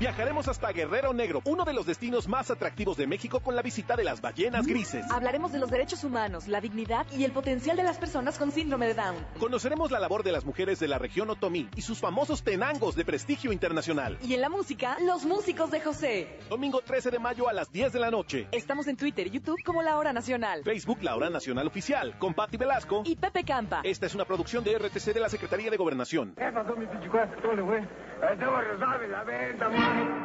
Viajaremos 0.00 0.48
hasta 0.48 0.72
Guerrero 0.72 1.14
Negro, 1.14 1.40
uno 1.44 1.64
de 1.64 1.72
los 1.72 1.86
destinos 1.86 2.26
más 2.26 2.50
atractivos 2.50 2.96
de 2.96 3.06
México 3.06 3.38
con 3.38 3.54
la 3.54 3.62
visita 3.62 3.94
de 3.94 4.02
las 4.02 4.20
ballenas 4.20 4.66
grises. 4.66 5.08
Hablaremos 5.08 5.52
de 5.52 5.60
los 5.60 5.70
derechos 5.70 6.02
humanos, 6.02 6.48
la 6.48 6.60
dignidad 6.60 7.06
y 7.12 7.22
el 7.22 7.30
potencial 7.30 7.76
de 7.76 7.84
las 7.84 7.98
personas 7.98 8.36
con 8.36 8.50
síndrome 8.50 8.88
de 8.88 8.94
Down. 8.94 9.14
Conoceremos 9.38 9.92
la 9.92 10.00
labor 10.00 10.24
de 10.24 10.32
las 10.32 10.44
mujeres 10.44 10.80
de 10.80 10.88
la 10.88 10.98
región 10.98 11.30
Otomí 11.30 11.68
y 11.76 11.82
sus 11.82 12.00
famosos 12.00 12.42
tenangos 12.42 12.96
de 12.96 13.04
prestigio 13.04 13.52
internacional. 13.52 14.18
Y 14.20 14.34
en 14.34 14.40
la 14.40 14.48
música, 14.48 14.96
los 15.00 15.24
músicos 15.24 15.70
de 15.70 15.80
José. 15.80 16.40
Domingo 16.50 16.80
13 16.80 17.12
de 17.12 17.20
mayo 17.20 17.48
a 17.48 17.52
las 17.52 17.70
10 17.70 17.92
de 17.92 18.00
la 18.00 18.10
noche. 18.10 18.48
Estamos 18.50 18.88
en 18.88 18.96
Twitter 18.96 19.28
y 19.28 19.30
YouTube 19.30 19.62
como 19.64 19.80
La 19.80 19.96
Hora 19.96 20.12
Nacional. 20.12 20.64
Facebook 20.64 20.98
La 21.02 21.14
Hora 21.14 21.30
Nacional 21.30 21.68
Oficial, 21.68 22.18
con 22.18 22.34
Patti 22.34 22.56
Velasco 22.56 23.02
y 23.06 23.14
Pepe 23.14 23.44
Campa. 23.44 23.80
Esta 23.84 24.06
es 24.06 24.14
una 24.16 24.24
producción 24.24 24.64
de 24.64 24.76
RTC 24.76 25.14
de 25.14 25.20
la 25.20 25.28
Secretaría 25.28 25.70
de 25.70 25.76
Gobernación. 25.76 26.34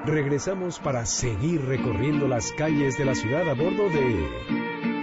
Regresamos 0.05 0.79
para 0.79 1.05
seguir 1.05 1.65
recorriendo 1.65 2.27
las 2.27 2.51
calles 2.53 2.97
de 2.97 3.05
la 3.05 3.15
ciudad 3.15 3.49
a 3.49 3.53
bordo 3.53 3.89
de 3.89 4.27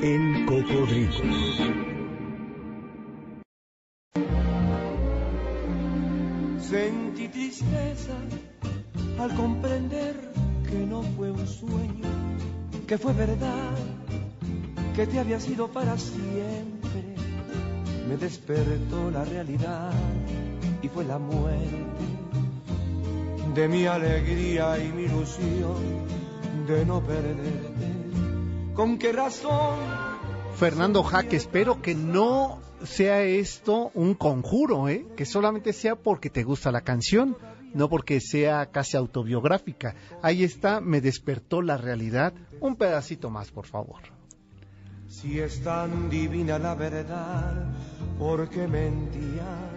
El 0.03 0.47
Cocodrilo. 0.47 1.97
sentí 6.69 7.29
tristeza 7.29 8.17
al 9.21 9.35
comprender 9.35 10.15
que 10.69 10.85
no 10.85 11.03
fue 11.03 11.31
un 11.31 11.47
sueño, 11.47 12.11
que 12.89 12.99
fue 12.99 13.13
verdad, 13.13 13.77
que 14.95 15.07
te 15.07 15.21
había 15.21 15.39
sido 15.39 15.69
para 15.69 15.97
siempre. 15.97 17.05
Me 18.09 18.17
despertó 18.17 19.11
la 19.11 19.25
realidad 19.25 19.93
y 20.83 20.89
fue 20.89 21.05
la 21.05 21.19
muerte 21.19 22.26
de 23.57 23.69
mi 23.69 23.87
alegría 23.87 24.79
y 24.79 24.93
mi 24.93 25.05
ilusión 25.05 26.05
de 26.69 26.85
no 26.85 27.01
perderte. 27.01 28.75
¿Con 28.75 28.99
qué 28.99 29.13
razón? 29.13 29.79
Fernando 30.57 31.03
Jaque, 31.03 31.37
espero 31.37 31.81
que 31.81 31.95
no 31.95 32.61
sea 32.85 33.23
esto 33.23 33.91
un 33.95 34.13
conjuro, 34.15 34.91
¿eh? 34.91 35.07
que 35.17 35.25
solamente 35.25 35.73
sea 35.73 35.97
porque 35.97 36.29
te 36.29 36.45
gusta 36.45 36.71
la 36.71 36.83
canción, 36.83 37.35
no 37.73 37.89
porque 37.89 38.21
sea 38.21 38.67
casi 38.67 38.99
autobiográfica. 38.99 39.95
Ahí 40.21 40.45
está, 40.45 40.83
me 40.83 41.01
despertó 41.01 41.63
la 41.63 41.79
realidad. 41.79 42.35
Un 42.61 42.77
pedacito 42.77 43.31
más, 43.31 43.51
por 43.51 43.65
favor. 43.65 44.03
Si 45.09 45.41
es 45.41 45.63
tan 45.63 46.11
divina 46.11 46.59
la 46.59 46.75
verdad, 46.75 47.73
¿por 48.19 48.51
qué 48.51 48.69
mentías? 48.69 49.76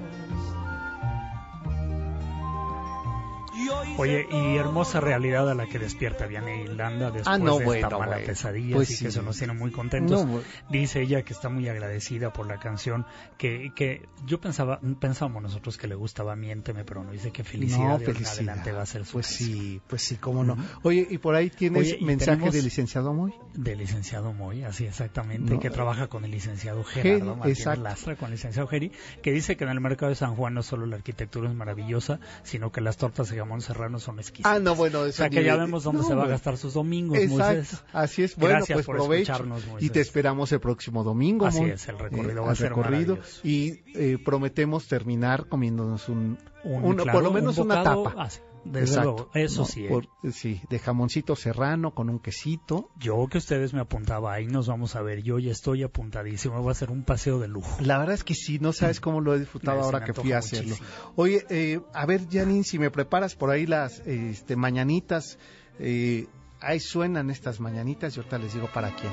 Oye, 3.97 4.28
y 4.32 4.55
hermosa 4.57 4.99
realidad 4.99 5.49
a 5.49 5.53
la 5.55 5.66
que 5.68 5.80
despierta 5.80 6.26
Vianney 6.28 6.62
Irlanda 6.64 7.12
después 7.12 7.28
Ah, 7.28 7.38
no, 7.38 7.57
de 7.57 7.64
esta 7.64 7.66
bueno, 7.66 7.89
mala 7.99 8.12
bueno. 8.14 8.26
pesadilla, 8.28 8.76
Pues 8.76 8.89
así 8.91 9.05
que 9.05 9.12
se 9.12 9.22
nos 9.22 9.38
tiene 9.38 9.53
muy 9.53 9.72
contentos. 9.72 10.26
No, 10.26 10.32
bueno. 10.32 10.47
Dice 10.70 11.01
ella 11.01 11.24
que 11.24 11.34
está 11.34 11.49
muy 11.49 11.68
agradecida 11.68 12.32
por 12.32 12.47
la 12.47 12.60
canción, 12.60 13.05
que, 13.38 13.72
que 13.76 14.07
yo 14.26 14.39
pensaba, 14.39 14.80
pensábamos 14.99 15.43
nosotros 15.43 15.78
que 15.78 15.88
le 15.88 15.95
gustaba 15.95 16.36
Miénteme, 16.36 16.84
pero 16.86 17.03
no 17.03 17.12
dice 17.12 17.32
que 17.32 17.43
felicidad 17.43 17.80
No, 17.89 17.97
de 17.99 18.05
felicidad. 18.05 18.34
adelante 18.34 18.72
va 18.72 18.82
a 18.84 18.86
ser 18.86 19.05
su 19.05 19.14
Pues 19.14 19.28
canción. 19.28 19.49
sí, 19.49 19.82
pues 19.88 20.01
sí, 20.03 20.16
cómo 20.18 20.43
no. 20.43 20.57
Oye, 20.84 21.05
y 21.10 21.18
por 21.18 21.36
ahí 21.36 21.49
tienes 21.49 21.93
Oye, 21.93 22.05
mensaje 22.05 22.49
del 22.51 22.64
licenciado 22.64 23.14
Moy. 23.14 23.34
De 23.53 23.76
licenciado 23.76 24.34
Moy, 24.34 24.64
así 24.64 24.86
exactamente, 24.86 25.60
que 25.60 25.70
trabaja 25.70 26.07
con 26.07 26.24
el 26.26 26.32
licenciado 26.32 26.84
Geri, 26.84 27.10
Gerardo 27.10 27.36
Martínez. 27.36 27.78
Lastra, 27.80 28.16
con 28.16 28.28
el 28.28 28.34
licenciado 28.34 28.68
Geri, 28.68 28.91
que 29.22 29.32
dice 29.32 29.57
que 29.57 29.64
en 29.64 29.72
el 29.72 29.82
mercado 29.82 30.10
de 30.10 30.16
San 30.16 30.36
Juan 30.36 30.53
no 30.53 30.64
solo 30.64 30.86
la 30.86 30.95
arquitectura 30.97 31.49
es 31.49 31.55
maravillosa, 31.55 32.20
sino 32.43 32.72
que 32.72 32.82
las 32.82 32.97
tortas 32.97 33.30
de 33.30 33.36
jamón 33.50 33.62
serrano 33.62 34.00
son 34.00 34.20
exquisitas. 34.20 34.52
Ah, 34.56 34.60
no, 34.60 34.76
bueno, 34.76 35.00
O 35.02 35.06
eso 35.06 35.18
sea, 35.18 35.30
que 35.30 35.43
ya 35.43 35.56
vemos 35.56 35.84
dónde 35.84 36.02
no, 36.04 36.08
se 36.08 36.14
va 36.16 36.24
a 36.26 36.28
gastar 36.28 36.58
sus 36.58 36.74
domingos, 36.76 37.18
Exacto, 37.18 37.43
Moisés. 37.56 37.84
así 37.93 38.24
es. 38.24 38.36
Bueno, 38.36 38.56
Gracias 38.58 38.76
pues 38.78 38.86
por 38.86 38.95
provecho. 38.97 39.32
escucharnos, 39.34 39.64
Y 39.80 39.89
te 39.89 40.02
esperamos 40.02 40.52
el 40.52 40.60
próximo 40.60 41.04
domingo. 41.04 41.45
Así 41.47 41.64
es, 41.64 41.88
el 41.88 41.97
recorrido 41.97 42.43
Eh, 42.43 42.45
va 42.45 42.52
a 42.52 42.56
ser 42.56 42.70
recorrido. 42.70 43.16
maravilloso. 43.16 43.41
Y 43.47 43.82
eh, 43.95 44.18
prometemos 44.24 44.88
terminar 44.88 45.47
comiéndonos 45.47 46.08
un, 46.10 46.38
Un, 46.64 46.84
una- 46.86 47.04
claro, 47.04 47.18
por 47.18 47.24
lo 47.24 47.32
menos 47.34 47.58
un 47.58 47.66
una 47.66 47.84
tapa. 47.84 48.14
ah, 48.18 48.30
desde 48.64 48.95
luego, 48.97 49.30
eso 49.34 49.62
¿no? 49.62 49.66
sí, 49.68 49.86
¿eh? 49.86 49.89
Por- 49.89 50.07
sí, 50.32 50.62
de 50.70 50.80
jamoncito 50.80 51.36
serrano 51.36 51.93
con 51.93 52.10
un 52.10 52.20
quesito. 52.20 52.89
Yo 52.97 53.28
que 53.28 53.38
ustedes 53.38 53.74
me 53.74 53.82
apuntaba, 53.82 54.34
ahí 54.34 54.47
nos 54.47 54.68
vamos 54.68 54.95
a 54.95 55.01
ver. 55.01 55.22
Yo 55.24 55.39
ya 55.39 55.51
estoy 55.51 55.84
apuntadísimo, 55.84 56.64
va 56.64 56.72
a 56.72 56.76
ser 56.76 56.91
un 56.91 57.03
paseo 57.03 57.39
de 57.39 57.47
lujo. 57.47 57.82
La 57.82 57.97
verdad 57.97 58.16
es 58.16 58.24
que 58.24 58.36
sí, 58.36 58.60
no 58.60 58.74
sabes 58.74 58.99
cómo 58.99 59.22
lo 59.22 59.34
he 59.36 59.39
disfrutado 59.39 59.82
ahora 59.82 60.03
que 60.03 60.14
fui 60.14 60.32
a 60.34 60.39
hacerlo. 60.39 60.76
muchísimo. 60.76 61.14
Oye, 61.16 61.45
eh, 61.49 61.82
a 61.93 62.05
ver, 62.05 62.28
Janine, 62.30 62.64
si 62.64 62.80
me 62.80 62.91
preparas 62.91 63.36
por 63.36 63.49
ahí 63.49 63.66
las 63.66 63.99
este, 64.05 64.55
mañanitas, 64.55 65.38
eh, 65.80 66.28
ahí 66.60 66.80
suenan 66.80 67.30
estas 67.30 67.60
mañanitas 67.60 68.16
y 68.16 68.20
ahorita 68.20 68.38
les 68.38 68.53
digo 68.53 68.70
para 68.74 68.93
quién. 68.95 69.12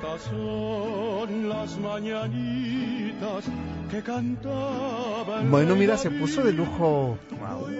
Estas 0.00 0.22
son 0.22 1.48
las 1.50 1.78
mañanitas 1.78 3.44
que 3.90 4.02
cantaban. 4.02 5.50
Bueno, 5.50 5.76
mira, 5.76 5.98
se 5.98 6.10
puso 6.10 6.42
de 6.42 6.54
lujo 6.54 7.18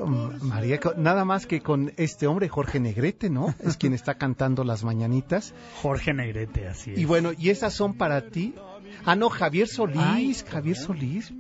um, 0.03 0.39
María, 0.43 0.79
nada 0.99 1.25
más 1.25 1.47
que 1.47 1.63
con 1.63 1.95
este 1.97 2.27
hombre, 2.27 2.51
Jorge 2.51 2.79
Negrete, 2.79 3.31
¿no? 3.31 3.55
Es 3.61 3.79
quien 3.79 3.95
está 3.95 4.17
cantando 4.17 4.65
las 4.65 4.85
mañanitas. 4.85 5.55
Jorge 5.81 6.13
Negrete, 6.13 6.69
así 6.69 6.93
es. 6.93 6.99
Y 6.99 7.07
bueno, 7.07 7.31
y 7.39 7.49
esas 7.49 7.73
son 7.73 7.95
para 7.95 8.21
ti. 8.29 8.55
Ah, 9.07 9.17
no, 9.17 9.31
Javier 9.31 9.67
Solís, 9.67 10.45
Javier 10.47 10.77
Solís. 10.77 11.33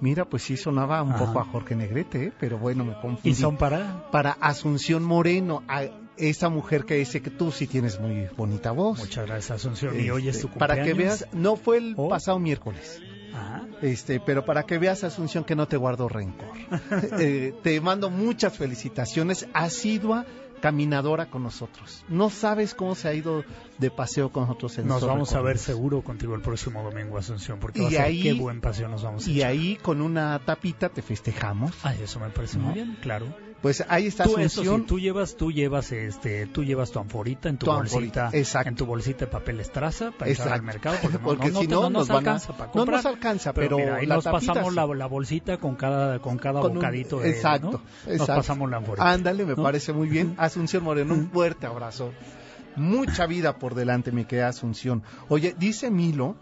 Mira, 0.00 0.26
pues 0.26 0.44
sí 0.44 0.56
sonaba 0.56 1.02
un 1.02 1.10
Ajá. 1.10 1.26
poco 1.26 1.40
a 1.40 1.44
Jorge 1.44 1.74
Negrete, 1.74 2.26
¿eh? 2.26 2.32
pero 2.38 2.56
bueno, 2.56 2.84
me 2.84 2.92
confundí. 2.92 3.30
¿Y 3.30 3.34
son 3.34 3.56
para? 3.56 4.12
Para 4.12 4.30
Asunción 4.30 5.02
Moreno, 5.02 5.64
a 5.66 5.82
esa 6.16 6.48
mujer 6.48 6.84
que 6.84 6.94
dice 6.96 7.20
que 7.22 7.30
tú 7.30 7.50
sí 7.52 7.66
tienes 7.66 7.98
muy 8.00 8.26
bonita 8.36 8.70
voz. 8.72 8.98
Muchas 8.98 9.26
gracias, 9.26 9.50
Asunción. 9.52 9.98
Y 10.00 10.10
hoy 10.10 10.28
es 10.28 10.40
tu 10.40 10.46
Este, 10.48 10.58
Para 10.58 10.82
que 10.82 10.94
veas, 10.94 11.26
no 11.32 11.56
fue 11.56 11.78
el 11.78 11.94
Oh. 11.96 12.08
pasado 12.08 12.38
miércoles. 12.38 13.00
Ajá. 13.32 13.66
Este, 13.82 14.20
pero 14.20 14.44
para 14.44 14.62
que 14.62 14.78
veas, 14.78 15.02
Asunción, 15.04 15.42
que 15.44 15.56
no 15.56 15.66
te 15.66 15.76
guardo 15.76 16.08
rencor. 16.08 16.52
Eh, 17.20 17.54
te 17.62 17.80
mando 17.80 18.10
muchas 18.10 18.56
felicitaciones. 18.56 19.46
Asidua 19.54 20.24
caminadora 20.60 21.26
con 21.28 21.42
nosotros. 21.42 22.04
No 22.08 22.30
sabes 22.30 22.74
cómo 22.74 22.94
se 22.94 23.08
ha 23.08 23.12
ido 23.12 23.44
de 23.78 23.90
paseo 23.90 24.30
con 24.32 24.44
nosotros 24.44 24.78
en 24.78 24.86
Nos 24.86 25.04
vamos 25.06 25.34
a 25.34 25.42
ver 25.42 25.58
seguro 25.58 26.00
contigo 26.02 26.34
el 26.34 26.40
próximo 26.40 26.82
domingo, 26.82 27.18
Asunción, 27.18 27.58
porque 27.60 27.80
va 27.82 27.88
a 27.88 27.90
Y 27.90 27.92
ser 27.94 28.02
ahí- 28.02 28.22
qué 28.22 28.32
buen 28.32 28.60
paseo 28.62 28.88
nos 28.88 29.02
vamos 29.02 29.26
a 29.26 29.30
Y 29.30 29.38
echar. 29.38 29.50
ahí 29.50 29.76
con 29.82 30.00
una 30.00 30.38
tapita 30.38 30.88
te 30.88 31.02
festejamos. 31.02 31.72
Ay, 31.82 32.00
eso 32.02 32.18
me 32.18 32.30
parece 32.30 32.56
¿No? 32.56 32.64
muy 32.66 32.74
bien, 32.74 32.96
claro. 33.02 33.26
Pues 33.64 33.82
ahí 33.88 34.06
está 34.08 34.24
Tú, 34.24 34.32
eso 34.36 34.60
Asunción. 34.60 34.80
sí, 34.82 34.86
tú 34.86 35.00
llevas, 35.00 35.36
tú 35.38 35.50
llevas, 35.50 35.90
este, 35.90 36.44
tú 36.48 36.62
llevas 36.64 36.90
tu 36.90 36.98
anforita 36.98 37.48
en 37.48 37.56
tu, 37.56 37.64
Tu 37.64 37.72
bolsita, 37.72 37.96
anforita, 38.26 38.30
exacto. 38.38 38.68
en 38.68 38.74
tu 38.76 38.84
bolsita 38.84 39.24
de 39.24 39.30
papel 39.30 39.58
estraza 39.60 40.10
para 40.10 40.30
entrar 40.30 40.48
al 40.48 40.60
Exacto. 40.60 40.66
mercado, 40.66 40.96
porque, 41.00 41.16
no- 41.18 41.24
Porque 41.24 41.50
no, 41.50 41.60
si 41.62 41.66
no, 41.66 41.74
no 41.80 41.82
nos 41.90 41.92
nos 41.92 42.08
van 42.08 42.16
a- 42.16 42.18
alcanza 42.18 42.52
para 42.52 42.66
no 42.66 42.72
comprar. 42.72 42.96
nos 42.98 43.06
alcanza, 43.06 43.52
pero 43.54 43.78
mira, 43.78 43.96
ahí 43.96 44.04
la 44.06 44.16
nos 44.16 44.24
tapita 44.24 44.52
pasamos 44.52 44.68
sí. 44.74 44.76
la, 44.76 44.86
la 44.94 45.06
bolsita 45.06 45.56
con 45.56 45.76
cada, 45.76 46.18
con 46.18 46.36
cada 46.36 46.60
Con 46.60 46.72
un- 46.72 46.76
bocadito 46.76 47.20
de, 47.20 47.30
exacto, 47.30 47.70
¿no? 47.70 47.78
Nos 48.04 48.12
exacto. 48.20 48.34
pasamos 48.36 48.70
la 48.70 48.76
anforita. 48.76 49.10
Ándale, 49.10 49.46
me 49.46 49.54
¿no? 49.56 49.62
parece 49.62 49.94
muy 49.94 50.08
bien. 50.08 50.34
Asunción 50.36 50.84
Moreno, 50.84 51.14
un 51.14 51.30
fuerte 51.30 51.66
abrazo. 51.66 52.12
Mucha 52.76 53.26
vida 53.26 53.58
por 53.58 53.74
delante, 53.74 54.12
mi 54.12 54.26
querida 54.26 54.48
Asunción. 54.48 55.02
Oye, 55.28 55.54
dice 55.58 55.90
Milo 55.90 56.36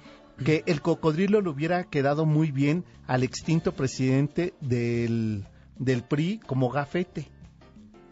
que 0.45 0.65
el 0.67 0.81
cocodrilo 0.83 1.41
le 1.41 1.51
hubiera 1.51 1.85
quedado 1.85 2.27
muy 2.27 2.51
bien 2.51 2.85
al 3.07 3.23
extinto 3.23 3.73
presidente 3.73 4.55
del, 4.61 5.45
del 5.79 6.03
PRI 6.03 6.39
como 6.47 6.71
gafete. 6.71 7.29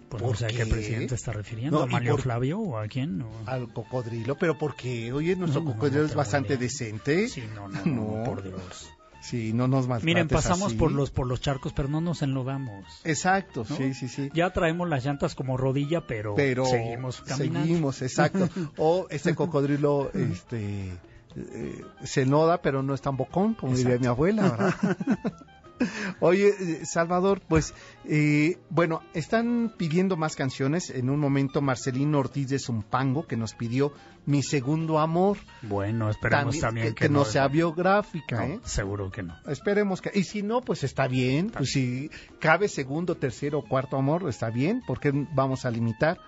Pues 0.09 0.23
¿Por 0.23 0.33
no 0.33 0.37
sé 0.39 0.47
a 0.47 0.49
qué 0.49 0.67
presidente 0.67 1.15
está 1.15 1.33
refiriendo, 1.33 1.79
No, 1.79 1.85
a 1.85 1.89
¿y 1.89 1.93
Mario 1.93 2.13
por- 2.15 2.23
Flavio 2.23 2.59
o 2.59 2.79
a 2.79 2.89
quién? 2.89 3.23
O- 3.23 3.31
Al 3.47 3.73
cocodrilo, 3.73 4.37
pero 4.37 4.59
porque, 4.59 5.13
oye, 5.13 5.37
nuestro 5.37 5.61
No, 5.61 5.69
no, 5.69 5.75
cocodrilo 5.75 6.05
es 6.05 6.11
te 6.11 6.17
bastante 6.17 6.55
vale. 6.55 6.65
decente. 6.65 7.29
Sí, 7.29 7.45
no, 7.55 7.69
no, 7.69 7.85
no, 7.87 8.25
por 8.25 8.43
Dios. 8.43 8.91
Sí, 9.23 9.53
no 9.53 9.69
nos 9.69 9.87
maltrates 9.87 10.05
Miren, 10.07 10.29
pasamos 10.29 10.69
así. 10.69 10.77
por 10.77 10.91
los 10.91 11.11
por 11.11 11.27
los 11.29 11.41
charcos, 11.43 11.73
pero 11.75 11.89
no 11.89 12.01
nos 12.01 12.23
enlodamos. 12.23 12.87
Exacto, 13.05 13.65
¿no? 13.69 13.77
sí, 13.77 13.93
sí, 13.95 14.09
sí. 14.09 14.31
Ya 14.35 14.51
traemos 14.51 14.89
las 14.89 15.05
llantas 15.05 15.35
como 15.37 15.57
rodilla, 15.59 16.07
pero, 16.07 16.35
pero 16.35 16.65
seguimos 16.65 17.21
caminando. 17.21 17.69
seguimos, 17.69 18.03
exacto. 18.03 18.49
O 18.79 19.07
este 19.11 19.35
cocodrilo, 19.35 20.11
este, 20.15 20.89
eh, 21.37 21.85
se 22.03 22.25
noda, 22.27 22.63
pero 22.63 22.83
no 22.83 22.95
es 22.95 23.03
tan 23.03 23.17
bocón, 23.19 23.53
como 23.55 23.77
diría 23.77 23.99
mi 23.99 24.07
abuela, 24.07 24.43
¿verdad? 24.51 24.75
Oye, 26.21 26.49
eh, 26.49 26.81
Salvador, 26.85 27.41
pues, 27.47 27.75
eh, 28.05 28.59
bueno, 28.71 29.03
están 29.15 29.75
pidiendo 29.77 30.17
más 30.17 30.37
canciones. 30.37 30.91
En 30.91 31.11
un 31.11 31.19
momento, 31.19 31.61
Marcelino 31.61 32.19
Ortiz 32.19 32.49
de 32.49 32.59
Zumpango, 32.59 33.27
que 33.27 33.37
nos 33.37 33.55
pidió 33.55 33.93
Mi 34.27 34.43
Segundo 34.43 34.99
Amor. 34.99 35.39
Bueno, 35.63 36.11
esperemos 36.11 36.59
también, 36.59 36.89
que, 36.89 36.95
que, 36.95 37.07
que 37.07 37.09
no 37.09 37.25
sea 37.25 37.49
biográfica, 37.49 38.47
No, 38.47 38.55
¿eh? 38.55 38.61
Seguro 38.65 39.11
que 39.11 39.23
no. 39.23 39.37
Esperemos 39.47 40.01
que. 40.01 40.11
Y 40.15 40.25
si 40.25 40.43
no, 40.43 40.61
pues 40.61 40.85
está 40.85 41.09
bien. 41.09 41.51
Pues 41.51 41.71
si 41.71 42.11
cabe 42.39 42.69
segundo, 42.69 43.17
tercero 43.17 43.59
o 43.59 43.65
cuarto 43.65 43.97
amor, 43.97 44.29
está 44.29 44.51
bien. 44.51 44.83
porque 44.87 45.13
vamos 45.35 45.65
a 45.65 45.71
limitar? 45.71 46.19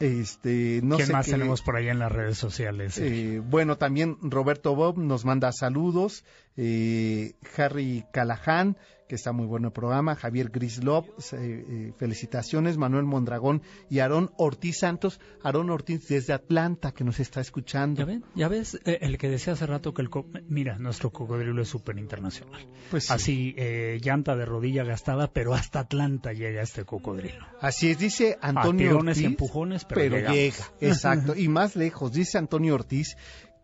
Este, 0.00 0.80
no 0.84 0.96
¿Quién 0.96 1.08
sé 1.08 1.12
más 1.12 1.26
qué- 1.26 1.32
tenemos 1.32 1.62
por 1.62 1.76
ahí 1.76 1.88
en 1.88 1.98
las 1.98 2.12
redes 2.12 2.38
sociales? 2.38 2.98
eh, 2.98 3.40
bueno, 3.44 3.76
también 3.76 4.16
Roberto 4.22 4.74
Bob 4.74 4.98
nos 4.98 5.24
manda 5.24 5.50
saludos. 5.52 6.24
eh, 6.56 7.34
Harry 7.56 8.04
Callahan, 8.12 8.76
que 9.08 9.14
está 9.14 9.32
muy 9.32 9.46
bueno 9.46 9.68
el 9.68 9.72
programa. 9.72 10.14
Javier 10.14 10.50
Grislov, 10.50 11.06
eh, 11.32 11.92
felicitaciones. 11.96 12.76
Manuel 12.76 13.04
Mondragón 13.04 13.62
y 13.88 14.00
Aarón 14.00 14.30
Ortiz 14.36 14.78
Santos. 14.78 15.18
Aarón 15.42 15.70
Ortiz 15.70 16.06
desde 16.08 16.32
Atlanta, 16.34 16.92
que 16.92 17.04
nos 17.04 17.18
está 17.20 17.40
escuchando. 17.40 18.00
¿Ya, 18.00 18.04
ven? 18.04 18.24
¿Ya 18.34 18.48
ves? 18.48 18.78
Eh, 18.84 18.98
el 19.00 19.18
que 19.18 19.28
decía 19.28 19.54
hace 19.54 19.66
rato 19.66 19.94
que 19.94 20.02
el... 20.02 20.10
co- 20.10 20.26
Mira, 20.48 20.78
nuestro 20.78 21.10
cocodrilo 21.10 21.62
es 21.62 21.68
súper 21.68 21.98
internacional. 21.98 22.66
Pues 22.90 23.04
sí. 23.06 23.12
Así, 23.12 23.54
eh, 23.56 23.98
llanta 24.02 24.36
de 24.36 24.44
rodilla 24.44 24.84
gastada, 24.84 25.32
pero 25.32 25.54
hasta 25.54 25.80
Atlanta 25.80 26.32
llega 26.32 26.62
este 26.62 26.84
cocodrilo. 26.84 27.46
Así 27.60 27.90
es, 27.90 27.98
dice 27.98 28.36
Antonio 28.42 28.98
Ortiz. 28.98 29.22
empujones, 29.24 29.84
pero 29.86 30.16
llegamos. 30.16 30.36
llega, 30.36 30.64
exacto. 30.80 31.34
y 31.36 31.48
más 31.48 31.76
lejos, 31.76 32.12
dice 32.12 32.36
Antonio 32.38 32.74
Ortiz 32.74 33.16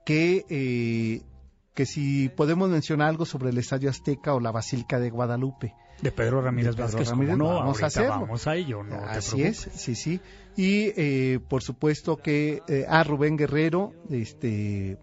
que, 0.07 0.45
eh, 0.49 1.23
que 1.75 1.87
si 1.87 2.29
podemos 2.29 2.71
mencionar 2.71 3.09
algo 3.09 3.27
sobre 3.27 3.51
el 3.51 3.59
Estadio 3.59 3.91
Azteca 3.91 4.35
o 4.35 4.41
la 4.41 4.53
Basílica 4.53 4.99
de 5.01 5.11
Guadalupe. 5.11 5.75
De 6.01 6.11
Pedro 6.13 6.41
Ramírez 6.41 6.71
De 6.71 6.77
Pedro 6.77 6.87
Vázquez, 6.87 7.11
Ramírez, 7.11 7.37
¿cómo 7.37 7.53
no? 7.53 7.55
vamos 7.55 7.83
a 7.83 7.87
hacerlo. 7.87 8.21
vamos 8.21 8.47
a 8.47 8.57
ello, 8.57 8.83
no 8.83 8.99
te 8.99 9.05
Así 9.05 9.43
es, 9.43 9.69
sí, 9.75 9.95
sí. 9.95 10.21
Y 10.57 10.93
eh, 10.97 11.41
por 11.49 11.63
supuesto 11.63 12.17
que 12.17 12.63
eh, 12.69 12.85
a 12.89 13.03
Rubén 13.05 13.37
Guerrero, 13.37 13.93
este 14.11 14.99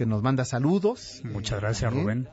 que 0.00 0.06
nos 0.06 0.22
manda 0.22 0.46
saludos. 0.46 1.20
Muchas 1.24 1.58
eh, 1.58 1.60
gracias. 1.60 1.92
Rubén. 1.92 2.28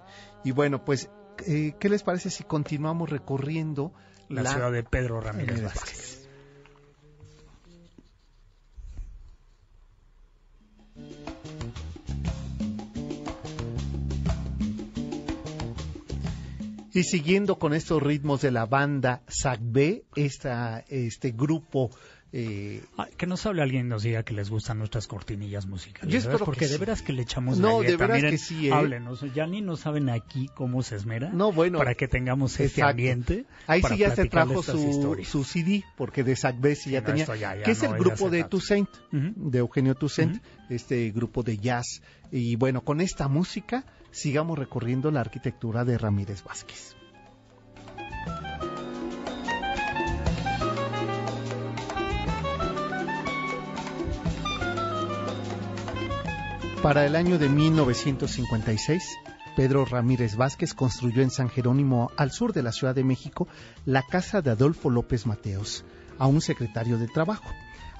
Y 0.46 0.52
bueno, 0.52 0.86
pues, 0.86 1.10
eh, 1.46 1.74
¿qué 1.78 1.90
les 1.90 2.02
parece 2.02 2.30
si 2.30 2.46
continuamos 2.46 3.10
recorriendo 3.10 3.92
La, 4.30 4.50
ciudad 4.50 4.72
de 4.72 4.84
Pedro 4.84 5.20
Ramírez 5.20 5.62
Vázquez. 5.62 6.17
Y 16.98 17.04
siguiendo 17.04 17.60
con 17.60 17.74
estos 17.74 18.02
ritmos 18.02 18.42
de 18.42 18.52
la 18.52 18.66
banda 18.66 19.22
SACB, 19.28 20.04
esta, 20.16 20.80
este 20.90 21.32
grupo 21.32 21.92
eh, 22.34 22.84
Ah, 22.98 23.08
que 23.16 23.26
nos 23.26 23.46
hable 23.46 23.62
alguien 23.62 23.86
y 23.86 23.90
nos 23.90 24.04
diga 24.04 24.24
que 24.24 24.34
les 24.34 24.50
gustan 24.50 24.80
nuestras 24.80 25.08
cortinillas 25.08 25.66
musicales. 25.66 26.12
Yo 26.12 26.20
espero 26.20 26.44
Porque 26.44 26.60
que 26.62 26.68
de 26.68 26.74
sí. 26.74 26.80
veras 26.80 27.02
que 27.02 27.14
le 27.14 27.22
echamos 27.22 27.58
No, 27.58 27.82
de 27.82 27.96
veras 27.96 28.18
Miren, 28.18 28.32
que 28.32 28.38
sí, 28.38 28.68
¿eh? 28.68 28.74
Háblenos. 28.74 29.24
Ya 29.34 29.48
ni 29.48 29.62
no 29.62 29.78
saben 29.78 30.10
aquí 30.10 30.50
cómo 30.54 30.84
se 30.84 30.96
esmera. 30.98 31.30
No, 31.30 31.54
bueno. 31.54 31.78
Para 31.78 31.96
que 31.96 32.08
tengamos 32.10 32.60
este 32.60 32.82
ambiente. 32.84 33.46
Ahí 33.66 33.82
sí 33.82 33.98
ya 33.98 34.14
se 34.14 34.26
trajo 34.26 34.62
su, 34.62 34.78
historias. 34.90 35.28
su 35.30 35.44
CD, 35.46 35.84
porque 35.96 36.24
de 36.26 36.36
SACB 36.36 36.76
sí 36.76 36.90
ya 36.92 37.00
no, 37.00 37.06
tenía, 37.08 37.26
ya- 37.28 37.56
ya 37.56 37.64
que 37.64 37.72
es 37.72 37.82
no 37.84 37.94
el 37.96 38.00
grupo 38.00 38.30
de. 38.30 38.44
Toussaint, 38.44 38.90
Ujú. 39.14 39.50
de 39.50 39.60
Eugenio 39.60 39.96
Toussaint, 39.96 40.44
este 40.70 41.10
grupo 41.12 41.44
de 41.44 41.58
jazz. 41.58 42.02
Y 42.30 42.58
bueno, 42.58 42.82
con 42.82 43.00
esta 43.00 43.30
música 43.30 43.86
sigamos 44.12 44.58
recorriendo 44.58 45.12
la 45.12 45.22
arquitectura 45.22 45.86
de 45.86 45.98
Ramírez 45.98 46.44
Vázquez. 46.44 46.96
Para 56.82 57.06
el 57.06 57.16
año 57.16 57.38
de 57.38 57.50
1956, 57.50 59.18
Pedro 59.58 59.84
Ramírez 59.86 60.36
Vázquez 60.36 60.76
construyó 60.76 61.24
en 61.24 61.32
San 61.32 61.50
Jerónimo, 61.50 62.12
al 62.16 62.32
sur 62.32 62.54
de 62.54 62.62
la 62.62 62.72
Ciudad 62.72 62.94
de 62.94 63.04
México, 63.04 63.48
la 63.86 64.04
casa 64.04 64.42
de 64.44 64.52
Adolfo 64.52 64.92
López 64.92 65.26
Mateos, 65.26 65.84
a 66.20 66.28
un 66.28 66.42
secretario 66.42 67.00
de 67.00 67.08
Trabajo. 67.08 67.50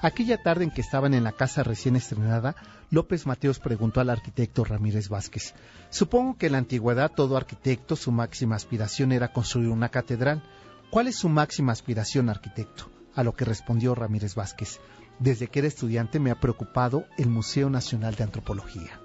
Aquella 0.00 0.40
tarde 0.40 0.62
en 0.62 0.70
que 0.70 0.80
estaban 0.80 1.12
en 1.12 1.24
la 1.24 1.32
casa 1.32 1.64
recién 1.64 1.96
estrenada, 1.96 2.54
López 2.90 3.26
Mateos 3.26 3.58
preguntó 3.58 4.00
al 4.00 4.10
arquitecto 4.10 4.64
Ramírez 4.64 5.08
Vázquez, 5.08 5.54
Supongo 5.90 6.38
que 6.38 6.46
en 6.46 6.52
la 6.52 6.58
antigüedad 6.58 7.10
todo 7.10 7.36
arquitecto 7.36 7.96
su 7.96 8.12
máxima 8.12 8.54
aspiración 8.54 9.10
era 9.10 9.32
construir 9.32 9.70
una 9.70 9.88
catedral. 9.88 10.42
¿Cuál 10.90 11.08
es 11.08 11.16
su 11.16 11.28
máxima 11.28 11.72
aspiración, 11.72 12.28
arquitecto? 12.28 12.88
A 13.16 13.24
lo 13.24 13.34
que 13.34 13.44
respondió 13.44 13.96
Ramírez 13.96 14.36
Vázquez, 14.36 14.78
Desde 15.18 15.48
que 15.48 15.58
era 15.58 15.68
estudiante 15.68 16.20
me 16.20 16.30
ha 16.30 16.38
preocupado 16.38 17.04
el 17.16 17.28
Museo 17.28 17.68
Nacional 17.68 18.14
de 18.14 18.22
Antropología. 18.22 19.00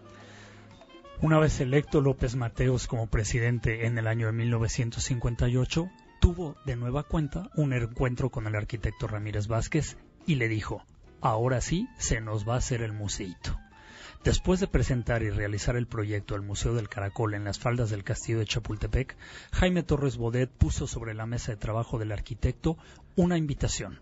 Una 1.21 1.39
vez 1.39 1.59
electo 1.59 2.01
López 2.01 2.35
Mateos 2.35 2.85
como 2.85 3.07
presidente 3.07 3.87
en 3.87 3.97
el 3.97 4.05
año 4.05 4.27
de 4.27 4.33
1958, 4.33 5.89
tuvo 6.19 6.55
de 6.65 6.75
nueva 6.75 7.01
cuenta 7.01 7.49
un 7.55 7.73
encuentro 7.73 8.29
con 8.29 8.45
el 8.45 8.55
arquitecto 8.55 9.07
Ramírez 9.07 9.47
Vázquez 9.47 9.97
y 10.25 10.35
le 10.35 10.47
dijo, 10.47 10.83
ahora 11.21 11.61
sí 11.61 11.87
se 11.97 12.21
nos 12.21 12.47
va 12.47 12.55
a 12.55 12.57
hacer 12.57 12.81
el 12.81 12.93
museíto. 12.93 13.57
Después 14.23 14.61
de 14.61 14.67
presentar 14.67 15.21
y 15.21 15.29
realizar 15.29 15.75
el 15.75 15.85
proyecto 15.85 16.35
del 16.35 16.43
Museo 16.43 16.73
del 16.73 16.87
Caracol 16.87 17.33
en 17.33 17.43
las 17.43 17.59
faldas 17.59 17.89
del 17.89 18.05
castillo 18.05 18.39
de 18.39 18.45
Chapultepec, 18.45 19.17
Jaime 19.51 19.83
Torres 19.83 20.15
Bodet 20.15 20.49
puso 20.49 20.87
sobre 20.87 21.13
la 21.13 21.25
mesa 21.25 21.51
de 21.51 21.57
trabajo 21.57 21.99
del 21.99 22.13
arquitecto 22.13 22.77
una 23.17 23.37
invitación. 23.37 23.99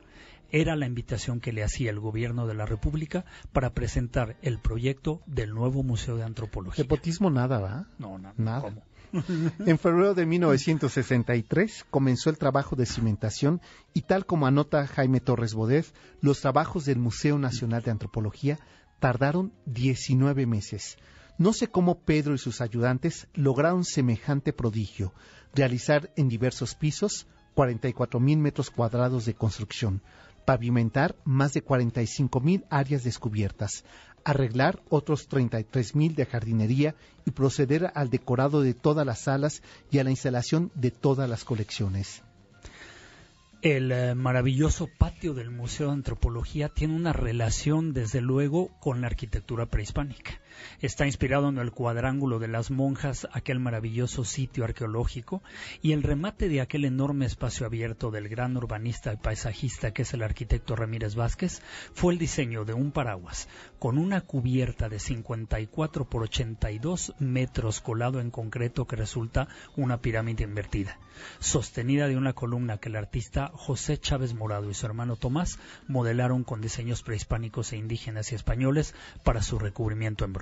Era 0.51 0.75
la 0.75 0.85
invitación 0.85 1.39
que 1.39 1.53
le 1.53 1.63
hacía 1.63 1.89
el 1.89 1.99
gobierno 1.99 2.45
de 2.45 2.53
la 2.53 2.67
República 2.67 3.25
para 3.51 3.73
presentar 3.73 4.35
el 4.43 4.59
proyecto 4.59 5.21
del 5.25 5.55
nuevo 5.55 5.81
Museo 5.81 6.17
de 6.17 6.23
Antropología. 6.23 6.83
Nepotismo 6.83 7.31
nada, 7.31 7.59
¿va? 7.59 7.87
No, 7.97 8.19
no, 8.19 8.33
Nada. 8.37 8.61
¿cómo? 8.61 8.83
En 9.65 9.77
febrero 9.77 10.13
de 10.13 10.25
1963 10.25 11.85
comenzó 11.89 12.29
el 12.29 12.37
trabajo 12.37 12.75
de 12.75 12.85
cimentación 12.85 13.61
y 13.93 14.01
tal 14.01 14.25
como 14.25 14.47
anota 14.47 14.87
Jaime 14.87 15.19
Torres 15.19 15.53
Bodet, 15.53 15.85
los 16.21 16.41
trabajos 16.41 16.85
del 16.85 16.99
Museo 16.99 17.37
Nacional 17.37 17.81
de 17.81 17.91
Antropología 17.91 18.59
tardaron 18.99 19.53
19 19.65 20.45
meses. 20.45 20.97
No 21.37 21.53
sé 21.53 21.67
cómo 21.67 21.99
Pedro 21.99 22.35
y 22.35 22.37
sus 22.37 22.61
ayudantes 22.61 23.27
lograron 23.33 23.83
semejante 23.83 24.53
prodigio, 24.53 25.13
realizar 25.53 26.11
en 26.15 26.29
diversos 26.29 26.75
pisos 26.75 27.27
44 27.55 28.19
mil 28.19 28.37
metros 28.37 28.69
cuadrados 28.69 29.25
de 29.25 29.33
construcción, 29.33 30.01
pavimentar 30.45 31.15
más 31.23 31.53
de 31.53 31.61
45 31.61 32.39
mil 32.39 32.65
áreas 32.69 33.03
descubiertas, 33.03 33.83
arreglar 34.23 34.81
otros 34.89 35.27
33 35.27 35.95
mil 35.95 36.15
de 36.15 36.25
jardinería 36.25 36.95
y 37.25 37.31
proceder 37.31 37.91
al 37.95 38.09
decorado 38.09 38.61
de 38.61 38.73
todas 38.73 39.05
las 39.05 39.19
salas 39.19 39.61
y 39.91 39.99
a 39.99 40.03
la 40.03 40.11
instalación 40.11 40.71
de 40.75 40.91
todas 40.91 41.29
las 41.29 41.43
colecciones. 41.43 42.23
El 43.61 43.91
eh, 43.91 44.15
maravilloso 44.15 44.89
patio 44.97 45.35
del 45.35 45.51
Museo 45.51 45.87
de 45.87 45.93
Antropología 45.93 46.69
tiene 46.69 46.95
una 46.95 47.13
relación, 47.13 47.93
desde 47.93 48.19
luego, 48.19 48.69
con 48.79 49.01
la 49.01 49.07
arquitectura 49.07 49.67
prehispánica. 49.67 50.40
Está 50.81 51.05
inspirado 51.05 51.49
en 51.49 51.57
el 51.57 51.71
cuadrángulo 51.71 52.39
de 52.39 52.47
las 52.47 52.71
monjas, 52.71 53.27
aquel 53.33 53.59
maravilloso 53.59 54.23
sitio 54.23 54.63
arqueológico, 54.63 55.43
y 55.81 55.91
el 55.91 56.03
remate 56.03 56.49
de 56.49 56.61
aquel 56.61 56.85
enorme 56.85 57.25
espacio 57.25 57.65
abierto 57.65 58.11
del 58.11 58.29
gran 58.29 58.57
urbanista 58.57 59.13
y 59.13 59.17
paisajista 59.17 59.91
que 59.91 60.03
es 60.03 60.13
el 60.13 60.23
arquitecto 60.23 60.75
Ramírez 60.75 61.15
Vázquez 61.15 61.61
fue 61.93 62.13
el 62.13 62.19
diseño 62.19 62.65
de 62.65 62.73
un 62.73 62.91
paraguas 62.91 63.47
con 63.79 63.97
una 63.97 64.21
cubierta 64.21 64.89
de 64.89 64.99
54 64.99 66.09
por 66.09 66.23
82 66.23 67.13
metros 67.19 67.81
colado 67.81 68.19
en 68.19 68.31
concreto 68.31 68.85
que 68.85 68.95
resulta 68.95 69.47
una 69.75 70.01
pirámide 70.01 70.43
invertida, 70.43 70.99
sostenida 71.39 72.07
de 72.07 72.17
una 72.17 72.33
columna 72.33 72.77
que 72.77 72.89
el 72.89 72.95
artista 72.95 73.51
José 73.53 73.97
Chávez 73.97 74.33
Morado 74.33 74.69
y 74.69 74.73
su 74.73 74.85
hermano 74.85 75.15
Tomás 75.15 75.59
modelaron 75.87 76.43
con 76.43 76.61
diseños 76.61 77.03
prehispánicos 77.03 77.73
e 77.73 77.77
indígenas 77.77 78.31
y 78.31 78.35
españoles 78.35 78.93
para 79.23 79.41
su 79.41 79.59
recubrimiento 79.59 80.25
en 80.25 80.33
bronce. 80.33 80.40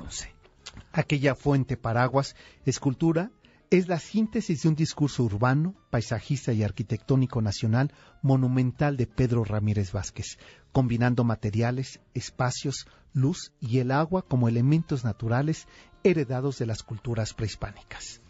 Aquella 0.91 1.35
fuente 1.35 1.77
paraguas, 1.77 2.35
escultura, 2.65 3.31
es 3.69 3.87
la 3.87 3.99
síntesis 3.99 4.63
de 4.63 4.69
un 4.69 4.75
discurso 4.75 5.23
urbano, 5.23 5.75
paisajista 5.91 6.53
y 6.53 6.63
arquitectónico 6.63 7.41
nacional 7.41 7.93
monumental 8.23 8.97
de 8.97 9.05
Pedro 9.05 9.43
Ramírez 9.43 9.91
Vázquez, 9.91 10.39
combinando 10.71 11.23
materiales, 11.23 11.99
espacios, 12.15 12.87
luz 13.13 13.51
y 13.59 13.77
el 13.79 13.91
agua 13.91 14.23
como 14.23 14.47
elementos 14.47 15.03
naturales 15.03 15.67
heredados 16.03 16.57
de 16.57 16.65
las 16.65 16.81
culturas 16.81 17.33
prehispánicas. 17.33 18.21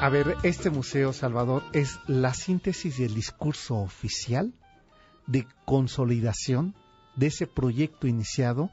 A 0.00 0.08
ver, 0.10 0.36
este 0.42 0.70
museo, 0.70 1.12
Salvador, 1.12 1.64
es 1.72 1.98
la 2.06 2.34
síntesis 2.34 2.98
del 2.98 3.14
discurso 3.14 3.76
oficial 3.76 4.52
de 5.26 5.46
consolidación 5.64 6.74
de 7.16 7.28
ese 7.28 7.46
proyecto 7.46 8.06
iniciado 8.06 8.70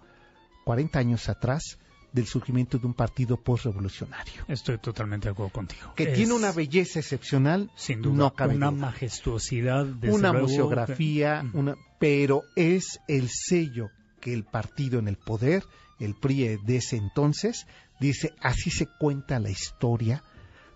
40 0.66 1.00
años 1.00 1.30
atrás 1.30 1.78
del 2.12 2.28
surgimiento 2.28 2.78
de 2.78 2.88
un 2.88 2.94
partido 2.94 3.38
postrevolucionario. 3.38 4.44
Estoy 4.48 4.78
totalmente 4.80 5.28
de 5.28 5.32
acuerdo 5.32 5.54
contigo. 5.54 5.94
Que 5.96 6.04
Es, 6.04 6.14
tiene 6.14 6.34
una 6.34 6.52
belleza 6.52 7.00
excepcional, 7.00 7.72
sin 7.76 8.02
duda, 8.02 8.16
no 8.16 8.34
cabe 8.34 8.56
una 8.56 8.72
duda. 8.72 8.88
majestuosidad, 8.88 9.86
una 10.04 10.32
luego, 10.32 10.48
museografía, 10.48 11.50
una, 11.54 11.76
pero 12.00 12.44
es 12.56 13.00
el 13.08 13.30
sello 13.30 13.90
que 14.20 14.34
el 14.34 14.44
partido 14.44 15.00
en 15.00 15.08
el 15.08 15.18
poder, 15.18 15.64
el 16.00 16.16
PRI 16.16 16.58
de 16.58 16.78
ese 16.78 16.98
entonces, 16.98 17.66
dice, 18.00 18.34
así 18.42 18.72
se 18.72 18.88
cuenta 18.88 19.40
la 19.40 19.50
historia 19.50 20.24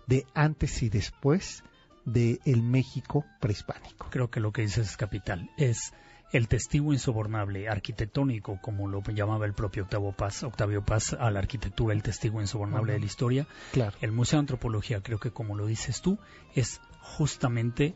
de 0.06 0.24
antes 0.34 0.82
y 0.82 0.88
después 0.88 1.62
de 2.06 2.40
el 2.46 2.62
México 2.62 3.26
prehispánico. 3.40 4.08
Creo 4.10 4.30
que 4.30 4.40
lo 4.40 4.52
que 4.52 4.62
dices 4.62 4.88
es 4.88 4.96
capital. 4.96 5.50
Es 5.58 5.92
el 6.32 6.48
testigo 6.48 6.92
insobornable 6.92 7.68
arquitectónico, 7.68 8.58
como 8.62 8.88
lo 8.88 9.02
llamaba 9.02 9.46
el 9.46 9.54
propio 9.54 9.84
Octavio 9.84 10.12
Paz, 10.12 10.42
Octavio 10.42 10.84
Paz 10.84 11.12
a 11.12 11.30
la 11.30 11.40
arquitectura, 11.40 11.94
el 11.94 12.02
testigo 12.02 12.40
insobornable 12.40 12.94
de 12.94 13.00
la 13.00 13.06
historia. 13.06 13.46
Claro. 13.72 13.96
El 14.00 14.12
Museo 14.12 14.38
de 14.38 14.40
Antropología, 14.40 15.02
creo 15.02 15.18
que 15.18 15.30
como 15.30 15.56
lo 15.56 15.66
dices 15.66 16.00
tú, 16.00 16.18
es 16.54 16.80
justamente 17.00 17.94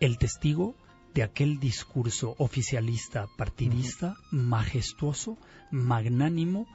el 0.00 0.18
testigo 0.18 0.74
de 1.14 1.22
aquel 1.22 1.60
discurso 1.60 2.34
oficialista, 2.38 3.26
partidista, 3.36 4.16
majestuoso, 4.30 5.36
magnánimo, 5.70 6.66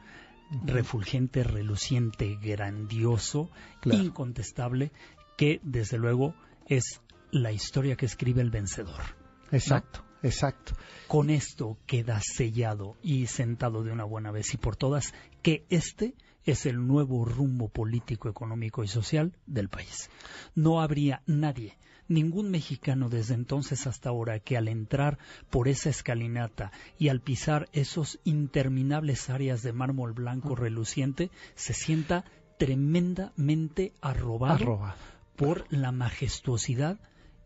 refulgente, 0.65 1.43
reluciente, 1.43 2.37
grandioso, 2.41 3.49
Claro. 3.81 4.03
incontestable, 4.03 4.91
que 5.37 5.59
desde 5.63 5.97
luego 5.97 6.33
es 6.67 7.01
la 7.31 7.51
historia 7.51 7.95
que 7.95 8.05
escribe 8.05 8.41
el 8.41 8.51
vencedor. 8.51 9.01
Exacto, 9.51 10.03
exacto. 10.23 10.73
Con 11.07 11.29
esto 11.29 11.77
queda 11.85 12.19
sellado 12.21 12.97
y 13.01 13.27
sentado 13.27 13.83
de 13.83 13.91
una 13.91 14.03
buena 14.03 14.31
vez 14.31 14.53
y 14.53 14.57
por 14.57 14.75
todas 14.75 15.13
que 15.41 15.65
este 15.69 16.15
es 16.45 16.65
el 16.65 16.85
nuevo 16.87 17.25
rumbo 17.25 17.67
político, 17.67 18.29
económico 18.29 18.83
y 18.83 18.87
social 18.87 19.33
del 19.45 19.69
país. 19.69 20.09
No 20.55 20.81
habría 20.81 21.21
nadie 21.25 21.77
ningún 22.07 22.49
mexicano 22.49 23.09
desde 23.09 23.33
entonces 23.33 23.85
hasta 23.85 24.09
ahora 24.09 24.39
que 24.39 24.57
al 24.57 24.67
entrar 24.67 25.17
por 25.49 25.67
esa 25.67 25.89
escalinata 25.89 26.71
y 26.97 27.09
al 27.09 27.21
pisar 27.21 27.67
esos 27.73 28.19
interminables 28.23 29.29
áreas 29.29 29.61
de 29.61 29.73
mármol 29.73 30.13
blanco 30.13 30.55
reluciente 30.55 31.31
se 31.55 31.73
sienta 31.73 32.23
tremendamente 32.57 33.93
arrobado, 34.01 34.81
por 35.37 35.65
la 35.69 35.91
majestuosidad 35.91 36.99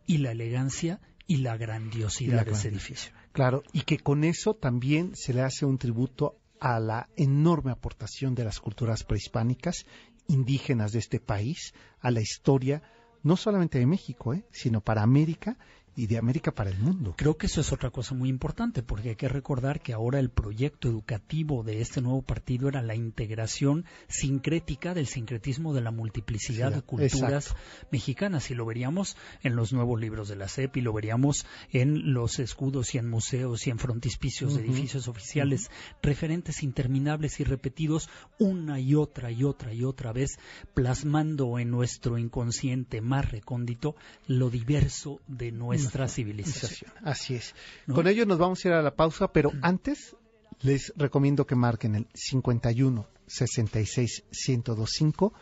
y 0.07 0.17
la 0.17 0.31
elegancia 0.31 0.99
y 1.27 1.37
la 1.37 1.57
grandiosidad 1.57 2.45
de 2.45 2.51
ese 2.53 2.69
edificio. 2.69 3.13
Claro, 3.31 3.63
y 3.71 3.81
que 3.81 3.99
con 3.99 4.23
eso 4.23 4.53
también 4.55 5.15
se 5.15 5.33
le 5.33 5.41
hace 5.41 5.65
un 5.65 5.77
tributo 5.77 6.37
a 6.59 6.79
la 6.79 7.09
enorme 7.15 7.71
aportación 7.71 8.35
de 8.35 8.43
las 8.43 8.59
culturas 8.59 9.03
prehispánicas 9.03 9.85
indígenas 10.27 10.91
de 10.91 10.99
este 10.99 11.19
país 11.19 11.73
a 11.99 12.11
la 12.11 12.21
historia 12.21 12.81
no 13.23 13.37
solamente 13.37 13.79
de 13.79 13.85
México, 13.85 14.33
¿eh? 14.33 14.43
sino 14.51 14.81
para 14.81 15.03
América 15.03 15.57
y 15.95 16.07
de 16.07 16.17
América 16.17 16.51
para 16.51 16.69
el 16.69 16.79
mundo. 16.79 17.15
Creo 17.17 17.37
que 17.37 17.47
eso 17.47 17.61
es 17.61 17.71
otra 17.73 17.89
cosa 17.89 18.15
muy 18.15 18.29
importante, 18.29 18.81
porque 18.81 19.09
hay 19.09 19.15
que 19.15 19.27
recordar 19.27 19.81
que 19.81 19.93
ahora 19.93 20.19
el 20.19 20.29
proyecto 20.29 20.87
educativo 20.87 21.63
de 21.63 21.81
este 21.81 22.01
nuevo 22.01 22.21
partido 22.21 22.69
era 22.69 22.81
la 22.81 22.95
integración 22.95 23.85
sincrética 24.07 24.93
del 24.93 25.07
sincretismo 25.07 25.73
de 25.73 25.81
la 25.81 25.91
multiplicidad 25.91 26.71
de 26.71 26.81
culturas 26.81 27.55
mexicanas, 27.91 28.51
y 28.51 28.55
lo 28.55 28.65
veríamos 28.65 29.17
en 29.43 29.55
los 29.55 29.73
nuevos 29.73 29.99
libros 29.99 30.29
de 30.29 30.37
la 30.37 30.47
CEP, 30.47 30.77
y 30.77 30.81
lo 30.81 30.93
veríamos 30.93 31.45
en 31.71 32.13
los 32.13 32.39
escudos 32.39 32.95
y 32.95 32.97
en 32.97 33.09
museos 33.09 33.67
y 33.67 33.71
en 33.71 33.79
frontispicios 33.79 34.55
de 34.55 34.61
edificios 34.61 35.07
oficiales, 35.07 35.69
referentes 36.01 36.63
interminables 36.63 37.39
y 37.39 37.43
repetidos 37.43 38.09
una 38.39 38.79
y 38.79 38.95
otra 38.95 39.31
y 39.31 39.43
otra 39.43 39.73
y 39.73 39.83
otra 39.83 40.13
vez, 40.13 40.39
plasmando 40.73 41.59
en 41.59 41.69
nuestro 41.69 42.17
inconsciente 42.17 43.01
más 43.01 43.29
recóndito 43.29 43.95
lo 44.27 44.49
diverso 44.49 45.19
de 45.27 45.51
nuestra 45.51 45.80
nuestra 45.81 46.07
civilización. 46.07 46.91
Así 47.03 47.35
es. 47.35 47.55
Con 47.93 48.07
ello 48.07 48.25
nos 48.25 48.37
vamos 48.37 48.63
a 48.63 48.67
ir 48.67 48.73
a 48.73 48.81
la 48.81 48.95
pausa, 48.95 49.31
pero 49.31 49.51
antes 49.61 50.15
les 50.61 50.93
recomiendo 50.95 51.45
que 51.45 51.55
marquen 51.55 51.95
el 51.95 52.07
51 52.13 53.07
66 53.27 54.23
1025 54.31 55.33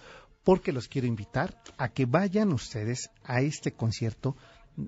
porque 0.43 0.71
los 0.71 0.87
quiero 0.87 1.07
invitar 1.07 1.61
a 1.77 1.89
que 1.89 2.05
vayan 2.05 2.53
ustedes 2.53 3.09
a 3.23 3.41
este 3.41 3.73
concierto 3.73 4.35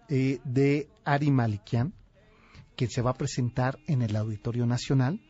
eh, 0.09 0.39
de 0.43 0.89
Ari 1.03 1.31
Malikian 1.31 1.93
que 2.75 2.87
se 2.87 3.01
va 3.01 3.11
a 3.11 3.17
presentar 3.17 3.77
en 3.87 4.01
el 4.01 4.15
Auditorio 4.15 4.65
Nacional 4.65 5.21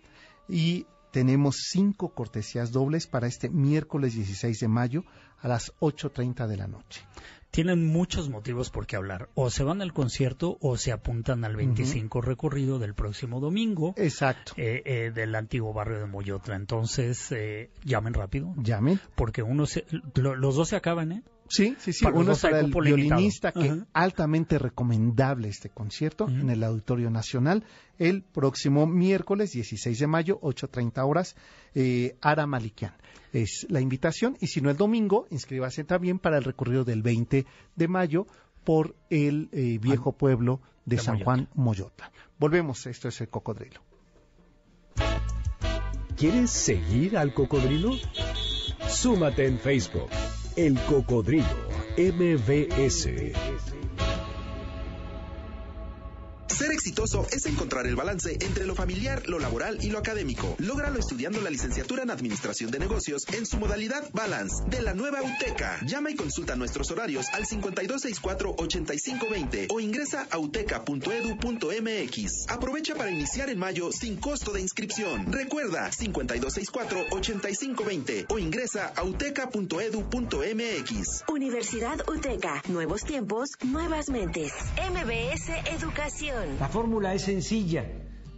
y 0.48 0.86
tenemos 1.12 1.58
cinco 1.72 2.14
cortesías 2.14 2.72
dobles 2.72 3.08
para 3.08 3.28
este 3.28 3.50
miércoles 3.50 4.14
16 4.14 4.60
de 4.60 4.68
mayo 4.68 5.04
a 5.40 5.48
las 5.48 5.74
8.30 5.80 6.48
de 6.48 6.58
la 6.58 6.68
noche 6.68 7.02
tienen 7.52 7.86
muchos 7.86 8.30
motivos 8.30 8.70
por 8.70 8.88
qué 8.88 8.96
hablar. 8.96 9.30
O 9.36 9.50
se 9.50 9.64
van 9.64 9.82
al 9.82 9.94
concierto 9.94 10.58
o 10.62 10.78
se 10.78 10.92
apuntan 10.92 11.44
al 11.44 11.56
25 11.56 12.22
recorrido 12.22 12.80
del 12.80 12.96
próximo 12.96 13.40
domingo. 13.40 13.94
Exacto. 13.98 14.54
Eh, 14.58 14.82
eh, 14.86 15.12
del 15.14 15.36
antiguo 15.36 15.74
barrio 15.74 16.00
de 16.00 16.06
Moyotra. 16.08 16.56
Entonces, 16.56 17.32
eh, 17.32 17.70
llamen 17.84 18.14
rápido. 18.14 18.54
Llamen. 18.58 19.00
Porque 19.16 19.44
uno 19.44 19.66
los 20.14 20.56
dos 20.56 20.70
se 20.70 20.76
acaban, 20.78 21.12
¿eh? 21.12 21.24
Sí, 21.52 21.76
sí, 21.80 21.92
sí. 21.92 22.06
Uno 22.06 22.32
es 22.32 22.42
para 22.42 22.62
el 22.62 22.72
violinista, 22.72 23.52
que 23.52 23.84
altamente 23.92 24.58
recomendable 24.58 25.50
este 25.50 25.70
concierto 25.70 26.30
en 26.30 26.50
el 26.50 26.64
Auditorio 26.64 27.10
Nacional 27.10 27.66
el 28.00 28.24
próximo 28.24 28.88
miércoles 28.88 29.52
16 29.52 30.00
de 30.00 30.08
mayo, 30.08 30.40
8.30 30.42 31.06
horas, 31.06 31.36
eh, 31.76 32.16
Ara 32.22 32.48
Malikian. 32.48 32.94
Es 33.34 33.68
la 33.70 33.82
invitación 33.82 34.38
y 34.40 34.48
si 34.48 34.62
no 34.62 34.70
el 34.70 34.78
domingo, 34.78 35.28
inscríbase 35.30 35.84
también 35.84 36.20
para 36.20 36.38
el 36.38 36.46
recorrido 36.46 36.86
del 36.86 37.02
20 37.02 37.46
de 37.76 37.88
mayo 37.90 38.28
por 38.64 38.96
el 39.10 39.50
eh, 39.52 39.78
viejo 39.82 40.14
pueblo 40.14 40.62
de, 40.86 41.00
San 41.00 41.20
Juan 41.20 41.50
Moyota. 41.54 42.14
Volvemos, 42.40 42.86
esto 42.88 43.10
es 43.10 43.20
el 43.20 43.28
cocodrilo. 43.28 43.82
¿Quieres 46.16 46.50
seguir 46.50 47.18
al 47.18 47.34
cocodrilo? 47.34 47.92
Súmate 48.88 49.48
en 49.48 49.60
Facebook 49.60 50.10
el 50.56 50.78
Cocodrilo 50.86 51.46
MBS. 51.98 53.81
Ser 56.62 56.72
exitoso 56.74 57.26
es 57.32 57.48
encontrar 57.48 57.88
el 57.88 57.96
balance 57.96 58.38
entre 58.40 58.68
lo 58.68 58.76
familiar, 58.76 59.28
lo 59.28 59.40
laboral 59.40 59.80
y 59.82 59.90
lo 59.90 59.98
académico. 59.98 60.54
Lógralo 60.60 61.00
estudiando 61.00 61.42
la 61.42 61.50
licenciatura 61.50 62.04
en 62.04 62.12
Administración 62.12 62.70
de 62.70 62.78
Negocios 62.78 63.26
en 63.34 63.48
su 63.48 63.58
modalidad 63.58 64.08
Balance 64.14 64.64
de 64.68 64.84
la 64.84 64.94
nueva 64.94 65.24
UTECA. 65.24 65.80
Llama 65.88 66.12
y 66.12 66.16
consulta 66.16 66.56
nuestros 66.56 66.92
horarios 66.92 67.26
al 67.34 67.48
5264-8520 67.48 69.70
o 69.72 69.80
ingresa 69.80 70.28
a 70.30 70.38
uteca.edu.mx. 70.38 72.46
Aprovecha 72.48 72.94
para 72.94 73.10
iniciar 73.10 73.50
en 73.50 73.58
mayo 73.58 73.92
sin 73.92 74.18
costo 74.18 74.54
de 74.54 74.62
inscripción. 74.62 75.34
Recuerda 75.34 75.90
5264-8520 75.90 78.28
o 78.30 78.38
ingresa 78.38 78.94
a 78.96 79.04
uteca.edu.mx. 79.04 81.24
Universidad 81.28 82.08
UTECA. 82.08 82.62
Nuevos 82.68 83.04
tiempos, 83.04 83.50
nuevas 83.66 84.10
mentes. 84.10 84.54
MBS 84.78 85.50
Educación. 85.74 86.51
La 86.60 86.68
fórmula 86.68 87.14
es 87.14 87.24
sencilla. 87.24 87.86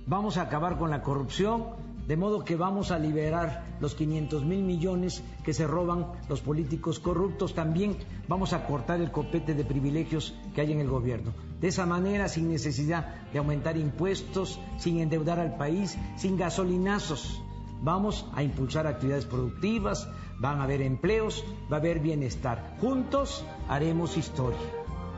Vamos 0.06 0.38
a 0.38 0.44
acabar 0.44 0.78
con 0.78 0.90
la 0.90 1.02
corrupción, 1.02 1.66
de 2.08 2.18
modo 2.18 2.44
que 2.44 2.56
vamos 2.56 2.92
a 2.92 3.00
liberar 3.00 3.78
los 3.80 3.96
500 3.96 4.44
mil 4.44 4.64
millones 4.64 5.24
que 5.44 5.54
se 5.54 5.66
roban 5.66 6.08
los 6.28 6.42
políticos 6.42 7.00
corruptos. 7.00 7.54
También 7.54 7.98
vamos 8.28 8.54
a 8.54 8.66
cortar 8.66 9.00
el 9.00 9.12
copete 9.12 9.54
de 9.54 9.64
privilegios 9.64 10.36
que 10.54 10.62
hay 10.62 10.72
en 10.74 10.80
el 10.80 10.90
gobierno. 10.90 11.34
De 11.62 11.70
esa 11.70 11.86
manera, 11.86 12.28
sin 12.28 12.50
necesidad 12.50 13.30
de 13.32 13.40
aumentar 13.40 13.78
impuestos, 13.78 14.60
sin 14.78 15.00
endeudar 15.00 15.40
al 15.40 15.56
país, 15.56 15.98
sin 16.18 16.38
gasolinazos. 16.38 17.42
Vamos 17.82 18.26
a 18.34 18.44
impulsar 18.44 18.88
actividades 18.88 19.26
productivas, 19.26 20.08
van 20.40 20.60
a 20.60 20.64
haber 20.64 20.82
empleos, 20.82 21.44
va 21.72 21.78
a 21.78 21.80
haber 21.80 22.00
bienestar. 22.00 22.78
Juntos 22.80 23.46
haremos 23.68 24.18
historia. 24.18 24.60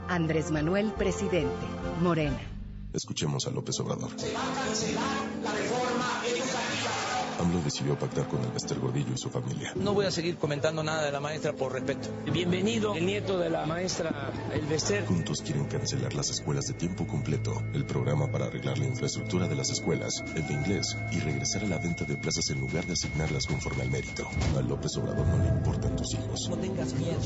Andrés 0.08 0.52
Manuel, 0.52 0.92
presidente. 0.92 1.66
Morena. 2.02 2.55
Escuchemos 2.96 3.46
a 3.46 3.52
López 3.52 3.78
Obrador. 3.82 4.10
Se 4.16 4.32
va 4.34 4.40
a 4.40 4.66
cancelar 4.66 5.04
la 5.44 5.52
reforma 5.52 6.22
educativa. 6.26 7.16
AMLO 7.42 7.62
decidió 7.62 8.00
pactar 8.00 8.26
con 8.30 8.42
el 8.42 8.50
Bester 8.52 8.80
Gordillo 8.80 9.14
y 9.14 9.18
su 9.18 9.30
familia. 9.30 9.74
No 9.76 9.94
voy 9.94 10.06
a 10.06 10.12
seguir 10.12 10.38
comentando 10.38 10.82
nada 10.82 11.04
de 11.04 11.12
la 11.12 11.20
maestra 11.20 11.52
por 11.52 11.74
respeto. 11.74 12.08
Bienvenido, 12.32 12.96
el 12.96 13.06
nieto 13.06 13.38
de 13.38 13.50
la 13.50 13.66
maestra 13.66 14.32
El 14.54 14.66
Bester. 14.68 15.06
Juntos 15.06 15.42
quieren 15.42 15.66
cancelar 15.66 16.14
las 16.14 16.30
escuelas 16.30 16.68
de 16.68 16.76
tiempo 16.76 17.06
completo, 17.06 17.62
el 17.74 17.86
programa 17.86 18.32
para 18.32 18.46
arreglar 18.46 18.78
la 18.78 18.86
infraestructura 18.86 19.50
de 19.50 19.56
las 19.56 19.72
escuelas, 19.72 20.24
el 20.34 20.48
de 20.48 20.54
inglés 20.54 20.96
y 21.12 21.20
regresar 21.20 21.66
a 21.66 21.68
la 21.68 21.78
venta 21.80 22.06
de 22.06 22.16
plazas 22.16 22.50
en 22.52 22.62
lugar 22.62 22.86
de 22.86 22.94
asignarlas 22.94 23.46
conforme 23.46 23.84
al 23.84 23.92
mérito. 23.92 24.26
A 24.58 24.62
López 24.62 24.96
Obrador 24.96 25.28
no 25.28 25.44
le 25.44 25.50
importan 25.50 25.98
tus 25.98 26.14
hijos. 26.14 26.48
No 26.50 26.56
tengas 26.56 26.94
miedo. 26.94 27.20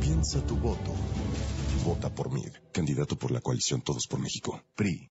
Piensa 0.00 0.40
tu 0.46 0.56
voto. 0.58 0.94
Vota 1.84 2.10
por 2.10 2.30
mí, 2.30 2.44
candidato 2.72 3.16
por 3.16 3.32
la 3.32 3.40
coalición 3.40 3.82
Todos 3.82 4.06
por 4.06 4.20
México. 4.20 4.62
PRI. 4.76 5.10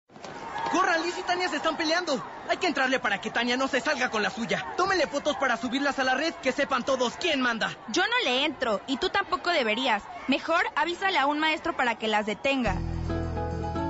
¡Corran! 0.72 1.02
Liz 1.04 1.18
y 1.20 1.24
Tania 1.24 1.50
se 1.50 1.58
están 1.58 1.76
peleando. 1.76 2.24
Hay 2.48 2.58
que 2.58 2.68
entrarle 2.68 3.00
para 3.00 3.20
que 3.20 3.30
Tania 3.30 3.58
no 3.58 3.68
se 3.68 3.82
salga 3.82 4.10
con 4.10 4.24
la 4.24 4.30
suya. 4.30 4.74
Tómenle 4.78 5.06
fotos 5.08 5.36
para 5.36 5.58
subirlas 5.58 6.00
a 6.00 6.06
la 6.06 6.16
red, 6.16 6.34
que 6.36 6.54
sepan 6.54 6.86
todos 6.86 7.18
quién 7.18 7.42
manda. 7.42 7.78
Yo 7.92 8.04
no 8.04 8.14
le 8.24 8.46
entro, 8.46 8.80
y 8.88 8.98
tú 8.98 9.10
tampoco 9.10 9.50
deberías. 9.50 10.02
Mejor 10.30 10.64
avísale 10.76 11.18
a 11.18 11.26
un 11.26 11.40
maestro 11.40 11.76
para 11.76 11.96
que 11.96 12.08
las 12.08 12.26
detenga. 12.26 12.80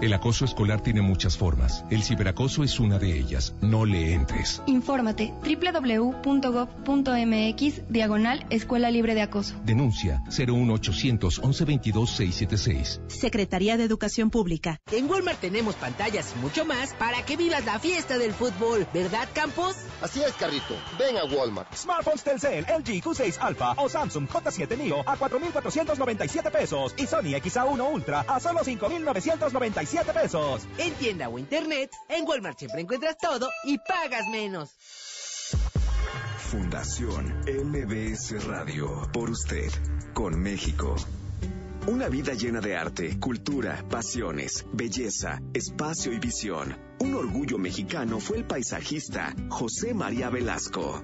El 0.01 0.13
acoso 0.13 0.45
escolar 0.45 0.81
tiene 0.81 1.01
muchas 1.03 1.37
formas. 1.37 1.85
El 1.91 2.01
ciberacoso 2.01 2.63
es 2.63 2.79
una 2.79 2.97
de 2.97 3.19
ellas. 3.19 3.53
No 3.61 3.85
le 3.85 4.13
entres. 4.13 4.63
Infórmate 4.65 5.31
www.gov.mx 5.43 6.21
diagonal 7.87 8.47
Escuela 8.49 8.89
Libre 8.89 9.13
de 9.13 9.21
Acoso. 9.21 9.53
Denuncia 9.63 10.23
01800 10.35 11.37
1122 11.37 12.09
676. 12.09 13.01
Secretaría 13.07 13.77
de 13.77 13.83
Educación 13.83 14.31
Pública. 14.31 14.81
En 14.91 15.07
Walmart 15.07 15.39
tenemos 15.39 15.75
pantallas 15.75 16.33
y 16.35 16.39
mucho 16.39 16.65
más 16.65 16.93
para 16.95 17.23
que 17.23 17.37
vivas 17.37 17.63
la 17.65 17.77
fiesta 17.77 18.17
del 18.17 18.33
fútbol, 18.33 18.87
¿verdad, 18.93 19.29
Campos? 19.33 19.75
Así 20.01 20.23
es, 20.23 20.33
Carrito. 20.33 20.75
Ven 20.97 21.17
a 21.17 21.25
Walmart. 21.25 21.73
Smartphones 21.75 22.23
Telcel, 22.23 22.65
LG 22.65 23.03
Q6 23.03 23.37
Alpha 23.39 23.73
o 23.77 23.87
Samsung 23.87 24.27
J7 24.27 24.77
Neo 24.77 25.03
a 25.05 25.15
4,497 25.15 26.51
pesos 26.51 26.93
y 26.97 27.05
Sony 27.05 27.35
XA1 27.41 27.93
Ultra 27.93 28.25
a 28.27 28.39
solo 28.39 28.63
5,997 28.63 30.13
pesos. 30.13 30.63
En 30.77 30.93
tienda 30.95 31.29
o 31.29 31.37
internet, 31.37 31.91
en 32.09 32.27
Walmart 32.27 32.57
siempre 32.57 32.81
encuentras 32.81 33.17
todo 33.17 33.49
y 33.63 33.77
pagas 33.77 34.27
menos. 34.27 34.71
Fundación 36.51 37.43
MBS 37.45 38.43
Radio. 38.45 39.09
Por 39.13 39.29
usted, 39.29 39.71
con 40.13 40.37
México. 40.37 40.95
Una 41.87 42.09
vida 42.09 42.35
llena 42.35 42.61
de 42.61 42.77
arte, 42.77 43.19
cultura, 43.19 43.83
pasiones, 43.89 44.67
belleza, 44.71 45.41
espacio 45.51 46.13
y 46.13 46.19
visión. 46.19 46.77
Un 46.99 47.15
orgullo 47.15 47.57
mexicano 47.57 48.19
fue 48.19 48.37
el 48.37 48.45
paisajista 48.45 49.33
José 49.49 49.95
María 49.95 50.29
Velasco. 50.29 51.01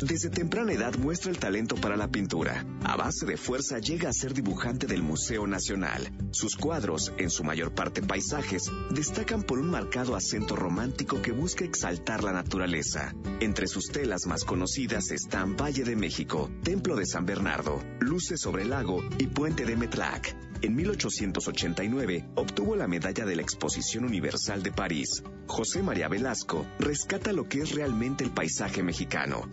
Desde 0.00 0.30
temprana 0.30 0.72
edad 0.72 0.96
muestra 0.96 1.32
el 1.32 1.38
talento 1.38 1.74
para 1.74 1.96
la 1.96 2.08
pintura. 2.08 2.64
A 2.84 2.96
base 2.96 3.26
de 3.26 3.36
fuerza 3.36 3.80
llega 3.80 4.08
a 4.08 4.12
ser 4.12 4.32
dibujante 4.32 4.86
del 4.86 5.02
Museo 5.02 5.48
Nacional. 5.48 6.12
Sus 6.30 6.54
cuadros, 6.54 7.12
en 7.18 7.30
su 7.30 7.42
mayor 7.42 7.74
parte 7.74 8.00
paisajes, 8.00 8.70
destacan 8.90 9.42
por 9.42 9.58
un 9.58 9.68
marcado 9.70 10.14
acento 10.14 10.54
romántico 10.54 11.20
que 11.20 11.32
busca 11.32 11.64
exaltar 11.64 12.22
la 12.22 12.32
naturaleza. 12.32 13.12
Entre 13.40 13.66
sus 13.66 13.88
telas 13.88 14.26
más 14.26 14.44
conocidas 14.44 15.10
están 15.10 15.56
Valle 15.56 15.82
de 15.82 15.96
México, 15.96 16.48
Templo 16.62 16.94
de 16.94 17.04
San 17.04 17.26
Bernardo, 17.26 17.82
Luces 17.98 18.40
sobre 18.40 18.62
el 18.62 18.70
lago 18.70 19.02
y 19.18 19.26
Puente 19.26 19.66
de 19.66 19.76
Metlac. 19.76 20.36
En 20.60 20.74
1889 20.74 22.30
obtuvo 22.34 22.74
la 22.74 22.88
medalla 22.88 23.24
de 23.24 23.36
la 23.36 23.42
Exposición 23.42 24.04
Universal 24.04 24.62
de 24.62 24.72
París. 24.72 25.22
José 25.46 25.82
María 25.82 26.08
Velasco 26.08 26.66
rescata 26.80 27.32
lo 27.32 27.48
que 27.48 27.60
es 27.60 27.72
realmente 27.72 28.24
el 28.24 28.30
paisaje 28.30 28.82
mexicano. 28.82 29.48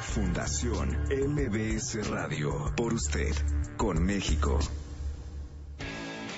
Fundación 0.00 0.90
MBS 1.10 2.08
Radio. 2.10 2.72
Por 2.76 2.94
usted, 2.94 3.34
con 3.76 4.04
México. 4.04 4.58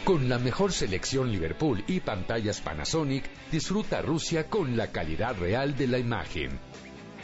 Con 0.05 0.29
la 0.29 0.39
mejor 0.39 0.73
selección 0.73 1.33
Liverpool 1.33 1.83
y 1.87 2.01
pantallas 2.01 2.61
Panasonic, 2.61 3.25
disfruta 3.51 4.03
Rusia 4.03 4.49
con 4.49 4.77
la 4.77 4.93
calidad 4.93 5.37
real 5.39 5.77
de 5.77 5.87
la 5.87 5.99
imagen. 5.99 6.59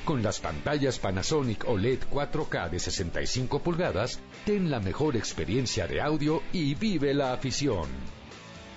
Con 0.05 0.22
las 0.22 0.40
pantallas 0.40 0.98
Panasonic 0.98 1.68
OLED 1.68 2.01
4K 2.11 2.70
de 2.70 2.78
65 2.78 3.61
pulgadas, 3.61 4.20
ten 4.44 4.70
la 4.70 4.80
mejor 4.80 5.16
experiencia 5.16 5.86
de 5.86 6.01
audio 6.01 6.42
y 6.53 6.74
vive 6.74 7.12
la 7.12 7.32
afición. 7.32 7.88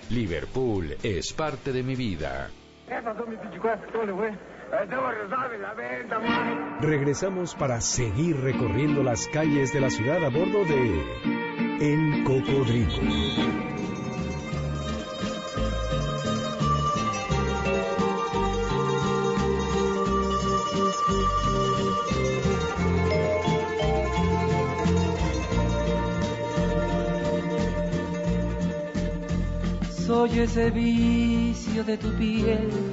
Liverpool 0.09 0.97
es 1.01 1.32
parte 1.34 1.71
de 1.71 1.82
mi 1.82 1.95
vida. 1.95 2.49
Regresamos 6.82 7.55
para 7.55 7.80
seguir 7.80 8.39
recorriendo 8.41 9.03
las 9.03 9.28
calles 9.28 9.71
de 9.71 9.80
la 9.80 9.89
ciudad 9.89 10.24
a 10.24 10.30
bordo 10.30 10.65
de 10.65 11.03
El 11.80 12.24
Cocodrilo. 12.24 12.89
Soy 29.91 30.39
ese 30.39 30.71
vicio 30.71 31.84
de 31.84 31.97
tu 31.97 32.11
piel 32.15 32.93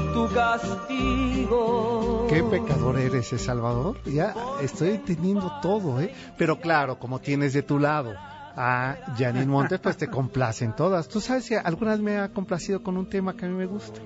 tu 0.13 0.27
castigo. 0.33 2.27
Qué 2.29 2.43
pecador 2.43 2.99
eres, 2.99 3.31
¿eh, 3.33 3.37
Salvador. 3.37 3.97
Ya 4.05 4.35
estoy 4.61 4.97
teniendo 4.99 5.51
todo, 5.61 5.99
¿eh? 6.01 6.13
Pero 6.37 6.59
claro, 6.59 6.99
como 6.99 7.19
tienes 7.19 7.53
de 7.53 7.63
tu 7.63 7.79
lado 7.79 8.13
a 8.55 8.97
Janine 9.17 9.45
Montes, 9.45 9.79
pues 9.79 9.97
te 9.97 10.07
complacen 10.07 10.75
todas. 10.75 11.07
Tú 11.07 11.21
sabes 11.21 11.47
que 11.47 11.57
algunas 11.57 11.99
me 11.99 12.17
ha 12.17 12.29
complacido 12.29 12.83
con 12.83 12.97
un 12.97 13.09
tema 13.09 13.35
que 13.35 13.45
a 13.45 13.49
mí 13.49 13.55
me 13.55 13.65
gusta. 13.65 13.99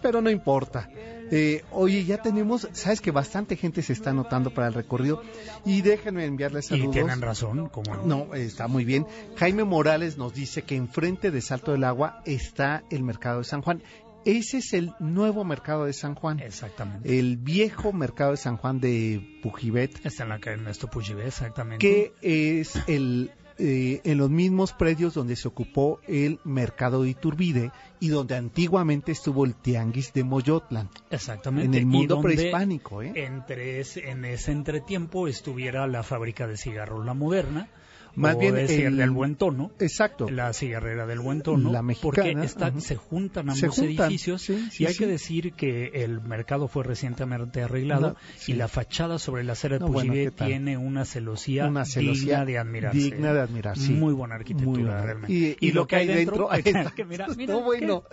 Pero 0.00 0.20
no 0.20 0.30
importa. 0.30 0.88
Eh, 1.34 1.64
oye, 1.70 2.04
ya 2.04 2.18
tenemos, 2.18 2.68
sabes 2.72 3.00
que 3.00 3.10
bastante 3.10 3.56
gente 3.56 3.80
se 3.80 3.94
está 3.94 4.10
anotando 4.10 4.52
para 4.52 4.66
el 4.66 4.74
recorrido 4.74 5.22
y 5.64 5.80
déjenme 5.80 6.26
enviarles 6.26 6.66
saludos. 6.66 6.90
Y 6.90 6.92
tienen 6.92 7.22
razón, 7.22 7.70
como 7.70 7.94
no? 7.94 8.26
no, 8.26 8.34
está 8.34 8.68
muy 8.68 8.84
bien. 8.84 9.06
Jaime 9.36 9.64
Morales 9.64 10.18
nos 10.18 10.34
dice 10.34 10.60
que 10.60 10.76
enfrente 10.76 11.30
de 11.30 11.40
Salto 11.40 11.72
del 11.72 11.84
Agua 11.84 12.20
está 12.26 12.82
el 12.90 13.02
mercado 13.02 13.38
de 13.38 13.44
San 13.44 13.62
Juan. 13.62 13.82
Ese 14.24 14.58
es 14.58 14.72
el 14.72 14.92
nuevo 14.98 15.44
mercado 15.44 15.84
de 15.84 15.92
San 15.92 16.14
Juan. 16.14 16.40
Exactamente. 16.40 17.18
El 17.18 17.36
viejo 17.36 17.92
mercado 17.92 18.32
de 18.32 18.36
San 18.36 18.56
Juan 18.56 18.80
de 18.80 19.40
Pujibet. 19.42 20.04
Está 20.04 20.24
en 20.24 20.28
la 20.28 20.38
calle 20.38 20.56
Ernesto 20.56 20.88
Pujibet, 20.88 21.26
exactamente. 21.26 21.78
Que 21.78 22.12
es 22.22 22.76
el 22.86 23.32
eh, 23.58 24.00
en 24.04 24.18
los 24.18 24.30
mismos 24.30 24.72
predios 24.72 25.14
donde 25.14 25.36
se 25.36 25.46
ocupó 25.46 26.00
el 26.08 26.40
mercado 26.44 27.02
de 27.02 27.10
Iturbide 27.10 27.70
y 28.00 28.08
donde 28.08 28.36
antiguamente 28.36 29.12
estuvo 29.12 29.44
el 29.44 29.54
tianguis 29.54 30.12
de 30.12 30.24
Moyotlan. 30.24 30.88
Exactamente. 31.10 31.66
En 31.66 31.74
el 31.74 31.86
mundo 31.86 32.20
prehispánico. 32.20 33.02
¿eh? 33.02 33.12
Entre 33.14 33.80
en 33.80 34.24
ese 34.24 34.52
entretiempo 34.52 35.28
estuviera 35.28 35.86
la 35.86 36.02
fábrica 36.02 36.46
de 36.46 36.56
cigarros 36.56 37.04
La 37.04 37.14
Moderna 37.14 37.68
más 38.14 38.38
bien 38.38 38.56
el, 38.56 38.96
del 38.96 39.10
buen 39.10 39.36
tono. 39.36 39.70
Exacto. 39.78 40.28
La 40.28 40.52
cigarrera 40.52 41.06
del 41.06 41.20
buen 41.20 41.42
tono. 41.42 41.72
La 41.72 41.82
mexicana. 41.82 42.42
Porque 42.42 42.80
se 42.80 42.96
juntan 42.96 43.50
ambos 43.50 43.78
edificios 43.78 44.50
y 44.78 44.86
hay 44.86 44.94
que 44.94 45.06
decir 45.06 45.52
que 45.54 45.90
el 46.04 46.20
mercado 46.20 46.68
fue 46.68 46.84
recientemente 46.84 47.62
arreglado 47.62 48.16
y 48.46 48.54
la 48.54 48.68
fachada 48.68 49.18
sobre 49.18 49.44
la 49.44 49.52
acera 49.52 49.78
de 49.78 49.84
no, 49.84 50.32
tiene 50.32 50.76
una 50.76 51.04
celosía, 51.04 51.70
digna 51.70 52.44
de 52.44 52.58
admirarse. 52.58 52.98
Digna 52.98 53.32
de 53.32 53.40
admirar, 53.40 53.78
Muy 53.78 54.12
buena 54.12 54.36
arquitectura, 54.36 55.02
realmente. 55.02 55.56
Y, 55.60 55.72
lo, 55.72 55.86
que 55.86 55.96
hay 55.96 56.06
dentro, 56.06 56.48
que 56.96 57.04
mira, 57.04 57.26
mira, 57.36 57.54
no, 57.54 57.62
bueno, 57.62 58.04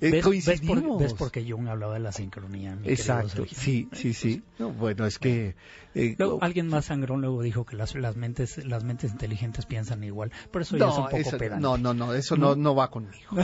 eh, 0.00 0.10
¿Ves, 0.10 0.24
coincidimos. 0.24 1.00
¿ves, 1.00 1.14
por, 1.14 1.30
qué 1.30 1.48
Jung 1.48 1.68
hablaba 1.68 1.94
de 1.94 2.00
la 2.00 2.12
sincronía? 2.12 2.78
Exacto, 2.84 3.44
sí, 3.46 3.88
sí, 3.92 4.14
sí. 4.14 4.42
No, 4.58 4.70
bueno, 4.70 5.06
es 5.06 5.18
que... 5.18 5.56
Eh, 5.94 6.16
alguien 6.42 6.68
más 6.68 6.84
sangrón 6.84 7.22
luego 7.22 7.42
dijo 7.42 7.64
que 7.64 7.74
las, 7.74 7.94
las 7.94 8.14
mentes 8.14 8.64
las 8.64 8.84
mentes 8.84 9.10
inteligentes 9.10 9.47
piensan 9.66 10.02
igual. 10.04 10.32
Pero 10.50 10.62
eso 10.62 10.76
ya 10.76 10.88
es 10.88 10.98
un 10.98 11.08
poco 11.08 11.38
pedante. 11.38 11.62
No, 11.62 11.76
no, 11.76 11.94
no, 11.94 12.14
eso 12.14 12.36
no, 12.36 12.54
no 12.54 12.74
va 12.74 12.90
conmigo. 12.90 13.30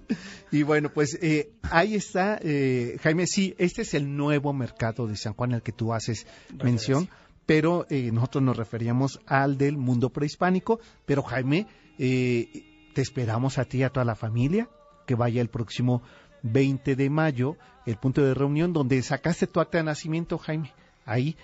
y 0.52 0.62
bueno, 0.62 0.90
pues 0.92 1.18
eh, 1.20 1.52
ahí 1.62 1.94
está, 1.94 2.38
eh, 2.42 2.96
Jaime, 3.02 3.26
sí, 3.26 3.54
este 3.58 3.82
es 3.82 3.94
el 3.94 4.16
nuevo 4.16 4.52
mercado 4.52 5.06
de 5.06 5.16
San 5.16 5.34
Juan 5.34 5.54
al 5.54 5.62
que 5.62 5.72
tú 5.72 5.92
haces 5.92 6.26
mención, 6.62 7.08
pero 7.46 7.86
eh, 7.90 8.10
nosotros 8.12 8.44
nos 8.44 8.56
referíamos 8.56 9.20
al 9.26 9.58
del 9.58 9.76
mundo 9.76 10.10
prehispánico. 10.10 10.80
Pero 11.06 11.22
Jaime, 11.22 11.66
te 11.96 13.02
esperamos 13.02 13.58
a 13.58 13.64
ti 13.64 13.78
y 13.78 13.82
a 13.82 13.90
toda 13.90 14.04
la 14.04 14.14
familia 14.14 14.68
que 15.06 15.14
vaya 15.14 15.40
el 15.40 15.48
próximo 15.48 16.02
20 16.42 16.94
de 16.94 17.10
mayo, 17.10 17.56
el 17.86 17.96
punto 17.96 18.22
de 18.22 18.34
reunión 18.34 18.72
donde 18.72 19.02
sacaste 19.02 19.46
tu 19.46 19.60
acta 19.60 19.78
de 19.78 19.84
nacimiento, 19.84 20.38
Jaime 20.38 20.72
ahí, 21.08 21.36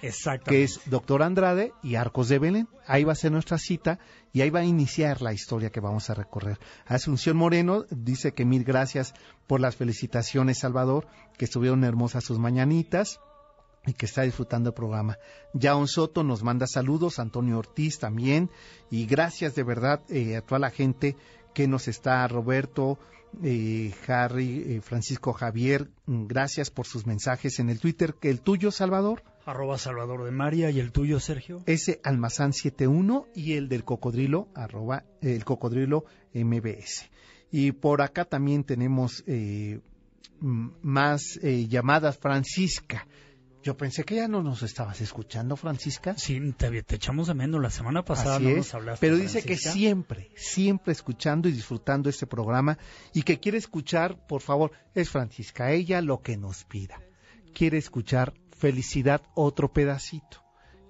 que 0.44 0.62
es 0.62 0.80
Doctor 0.86 1.22
Andrade 1.22 1.72
y 1.82 1.94
Arcos 1.94 2.28
de 2.28 2.38
Belén. 2.38 2.68
Ahí 2.86 3.02
va 3.04 3.12
a 3.12 3.16
ser 3.16 3.32
nuestra 3.32 3.58
cita 3.58 3.98
y 4.32 4.42
ahí 4.42 4.50
va 4.50 4.60
a 4.60 4.64
iniciar 4.64 5.22
la 5.22 5.32
historia 5.32 5.70
que 5.70 5.80
vamos 5.80 6.10
a 6.10 6.14
recorrer. 6.14 6.58
Asunción 6.86 7.36
Moreno 7.36 7.84
dice 7.90 8.32
que 8.32 8.44
mil 8.44 8.62
gracias 8.62 9.14
por 9.46 9.60
las 9.60 9.76
felicitaciones, 9.76 10.58
Salvador, 10.58 11.06
que 11.38 11.46
estuvieron 11.46 11.82
hermosas 11.82 12.24
sus 12.24 12.38
mañanitas 12.38 13.20
y 13.86 13.94
que 13.94 14.06
está 14.06 14.22
disfrutando 14.22 14.70
el 14.70 14.74
programa. 14.74 15.18
Jaon 15.58 15.88
Soto 15.88 16.22
nos 16.22 16.42
manda 16.42 16.66
saludos, 16.66 17.18
Antonio 17.18 17.58
Ortiz 17.58 17.98
también, 17.98 18.50
y 18.90 19.06
gracias 19.06 19.54
de 19.54 19.62
verdad 19.62 20.02
eh, 20.10 20.36
a 20.36 20.42
toda 20.42 20.58
la 20.58 20.70
gente 20.70 21.16
que 21.54 21.66
nos 21.66 21.88
está, 21.88 22.26
Roberto, 22.28 22.98
eh, 23.42 23.94
Harry, 24.08 24.76
eh, 24.76 24.80
Francisco 24.82 25.32
Javier, 25.32 25.88
gracias 26.06 26.70
por 26.70 26.86
sus 26.86 27.06
mensajes 27.06 27.58
en 27.58 27.70
el 27.70 27.80
Twitter. 27.80 28.14
¿El 28.22 28.40
tuyo, 28.40 28.70
Salvador? 28.70 29.22
Arroba 29.44 29.78
Salvador 29.78 30.24
de 30.24 30.30
María 30.30 30.70
y 30.70 30.80
el 30.80 30.92
tuyo, 30.92 31.20
Sergio. 31.20 31.62
Ese 31.66 32.00
Almazán 32.04 32.52
71 32.52 33.26
y 33.34 33.54
el 33.54 33.68
del 33.68 33.84
cocodrilo, 33.84 34.48
arroba 34.54 35.04
el 35.20 35.44
cocodrilo 35.44 36.04
MBS. 36.32 37.10
Y 37.50 37.72
por 37.72 38.02
acá 38.02 38.24
también 38.24 38.64
tenemos 38.64 39.22
eh, 39.26 39.80
más 40.40 41.38
eh, 41.42 41.66
llamadas. 41.68 42.18
Francisca. 42.18 43.06
Yo 43.62 43.78
pensé 43.78 44.04
que 44.04 44.16
ya 44.16 44.28
no 44.28 44.42
nos 44.42 44.62
estabas 44.62 45.00
escuchando, 45.00 45.56
Francisca. 45.56 46.14
Sí, 46.18 46.38
te, 46.52 46.66
echamos 46.94 47.28
de 47.28 47.34
menos 47.34 47.62
la 47.62 47.70
semana 47.70 48.04
pasada. 48.04 48.38
no 48.38 48.50
nos 48.50 48.74
hablaste, 48.74 49.06
pero 49.06 49.16
dice 49.16 49.42
que 49.42 49.56
siempre, 49.56 50.30
siempre 50.36 50.92
escuchando 50.92 51.48
y 51.48 51.52
disfrutando 51.52 52.10
este 52.10 52.26
programa 52.26 52.76
y 53.14 53.22
que 53.22 53.40
quiere 53.40 53.56
escuchar, 53.56 54.26
por 54.26 54.42
favor, 54.42 54.72
es 54.94 55.08
Francisca, 55.08 55.70
ella 55.72 56.02
lo 56.02 56.20
que 56.20 56.36
nos 56.36 56.64
pida. 56.64 57.00
Quiere 57.54 57.78
escuchar 57.78 58.34
felicidad 58.64 59.20
otro 59.34 59.74
pedacito. 59.74 60.42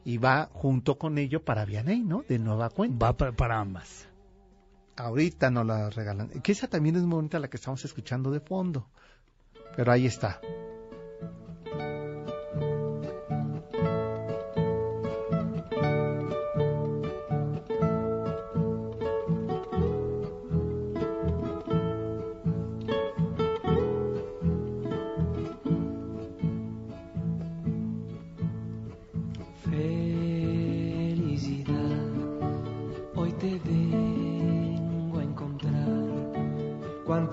Y 0.04 0.18
va 0.18 0.48
junto 0.52 0.96
con 0.96 1.18
ello 1.18 1.44
para 1.44 1.64
Vianey, 1.64 2.04
¿no? 2.04 2.22
De 2.22 2.38
nueva 2.38 2.70
cuenta. 2.70 3.04
Va 3.04 3.16
para, 3.16 3.58
ambas. 3.58 4.06
Ahorita 4.94 5.50
no 5.50 5.64
la 5.64 5.90
regalan. 5.90 6.28
Que 6.40 6.52
esa 6.52 6.68
también 6.68 6.94
es 6.94 7.02
muy 7.02 7.16
bonita 7.16 7.40
la 7.40 7.50
que 7.50 7.56
estamos 7.56 7.84
escuchando 7.84 8.30
de 8.30 8.38
fondo. 8.38 8.86
Pero 9.74 9.90
ahí 9.90 10.06
está. 10.06 10.40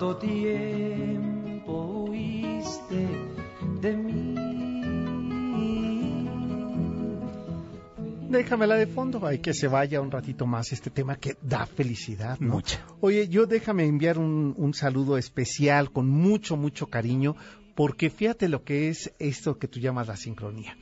Cuánto 0.02 0.18
tiempo 0.18 2.06
huiste 2.08 3.06
de 3.80 3.96
mí. 3.96 4.34
Déjamela 8.28 8.74
de 8.74 8.88
fondo, 8.88 9.24
hay 9.24 9.38
que 9.38 9.54
se 9.54 9.68
vaya 9.68 10.00
un 10.00 10.10
ratito 10.10 10.44
más 10.44 10.72
este 10.72 10.90
tema 10.90 11.14
que 11.14 11.36
da 11.40 11.66
felicidad. 11.66 12.40
¿no? 12.40 12.54
Mucha. 12.54 12.84
Oye, 13.00 13.28
yo 13.28 13.46
déjame 13.46 13.84
enviar 13.84 14.18
un, 14.18 14.54
un 14.56 14.74
saludo 14.74 15.18
especial 15.18 15.92
con 15.92 16.08
mucho, 16.08 16.56
mucho 16.56 16.88
cariño, 16.88 17.36
porque 17.76 18.10
fíjate 18.10 18.48
lo 18.48 18.64
que 18.64 18.88
es 18.88 19.12
esto 19.20 19.56
que 19.56 19.68
tú 19.68 19.78
llamas 19.78 20.08
la 20.08 20.16
sincronía. 20.16 20.76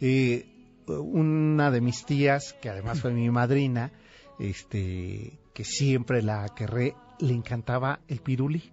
Eh, 0.00 0.46
una 0.86 1.72
de 1.72 1.80
mis 1.80 2.04
tías, 2.04 2.54
que 2.62 2.68
además 2.68 3.00
fue 3.00 3.12
mi 3.12 3.30
madrina, 3.30 3.90
este, 4.38 5.40
que 5.54 5.64
siempre 5.64 6.22
la 6.22 6.48
querré, 6.54 6.94
le 7.20 7.34
encantaba 7.34 8.00
el 8.08 8.20
piruli 8.20 8.72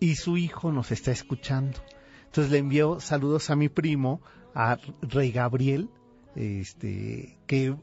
y 0.00 0.14
su 0.16 0.36
hijo 0.36 0.72
nos 0.72 0.92
está 0.92 1.10
escuchando. 1.10 1.78
Entonces 2.26 2.52
le 2.52 2.58
envió 2.58 3.00
saludos 3.00 3.50
a 3.50 3.56
mi 3.56 3.68
primo, 3.68 4.20
a 4.54 4.78
Rey 5.02 5.32
Gabriel, 5.32 5.88
este, 6.34 7.38
que 7.46 7.74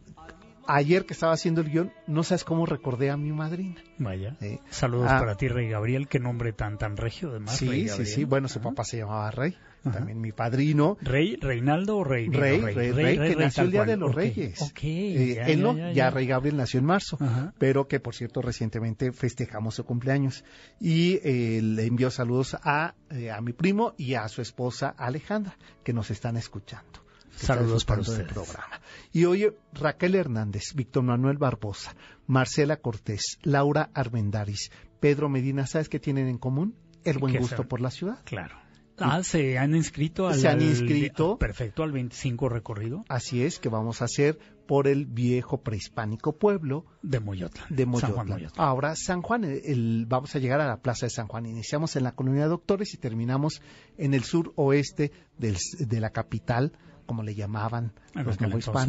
ayer 0.68 1.06
que 1.06 1.14
estaba 1.14 1.34
haciendo 1.34 1.62
el 1.62 1.70
guion, 1.70 1.92
no 2.08 2.24
sabes 2.24 2.44
cómo 2.44 2.66
recordé 2.66 3.10
a 3.10 3.18
mi 3.18 3.32
madrina. 3.32 3.82
Vaya. 3.98 4.38
Eh, 4.42 4.60
Saludos 4.70 5.08
ah, 5.10 5.20
para 5.20 5.36
ti, 5.36 5.48
Rey 5.48 5.70
Gabriel. 5.70 6.08
Qué 6.08 6.20
nombre 6.20 6.54
tan 6.54 6.78
tan 6.78 6.98
regio, 6.98 7.30
además. 7.30 7.56
Sí, 7.56 7.68
Rey 7.68 7.90
sí, 7.90 8.06
sí. 8.06 8.26
Bueno, 8.26 8.48
su 8.48 8.62
papá 8.62 8.84
se 8.84 8.98
llamaba 8.98 9.32
Rey, 9.32 9.58
también 9.92 10.20
mi 10.22 10.32
padrino. 10.32 10.98
¿Rey, 11.02 11.36
Reinaldo 11.36 11.98
o 11.98 12.04
Rey? 12.04 12.30
Digo, 12.30 12.42
Rey, 12.42 12.60
Rey, 12.62 12.92
Rey, 12.92 13.18
que 13.30 13.36
nació 13.36 13.64
el 13.64 13.72
Día 13.72 13.80
cual. 13.82 13.90
de 13.90 13.98
los 13.98 14.16
Reyes. 14.16 14.62
Ok, 14.62 14.80
Eh, 14.84 15.34
ya, 15.36 15.46
él 15.48 15.58
ya, 15.60 15.64
no, 15.64 15.92
ya. 15.92 16.10
Rey 16.10 16.26
Gabriel 16.28 16.58
nació 16.58 16.80
en 16.80 16.86
marzo, 16.86 17.18
Ajá. 17.20 17.54
pero 17.58 17.88
que 17.88 18.00
por 18.00 18.16
cierto 18.16 18.42
recientemente 18.42 19.12
festejamos 19.12 19.76
su 19.76 19.86
cumpleaños. 19.86 20.44
Y 20.80 21.20
eh, 21.24 21.62
le 21.62 21.86
envió 21.86 22.10
saludos 22.12 22.56
a, 22.64 22.96
eh, 23.12 23.32
a 23.32 23.42
mi 23.42 23.54
primo 23.54 23.94
y 23.98 24.14
a 24.16 24.28
su 24.28 24.42
esposa 24.42 24.90
Alejandra, 24.98 25.58
que 25.84 25.94
nos 25.94 26.10
están 26.12 26.38
escuchando. 26.38 27.04
Saludos 27.36 27.84
para 27.84 28.02
del 28.02 28.10
ustedes. 28.12 28.32
programa. 28.32 28.80
Y 29.12 29.26
oye, 29.26 29.58
Raquel 29.74 30.14
Hernández, 30.14 30.74
Víctor 30.76 31.02
Manuel 31.04 31.38
Barbosa, 31.40 31.96
Marcela 32.28 32.78
Cortés, 32.78 33.40
Laura 33.42 33.90
Armendaris, 33.96 34.70
Pedro 35.00 35.30
Medina, 35.30 35.66
¿sabes 35.66 35.90
qué 35.90 36.00
tienen 36.00 36.28
en 36.28 36.38
común? 36.38 36.76
El 37.04 37.18
buen 37.18 37.34
¿Qué 37.34 37.40
gusto 37.40 37.68
por 37.68 37.82
la 37.82 37.90
ciudad. 37.90 38.20
Claro. 38.24 38.56
Ah, 39.00 39.24
se 39.24 39.58
han 39.58 39.76
inscrito 39.76 40.28
al, 40.28 40.36
Se 40.40 40.48
han 40.48 40.60
al- 40.60 40.64
inscrito. 40.70 41.38
perfecto 41.38 41.82
al 41.84 41.92
25 41.92 42.48
recorrido 42.50 43.04
Así 43.10 43.44
es, 43.44 43.58
que 43.60 43.68
vamos 43.70 44.02
a 44.02 44.06
hacer 44.06 44.38
por 44.68 44.88
el 44.88 45.06
viejo 45.06 45.62
prehispánico 45.62 46.38
pueblo 46.38 46.86
de 47.02 47.20
Moyotla. 47.20 47.66
de 47.70 47.84
San 47.84 47.90
Moyotla. 47.92 48.14
Juan. 48.16 48.50
Ahora 48.58 48.96
San 48.96 49.22
Juan, 49.22 49.44
el- 49.46 49.62
el- 49.66 50.06
vamos 50.08 50.36
a 50.36 50.40
llegar 50.40 50.62
a 50.62 50.68
la 50.68 50.78
Plaza 50.78 51.06
de 51.08 51.10
San 51.10 51.28
Juan. 51.28 51.46
Iniciamos 51.48 51.96
en 51.96 52.04
la 52.04 52.14
colonia 52.14 52.44
de 52.44 52.50
Doctores 52.50 52.94
y 52.94 52.98
terminamos 52.98 53.62
en 53.98 54.14
el 54.14 54.24
sur 54.24 54.54
oeste 54.56 55.12
del- 55.38 55.58
de 55.80 56.00
la 56.00 56.12
capital, 56.12 56.72
como 57.06 57.24
le 57.24 57.36
llamaban 57.36 57.94
los 58.16 58.38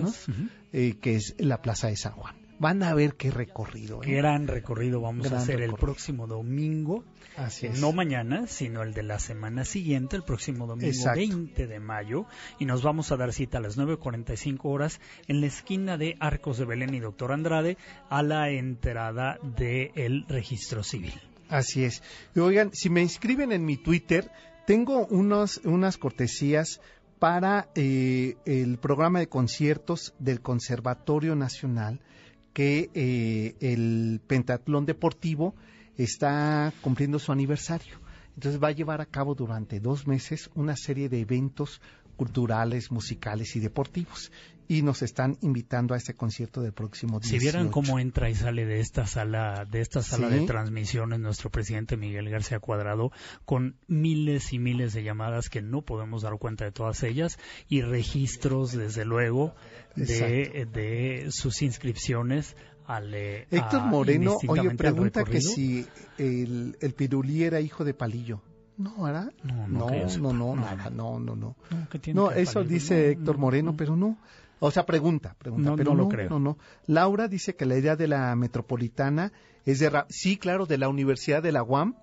entonces, 0.04 0.28
ujú. 0.28 0.48
eh, 0.72 0.98
que 1.00 1.16
es 1.16 1.34
la 1.38 1.60
Plaza 1.62 1.88
de 1.88 1.96
San 1.96 2.12
Juan. 2.12 2.36
Van 2.58 2.82
a 2.82 2.94
ver 2.94 3.14
qué 3.14 3.30
recorrido. 3.30 4.02
¿eh? 4.02 4.14
Gran 4.14 4.46
recorrido 4.46 5.00
vamos 5.00 5.30
a 5.32 5.38
hacer 5.38 5.60
el 5.60 5.74
próximo 5.74 6.26
domingo. 6.26 7.04
Así 7.36 7.66
Eh, 7.66 7.70
es. 7.70 7.80
No 7.80 7.92
mañana, 7.92 8.46
sino 8.46 8.82
el 8.82 8.94
de 8.94 9.02
la 9.02 9.18
semana 9.18 9.64
siguiente, 9.64 10.16
el 10.16 10.22
próximo 10.22 10.66
domingo 10.66 10.88
Exacto. 10.88 11.18
20 11.18 11.66
de 11.66 11.80
mayo. 11.80 12.26
Y 12.58 12.64
nos 12.64 12.82
vamos 12.82 13.10
a 13.10 13.16
dar 13.16 13.32
cita 13.32 13.58
a 13.58 13.60
las 13.60 13.76
9.45 13.76 14.58
horas 14.64 15.00
en 15.26 15.40
la 15.40 15.46
esquina 15.48 15.96
de 15.96 16.16
Arcos 16.20 16.58
de 16.58 16.64
Belén 16.64 16.94
y 16.94 17.00
Doctor 17.00 17.32
Andrade 17.32 17.76
a 18.08 18.22
la 18.22 18.50
entrada 18.50 19.38
del 19.42 20.24
registro 20.28 20.82
civil. 20.82 21.14
Así 21.48 21.84
es. 21.84 22.02
Y 22.34 22.40
oigan, 22.40 22.70
si 22.72 22.88
me 22.88 23.02
inscriben 23.02 23.52
en 23.52 23.64
mi 23.64 23.76
Twitter, 23.76 24.30
tengo 24.66 25.06
unos, 25.06 25.58
unas 25.64 25.98
cortesías 25.98 26.80
para 27.18 27.68
eh, 27.74 28.36
el 28.44 28.78
programa 28.78 29.18
de 29.18 29.28
conciertos 29.28 30.14
del 30.18 30.40
Conservatorio 30.40 31.34
Nacional 31.36 32.00
que 32.54 32.90
eh, 32.94 33.56
el 33.60 34.20
Pentatlón 34.26 34.86
Deportivo 34.86 35.54
está 35.98 36.72
cumpliendo 36.80 37.18
su 37.18 37.32
aniversario. 37.32 37.98
Entonces 38.36 38.62
va 38.62 38.68
a 38.68 38.72
llevar 38.72 39.00
a 39.00 39.06
cabo 39.06 39.34
durante 39.34 39.80
dos 39.80 40.06
meses 40.06 40.48
una 40.54 40.76
serie 40.76 41.08
de 41.08 41.20
eventos 41.20 41.80
culturales, 42.16 42.90
musicales 42.90 43.54
y 43.56 43.60
deportivos. 43.60 44.30
Y 44.66 44.82
nos 44.82 45.02
están 45.02 45.36
invitando 45.42 45.94
a 45.94 45.96
este 45.98 46.14
concierto 46.14 46.62
del 46.62 46.72
próximo 46.72 47.20
18. 47.20 47.28
Si 47.38 47.38
vieran 47.38 47.68
cómo 47.70 47.98
entra 47.98 48.30
y 48.30 48.34
sale 48.34 48.64
de 48.64 48.80
esta 48.80 49.06
sala, 49.06 49.66
de 49.70 49.80
esta 49.80 50.00
sala 50.02 50.28
Sí. 50.30 50.36
de 50.40 50.46
transmisiones 50.46 51.20
nuestro 51.20 51.50
presidente 51.50 51.96
Miguel 51.96 52.30
García 52.30 52.60
Cuadrado, 52.60 53.10
con 53.44 53.76
miles 53.88 54.52
y 54.52 54.58
miles 54.58 54.94
de 54.94 55.02
llamadas 55.02 55.50
que 55.50 55.60
no 55.60 55.82
podemos 55.82 56.22
dar 56.22 56.38
cuenta 56.38 56.64
de 56.64 56.72
todas 56.72 57.02
ellas 57.02 57.38
y 57.68 57.82
registros, 57.82 58.72
desde 58.72 59.04
luego, 59.04 59.54
de, 59.96 60.66
de 60.72 61.26
sus 61.30 61.60
inscripciones 61.62 62.56
al 62.86 63.14
eh, 63.14 63.46
Héctor 63.50 63.82
Moreno, 63.86 64.36
oye, 64.46 64.70
pregunta 64.74 65.24
que 65.24 65.40
si 65.40 65.86
el, 66.18 66.76
el 66.80 66.92
pirulí 66.94 67.44
era 67.44 67.60
hijo 67.60 67.84
de 67.84 67.94
Palillo. 67.94 68.42
No, 68.76 69.04
¿verdad? 69.04 69.32
No, 69.44 69.68
no 69.68 69.88
no, 69.88 70.18
no, 70.18 70.32
no, 70.32 70.56
nada, 70.56 70.90
no, 70.90 71.20
no, 71.20 71.36
no. 71.36 71.56
No, 71.70 71.88
¿qué 71.90 71.98
tiene 72.00 72.20
No, 72.20 72.28
que 72.28 72.34
ver 72.34 72.42
eso 72.42 72.64
dice 72.64 73.10
Héctor 73.12 73.36
no, 73.36 73.42
Moreno, 73.42 73.70
no. 73.70 73.76
pero 73.76 73.94
no. 73.96 74.18
O 74.60 74.70
sea, 74.70 74.86
pregunta, 74.86 75.34
pregunta, 75.38 75.70
No, 75.70 75.76
pero 75.76 75.90
no 75.90 75.96
no, 75.96 76.02
lo 76.04 76.08
creo. 76.08 76.30
no, 76.30 76.38
no. 76.38 76.58
Laura 76.86 77.28
dice 77.28 77.54
que 77.56 77.66
la 77.66 77.76
idea 77.76 77.96
de 77.96 78.08
la 78.08 78.34
metropolitana 78.36 79.32
es 79.66 79.78
de, 79.80 79.90
Ra- 79.90 80.06
sí, 80.08 80.36
claro, 80.36 80.66
de 80.66 80.78
la 80.78 80.88
Universidad 80.88 81.42
de 81.42 81.52
la 81.52 81.62
UAM, 81.62 81.96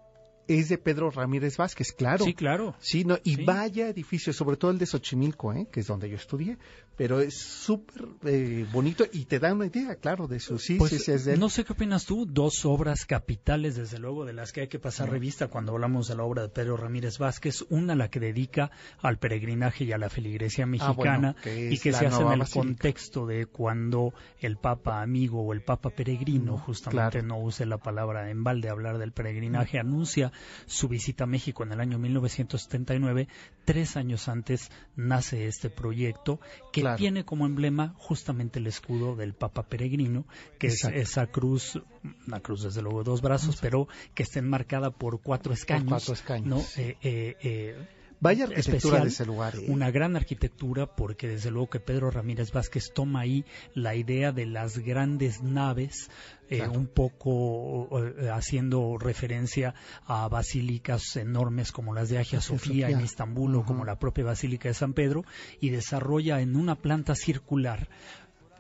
es 0.48 0.68
de 0.70 0.78
Pedro 0.78 1.12
Ramírez 1.12 1.56
Vázquez, 1.58 1.94
claro. 1.94 2.26
Sí, 2.26 2.34
claro. 2.34 2.76
Sí, 2.80 3.06
no, 3.06 3.18
y 3.24 3.36
Sí. 3.36 3.46
vaya 3.46 3.88
edificio, 3.88 4.34
sobre 4.34 4.58
todo 4.58 4.72
el 4.72 4.80
de 4.80 4.86
Xochimilco, 4.86 5.54
¿eh? 5.54 5.68
que 5.72 5.80
es 5.80 5.88
donde 5.88 6.10
yo 6.10 6.16
estudié, 6.18 6.58
pero 6.96 7.20
es 7.20 7.38
súper 7.40 8.08
eh, 8.26 8.66
bonito 8.72 9.06
y 9.12 9.26
te 9.26 9.40
da 9.40 9.54
una 9.54 9.66
idea, 9.66 9.96
claro, 9.96 10.28
de 10.28 10.40
su 10.40 10.60
sí, 10.60 10.76
Pues, 10.76 10.92
sí, 10.92 11.00
sí, 11.00 11.12
es 11.12 11.26
de 11.26 11.34
él. 11.34 11.40
no 11.40 11.50
sé 11.50 11.64
qué 11.64 11.74
opinas 11.74 12.06
tú, 12.06 12.26
dos 12.30 12.66
obras 12.66 13.06
capitales, 13.06 13.76
desde 13.76 13.98
luego, 13.98 14.26
de 14.26 14.34
las 14.34 14.52
que 14.52 14.62
hay 14.62 14.68
que 14.68 14.78
pasar 14.80 15.10
revista 15.10 15.48
cuando 15.48 15.72
hablamos 15.72 16.08
de 16.08 16.16
la 16.16 16.24
obra 16.24 16.44
de 16.44 16.50
Pedro 16.50 16.78
Ramírez 16.78 17.18
Vázquez, 17.18 17.64
una 17.70 17.96
la 17.96 18.10
que 18.10 18.20
dedica 18.20 18.72
al 19.02 19.18
peregrinaje 19.18 19.86
y 19.86 19.92
a 19.94 19.98
la 19.98 20.10
feligresía 20.10 20.66
mexicana 20.66 20.92
Ah, 20.92 20.94
bueno, 20.94 21.36
que 21.42 21.72
y 21.72 21.78
que 21.80 21.92
se 21.94 22.06
hace 22.06 22.22
en 22.22 22.32
el 22.34 22.40
basílica. 22.40 22.68
contexto 22.68 23.26
de 23.26 23.46
cuando 23.48 24.14
el 24.40 24.58
Papa 24.58 25.02
amigo 25.02 25.42
o 25.42 25.54
el 25.54 25.62
Papa 25.62 25.90
peregrino, 25.90 26.58
justamente 26.58 27.20
claro. 27.20 27.28
no 27.28 27.40
use 27.40 27.66
la 27.66 27.78
palabra 27.78 28.30
en 28.30 28.44
balde 28.44 28.70
hablar 28.70 28.98
del 28.98 29.12
peregrinaje, 29.12 29.80
anuncia 29.80 30.32
su 30.68 30.88
visita 30.88 31.24
a 31.24 31.28
México 31.28 31.64
en 31.64 31.72
el 31.72 31.80
año 31.80 31.98
1979, 31.98 33.28
tres 33.66 33.96
años 33.98 34.28
antes 34.28 34.70
nace 34.96 35.48
este 35.48 35.70
proyecto 35.70 36.40
que 36.72 36.81
Claro. 36.82 36.98
tiene 36.98 37.26
como 37.26 37.46
emblema 37.46 37.94
justamente 37.98 38.60
el 38.60 38.68
escudo 38.68 39.16
del 39.16 39.34
Papa 39.34 39.64
Peregrino, 39.64 40.26
que 40.58 40.68
es 40.68 40.84
esa 40.86 41.28
cruz, 41.28 41.82
una 42.28 42.40
cruz 42.40 42.64
desde 42.64 42.82
luego 42.82 43.00
de 43.00 43.10
dos 43.10 43.22
brazos, 43.22 43.58
pero 43.62 43.88
que 44.14 44.24
está 44.24 44.40
enmarcada 44.40 44.92
por 44.92 45.22
cuatro 45.22 45.54
escaños. 45.54 45.88
cuatro 45.88 46.14
escaños. 46.14 46.48
¿no? 46.48 46.60
Eh, 46.82 46.98
eh, 47.02 47.38
eh, 47.42 47.88
Vaya 48.22 48.44
arquitectura 48.46 48.78
especial, 48.78 49.02
de 49.02 49.10
ese 49.10 49.26
lugar. 49.26 49.56
¿eh? 49.56 49.66
Una 49.68 49.90
gran 49.90 50.16
arquitectura 50.16 50.86
porque 50.96 51.28
desde 51.28 51.50
luego 51.50 51.72
que 51.72 51.80
Pedro 51.80 52.12
Ramírez 52.12 52.52
Vázquez 52.52 52.94
toma 52.94 53.22
ahí 53.22 53.44
la 53.74 53.96
idea 53.96 54.32
de 54.32 54.46
las 54.46 54.78
grandes 54.78 55.42
naves, 55.42 56.10
eh, 56.48 56.58
Claro. 56.58 56.74
un 56.74 56.86
poco 56.86 57.90
eh, 58.00 58.30
haciendo 58.30 58.98
referencia 59.00 59.74
a 60.06 60.28
basílicas 60.28 61.16
enormes 61.16 61.72
como 61.72 61.96
las 61.96 62.10
de 62.10 62.20
Hagia 62.20 62.38
Hagia 62.38 62.42
Sofía 62.42 62.86
en 62.88 62.94
Sofía. 62.94 63.06
Istambul 63.06 63.56
o 63.56 63.66
como 63.66 63.86
la 63.86 63.98
propia 63.98 64.24
Basílica 64.24 64.70
de 64.70 64.76
San 64.76 64.94
Pedro 64.94 65.26
y 65.60 65.70
desarrolla 65.70 66.42
en 66.42 66.56
una 66.56 66.76
planta 66.76 67.16
circular, 67.16 67.90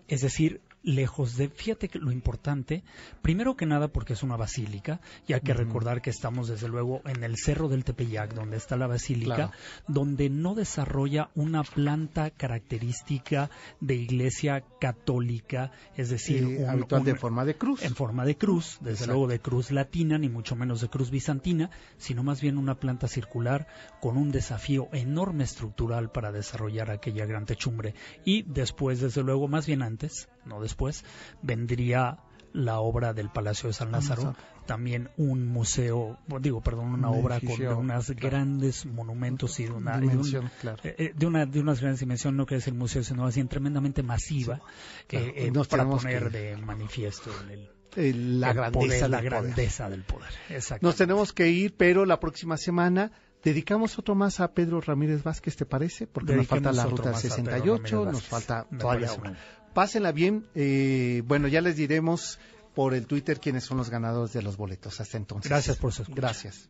es 0.07 0.22
decir, 0.22 0.62
lejos 0.84 1.38
de, 1.38 1.50
fíjate 1.50 1.90
que 1.90 2.00
lo 2.00 2.12
importante, 2.12 2.84
primero 3.22 3.56
que 3.56 3.66
nada 3.66 3.88
porque 3.90 4.14
es 4.14 4.24
una 4.24 4.36
basílica, 4.38 5.00
y 5.28 5.34
hay 5.34 5.42
que 5.42 5.54
recordar 5.54 6.02
que 6.02 6.10
estamos 6.10 6.48
desde 6.48 6.68
luego 6.68 7.02
en 7.06 7.24
el 7.24 7.38
cerro 7.38 7.70
del 7.70 7.84
Tepeyac, 7.84 8.34
donde 8.34 8.58
está 8.58 8.78
la 8.78 8.88
basílica, 8.88 9.36
Claro. 9.36 9.52
donde 9.88 10.30
no 10.30 10.56
desarrolla 10.56 11.30
una 11.36 11.64
planta 11.64 12.32
característica 12.32 13.50
de 13.80 13.96
iglesia 13.96 14.64
católica, 14.80 15.72
es 15.98 16.10
decir, 16.10 16.44
Eh, 16.44 16.64
un- 16.64 16.70
habitual 16.70 17.04
de 17.04 17.16
forma 17.16 17.46
de 17.46 17.56
cruz. 17.56 17.84
en 17.84 17.96
forma 17.96 18.26
de 18.26 18.38
cruz, 18.38 18.78
desde 18.80 18.92
Exacto. 18.92 19.12
luego 19.14 19.28
de 19.28 19.40
cruz 19.40 19.72
latina, 19.72 20.18
ni 20.18 20.30
mucho 20.30 20.56
menos 20.56 20.82
de 20.82 20.90
cruz 20.90 21.12
bizantina, 21.12 21.70
sino 21.98 22.24
más 22.24 22.42
bien 22.42 22.58
una 22.58 22.76
planta 22.80 23.08
circular 23.08 23.68
con 24.00 24.18
un 24.18 24.32
desafío 24.32 24.88
enorme 24.94 25.44
estructural 25.44 26.12
para 26.12 26.32
desarrollar 26.32 26.90
aquella 26.92 27.26
gran 27.26 27.46
techumbre. 27.46 27.94
Y 28.26 28.44
después, 28.44 29.00
desde 29.02 29.24
luego, 29.24 29.48
más 29.48 29.66
bien 29.68 29.82
antes, 29.82 30.28
no 30.46 30.62
después, 30.62 31.06
vendría 31.42 32.20
la 32.54 32.80
obra 32.80 33.14
del 33.14 33.30
Palacio 33.30 33.68
de 33.68 33.74
San 33.74 33.89
ah, 33.89 33.92
Lázaro, 34.00 34.36
también 34.66 35.10
un 35.18 35.48
museo, 35.48 36.18
digo, 36.39 36.62
perdón, 36.62 36.94
una 36.94 37.10
obra 37.10 37.39
con 37.39 37.62
unas 37.78 38.12
grandes 38.12 38.86
monumentos 38.86 39.60
y 39.60 39.66
de 39.66 39.72
una, 39.72 39.98
Dimensión, 39.98 40.52
eh, 40.84 40.96
eh, 40.98 41.14
de, 41.16 41.26
unas 41.26 41.80
grandes 41.80 42.00
dimensiones, 42.00 42.38
no 42.38 42.46
que 42.46 42.56
es 42.56 42.68
el 42.68 42.74
museo, 42.74 43.04
sino 43.04 43.26
así 43.26 43.44
tremendamente 43.46 44.04
masiva 44.04 44.56
sí. 44.58 45.06
claro. 45.08 45.26
eh, 45.36 45.52
para 45.70 45.88
poner 45.88 46.32
de 46.32 46.58
manifiesto 46.58 47.32
el 47.50 47.70
eh, 47.96 48.14
la, 48.16 48.54
grandeza, 48.54 49.08
poder, 49.08 49.89
del 49.89 50.04
poder. 50.04 50.30
Exacto. 50.50 50.86
Nos 50.86 50.96
tenemos 50.96 51.34
que 51.34 51.50
ir, 51.50 51.76
pero 51.76 52.06
la 52.06 52.20
próxima 52.20 52.56
semana 52.56 53.12
dedicamos 53.44 54.00
otro 54.00 54.16
más 54.16 54.39
a 54.39 54.54
Pedro 54.54 54.80
Ramírez 54.80 55.24
Vázquez, 55.24 55.58
¿te 55.58 55.66
parece? 55.66 56.08
Porque 56.08 56.34
Dediquemos 56.34 56.64
nos 56.64 56.76
falta 56.76 56.84
la 56.84 56.89
ruta 56.89 57.14
68, 57.14 58.06
nos 58.06 58.24
falta 58.24 58.66
todavía 58.80 59.12
una. 59.14 59.38
Pásenla 59.74 60.12
bien. 60.12 60.46
Eh, 60.56 61.24
bueno, 61.26 61.48
ya 61.48 61.62
les 61.62 61.76
diremos 61.76 62.40
por 62.74 62.94
el 62.94 63.06
Twitter 63.06 63.40
quiénes 63.40 63.64
son 63.64 63.78
los 63.78 63.90
ganadores 63.90 64.34
de 64.34 64.42
los 64.42 64.58
boletos. 64.58 65.00
Hasta 65.00 65.18
entonces. 65.18 65.50
Gracias 65.50 65.78
por 65.78 65.94
su 65.94 66.04
escucha. 66.04 66.22
Gracias. 66.22 66.70